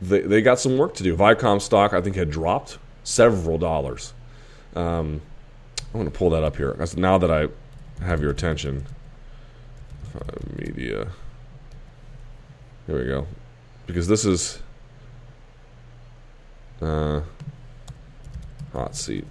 [0.00, 1.16] they they got some work to do.
[1.16, 4.12] Viacom stock, I think, had dropped several dollars.
[4.74, 5.22] Um,
[5.94, 7.48] I'm going to pull that up here now that I
[8.00, 8.86] have your attention.
[10.56, 11.08] Media.
[12.86, 13.26] Here we go,
[13.86, 14.60] because this is
[16.80, 17.20] uh,
[18.72, 19.26] hot seat.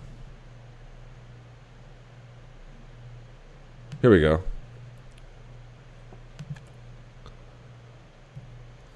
[4.02, 4.44] Here we go.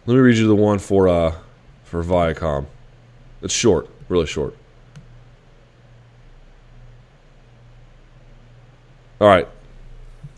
[0.06, 1.34] Let me read you the one for uh
[1.86, 2.68] for Viacom.
[3.42, 4.56] It's short, really short.
[9.20, 9.48] All right.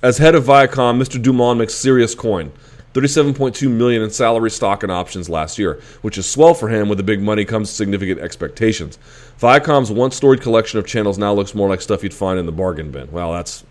[0.04, 1.22] As head of Viacom, Mr.
[1.22, 2.52] Dauman makes serious coin.
[2.96, 6.90] 37.2 million in salary stock and options last year, which is swell for him.
[6.90, 8.98] With the big money comes significant expectations.
[9.40, 12.52] Viacom's once storied collection of channels now looks more like stuff you'd find in the
[12.52, 13.12] bargain bin.
[13.12, 13.64] Well, that's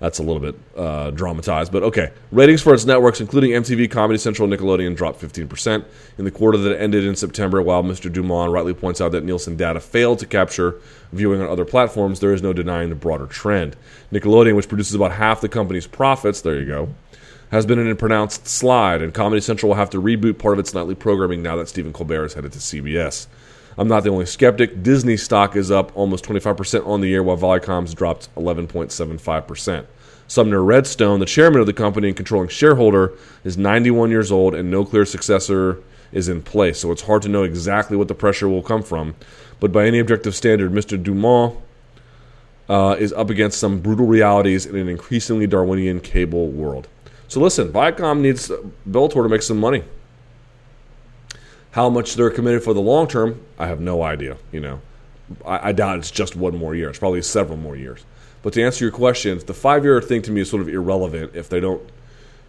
[0.00, 2.12] that's a little bit uh, dramatized, but okay.
[2.30, 5.84] Ratings for its networks, including MTV, Comedy Central, Nickelodeon, dropped 15%
[6.18, 7.60] in the quarter that ended in September.
[7.60, 8.12] While Mr.
[8.12, 10.76] Dauman rightly points out that Nielsen data failed to capture
[11.12, 13.76] viewing on other platforms, there is no denying the broader trend.
[14.12, 16.88] Nickelodeon, which produces about half the company's profits, there you go,
[17.50, 20.58] has been in a pronounced slide, and Comedy Central will have to reboot part of
[20.60, 23.26] its nightly programming now that Stephen Colbert is headed to CBS.
[23.78, 24.82] I'm not the only skeptic.
[24.82, 29.86] Disney stock is up almost 25% on the year, while Viacom's dropped 11.75%.
[30.26, 33.12] Sumner Redstone, the chairman of the company and controlling shareholder,
[33.44, 35.80] is 91 years old, and no clear successor
[36.10, 36.80] is in place.
[36.80, 39.14] So it's hard to know exactly what the pressure will come from.
[39.60, 41.00] But by any objective standard, Mr.
[41.00, 41.56] Dauman
[42.68, 46.88] uh, is up against some brutal realities in an increasingly Darwinian cable world.
[47.28, 48.50] So listen, Viacom needs
[48.88, 49.84] Bellator to make some money.
[51.78, 54.36] How much they're committed for the long term, I have no idea.
[54.50, 54.80] You know,
[55.46, 56.88] I, I doubt it's just one more year.
[56.88, 58.04] It's probably several more years.
[58.42, 61.36] But to answer your question, the five year thing to me is sort of irrelevant
[61.36, 61.80] if they don't.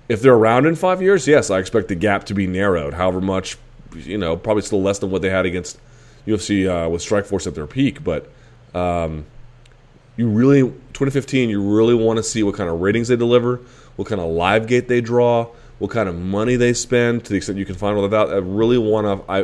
[0.08, 2.96] If they're around in five years, yes, I expect the gap to be narrowed.
[2.96, 3.56] However much,
[3.94, 5.78] you know, probably still less than what they had against
[6.26, 8.04] UFC uh, with Strikeforce at their peak.
[8.04, 8.32] But
[8.74, 9.28] um,
[10.18, 13.58] you really 2015 you really want to see what kind of ratings they deliver
[13.96, 15.48] what kind of live gate they draw
[15.80, 18.36] what kind of money they spend to the extent you can find all that i
[18.38, 19.42] really want to i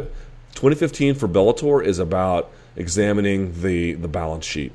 [0.55, 4.71] 2015 for bellator is about examining the the balance sheet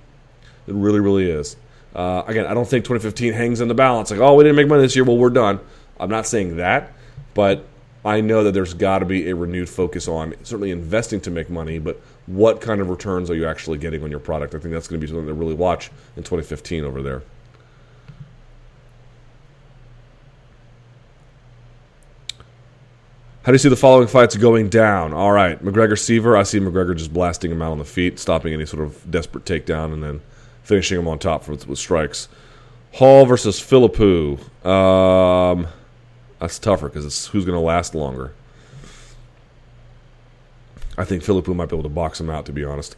[0.66, 1.56] it really really is
[1.94, 4.68] uh, again i don't think 2015 hangs in the balance like oh we didn't make
[4.68, 5.60] money this year well we're done
[5.98, 6.92] i'm not saying that
[7.34, 7.64] but
[8.04, 11.50] I know that there's got to be a renewed focus on certainly investing to make
[11.50, 14.54] money, but what kind of returns are you actually getting on your product?
[14.54, 17.22] I think that's going to be something to really watch in 2015 over there.
[23.42, 25.14] How do you see the following fights going down?
[25.14, 26.38] All right, McGregor Siver.
[26.38, 29.46] I see McGregor just blasting him out on the feet, stopping any sort of desperate
[29.46, 30.20] takedown, and then
[30.62, 32.28] finishing him on top with, with strikes.
[32.92, 34.38] Hall versus Philippou.
[34.66, 35.68] Um,
[36.38, 38.34] that's tougher because it's who's going to last longer.
[40.98, 42.44] I think Philippou might be able to box him out.
[42.44, 42.94] To be honest,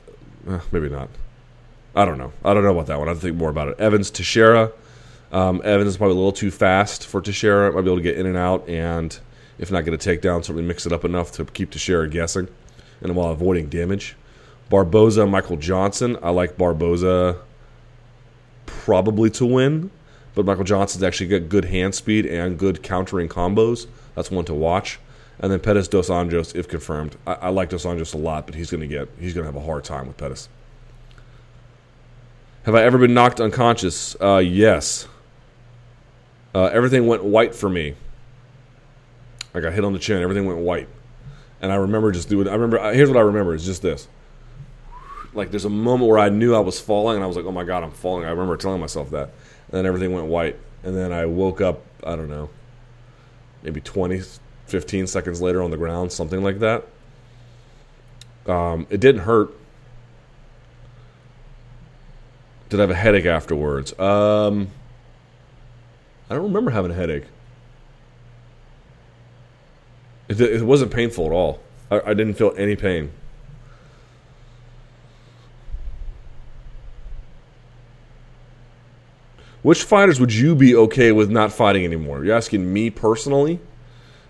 [0.48, 1.08] eh, maybe not.
[1.94, 2.32] I don't know.
[2.44, 3.06] I don't know about that one.
[3.06, 3.78] I have to think more about it.
[3.78, 4.72] Evans Teixeira.
[5.30, 7.70] Um, Evans is probably a little too fast for Teixeira.
[7.70, 9.16] Might be able to get in and out and
[9.62, 12.48] if not get a takedown, certainly mix it up enough to keep the Teixeira guessing
[13.00, 14.16] and while avoiding damage.
[14.68, 16.18] Barboza, Michael Johnson.
[16.20, 17.36] I like Barboza
[18.66, 19.92] probably to win,
[20.34, 23.86] but Michael Johnson's actually got good hand speed and good countering combos.
[24.16, 24.98] That's one to watch.
[25.38, 27.16] And then Pettis Dos Anjos, if confirmed.
[27.24, 29.52] I, I like Dos Anjos a lot, but he's going to get he's going to
[29.52, 30.48] have a hard time with Pettis.
[32.64, 34.16] Have I ever been knocked unconscious?
[34.20, 35.06] Uh, yes.
[36.52, 37.94] Uh, everything went white for me.
[39.54, 40.22] I got hit on the chin.
[40.22, 40.88] Everything went white.
[41.60, 42.48] And I remember just doing.
[42.48, 42.92] I remember.
[42.92, 44.08] Here's what I remember: is just this.
[45.34, 47.52] Like there's a moment where I knew I was falling, and I was like, "Oh
[47.52, 49.30] my god, I'm falling." I remember telling myself that,
[49.68, 50.58] and then everything went white.
[50.82, 51.82] And then I woke up.
[52.04, 52.50] I don't know,
[53.62, 54.20] maybe 20,
[54.66, 56.86] 15 seconds later on the ground, something like that.
[58.46, 59.54] Um, it didn't hurt.
[62.68, 63.96] Did I have a headache afterwards?
[63.98, 64.68] Um,
[66.28, 67.24] I don't remember having a headache.
[70.40, 71.60] It, it wasn't painful at all.
[71.90, 73.12] I, I didn't feel any pain.
[79.62, 82.24] Which fighters would you be okay with not fighting anymore?
[82.24, 83.60] You're asking me personally?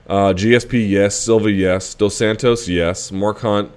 [0.06, 1.16] Uh, GSP, yes.
[1.16, 1.94] Silva, yes.
[1.94, 3.10] Dos Santos, yes.
[3.10, 3.70] Mark Hunt,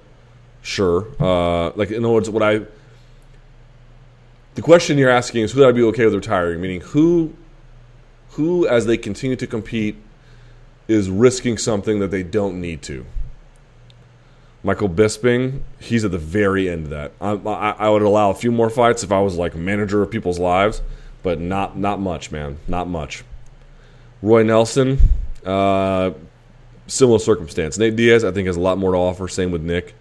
[0.60, 1.06] sure.
[1.18, 2.66] Uh, like in other words, what I
[4.56, 6.62] the question you're asking is who would I be okay with retiring?
[6.62, 7.34] Meaning who,
[8.30, 9.96] who as they continue to compete
[10.88, 13.04] is risking something that they don't need to.
[14.62, 17.12] Michael Bisping, he's at the very end of that.
[17.20, 20.10] I, I, I, would allow a few more fights if I was like manager of
[20.10, 20.82] people's lives,
[21.22, 23.22] but not not much, man, not much.
[24.22, 24.98] Roy Nelson,
[25.44, 26.10] uh,
[26.88, 27.78] similar circumstance.
[27.78, 29.28] Nate Diaz, I think, has a lot more to offer.
[29.28, 29.94] Same with Nick.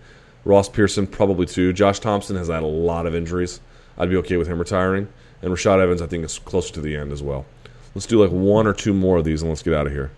[0.46, 1.74] Ross Pearson, probably too.
[1.74, 3.60] Josh Thomson has had a lot of injuries.
[3.98, 5.08] I'd be okay with him retiring.
[5.42, 7.46] And Rashad Evans, I think, is closer to the end as well.
[7.94, 10.12] Let's do like one or two more of these and let's get out of here.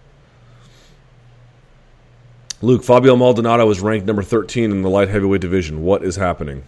[2.61, 5.83] Luke, Fabio Maldonado is ranked number 13 in the light heavyweight division.
[5.83, 6.63] What is happening?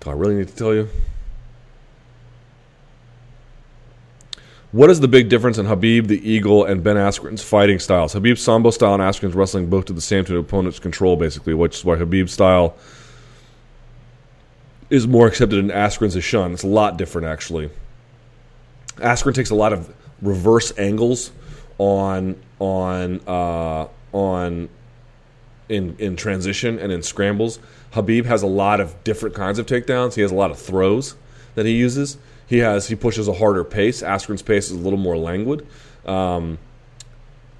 [0.00, 0.90] Do I really need to tell you?
[4.72, 8.14] What is the big difference in Khabib the Eagle, and Ben Askren's fighting styles?
[8.14, 11.54] Khabib's sambo style and Askren's wrestling both do the same to the opponent's control, basically,
[11.54, 12.76] which is why Khabib's style
[14.90, 16.52] is more accepted and Askren's is shunned.
[16.52, 17.70] It's a lot different, actually.
[18.96, 21.32] Askren takes a lot of reverse angles
[21.78, 23.86] on on uh,
[24.16, 24.70] on
[25.68, 27.58] in in transition and in scrambles.
[27.92, 30.14] Khabib has a lot of different kinds of takedowns.
[30.14, 31.16] He has a lot of throws
[31.54, 32.16] that he uses.
[32.46, 34.02] He has he pushes a harder pace.
[34.02, 35.66] Askren's pace is a little more languid.
[36.06, 36.58] Um,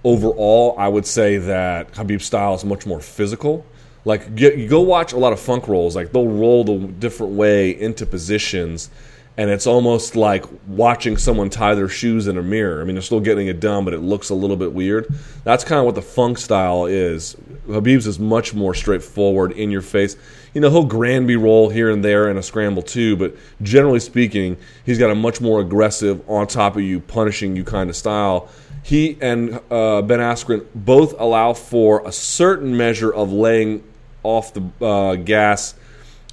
[0.02, 3.66] overall, I would say that Khabib's style is much more physical.
[4.04, 5.94] Like get, you go watch a lot of funk rolls.
[5.94, 8.88] Like they'll roll the different way into positions
[9.38, 12.80] and it's almost like watching someone tie their shoes in a mirror.
[12.80, 15.12] I mean, they're still getting it done, but it looks a little bit weird.
[15.44, 17.36] That's kind of what the funk style is.
[17.68, 20.16] Khabib's is much more straightforward, in your face.
[20.54, 24.56] You know, he'll Granby roll here and there in a scramble too, but generally speaking,
[24.86, 28.48] he's got a much more aggressive, on top of you, punishing you kind of style.
[28.82, 33.82] He and uh, Ben Askren both allow for a certain measure of laying
[34.22, 35.74] off the uh, gas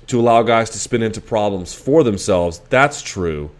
[0.08, 2.60] to allow guys to spin into problems for themselves.
[2.70, 3.52] That's true.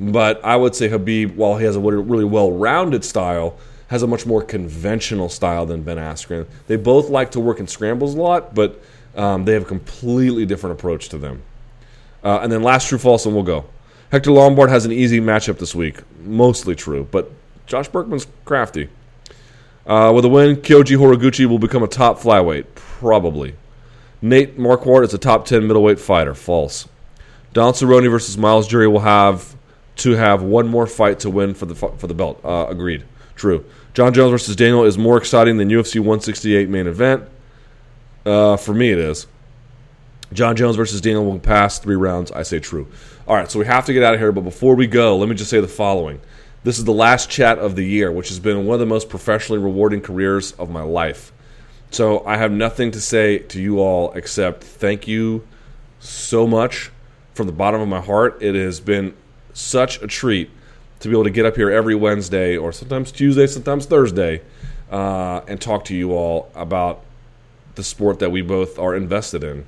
[0.00, 3.56] But I would say Khabib, while he has a really well rounded style,
[3.88, 6.46] has a much more conventional style than Ben Askren.
[6.66, 8.82] They both like to work in scrambles a lot, but
[9.14, 11.42] um, they have a completely different approach to them.
[12.24, 13.66] Uh, and then last true false, and we'll go.
[14.10, 16.00] Hector Lombard has an easy matchup this week.
[16.24, 17.30] Mostly true, but
[17.66, 18.88] Josh Burkman's crafty.
[19.86, 22.66] Uh, with a win, Kyoji Horiguchi will become a top flyweight.
[22.74, 23.54] Probably.
[24.22, 26.32] Nate Marquardt is a top 10 middleweight fighter.
[26.32, 26.88] False.
[27.52, 29.56] Don Cerrone versus Myles Jury will have
[29.96, 32.40] to have one more fight to win for the for the belt.
[32.44, 33.04] Uh, agreed.
[33.34, 33.64] True.
[33.94, 37.24] Jon Jones versus Daniel is more exciting than UFC 168 main event.
[38.24, 39.26] Uh, for me, it is.
[40.32, 42.32] Jon Jones versus Daniel will pass three rounds.
[42.32, 42.86] I say true.
[43.26, 44.32] All right, so we have to get out of here.
[44.32, 46.20] But before we go, let me just say the following:
[46.62, 49.08] This is the last chat of the year, which has been one of the most
[49.10, 51.32] professionally rewarding careers of my life.
[51.92, 55.46] So I have nothing to say to you all except thank you
[56.00, 56.90] so much
[57.34, 58.42] from the bottom of my heart.
[58.42, 59.14] It has been
[59.52, 60.48] such a treat
[61.00, 64.40] to be able to get up here every Wednesday or sometimes Tuesday, sometimes Thursday,
[64.90, 67.02] uh, and talk to you all about
[67.74, 69.66] the sport that we both are invested in.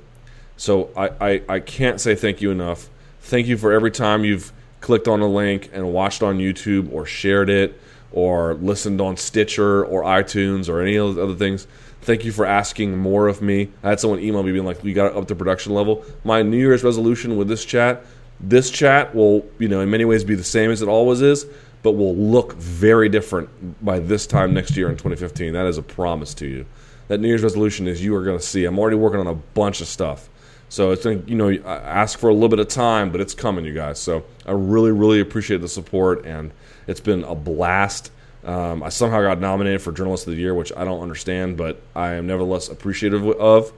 [0.57, 2.89] So I, I, I can't say thank you enough.
[3.21, 7.05] Thank you for every time you've clicked on a link and watched on YouTube or
[7.05, 7.79] shared it
[8.11, 11.67] or listened on Stitcher or iTunes or any other things.
[12.05, 13.69] Thank you for asking more of me.
[13.83, 16.57] I had someone email me being like, "We got up to production level." My New
[16.57, 18.05] Year's resolution with this chat,
[18.39, 21.47] this chat will, you know, in many ways be the same as it always is,
[21.81, 23.49] but will look very different
[23.83, 25.53] by this time next year in 2015.
[25.53, 26.65] That is a promise to you.
[27.07, 28.65] That New Year's resolution is you are going to see.
[28.65, 30.29] I'm already working on a bunch of stuff.
[30.69, 33.33] So it's going to, you know, ask for a little bit of time, but it's
[33.33, 33.99] coming, you guys.
[33.99, 36.51] So I really, really appreciate the support, and
[36.85, 38.11] it's been a blast.
[38.45, 41.81] Um, I somehow got nominated for Journalist of the Year, which I don't understand, but
[41.95, 43.73] I am nevertheless appreciative of,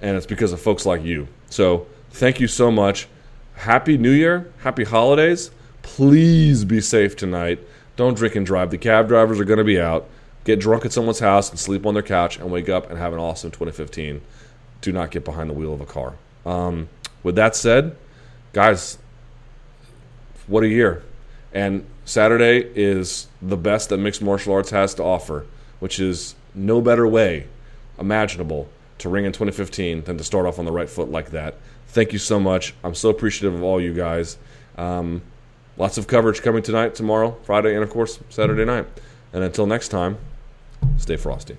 [0.00, 1.26] and it's because of folks like you.
[1.50, 3.08] So thank you so much.
[3.56, 4.52] Happy New Year.
[4.62, 5.50] Happy holidays.
[5.82, 7.58] Please be safe tonight.
[7.96, 8.70] Don't drink and drive.
[8.70, 10.06] The cab drivers are going to be out.
[10.44, 13.12] Get drunk at someone's house and sleep on their couch and wake up and have
[13.12, 14.20] an awesome 2015.
[14.80, 16.14] Do not get behind the wheel of a car.
[16.46, 16.88] Um,
[17.22, 17.96] with that said,
[18.52, 18.98] guys,
[20.46, 21.02] what a year.
[21.52, 25.46] And Saturday is the best that mixed martial arts has to offer,
[25.80, 27.46] which is no better way
[27.98, 28.68] imaginable
[28.98, 31.56] to ring in 2015 than to start off on the right foot like that.
[31.88, 32.74] Thank you so much.
[32.82, 34.36] I'm so appreciative of all you guys.
[34.76, 35.22] Um,
[35.76, 38.86] lots of coverage coming tonight, tomorrow, Friday, and of course, Saturday night.
[39.32, 40.18] And until next time,
[40.96, 41.56] stay frosty.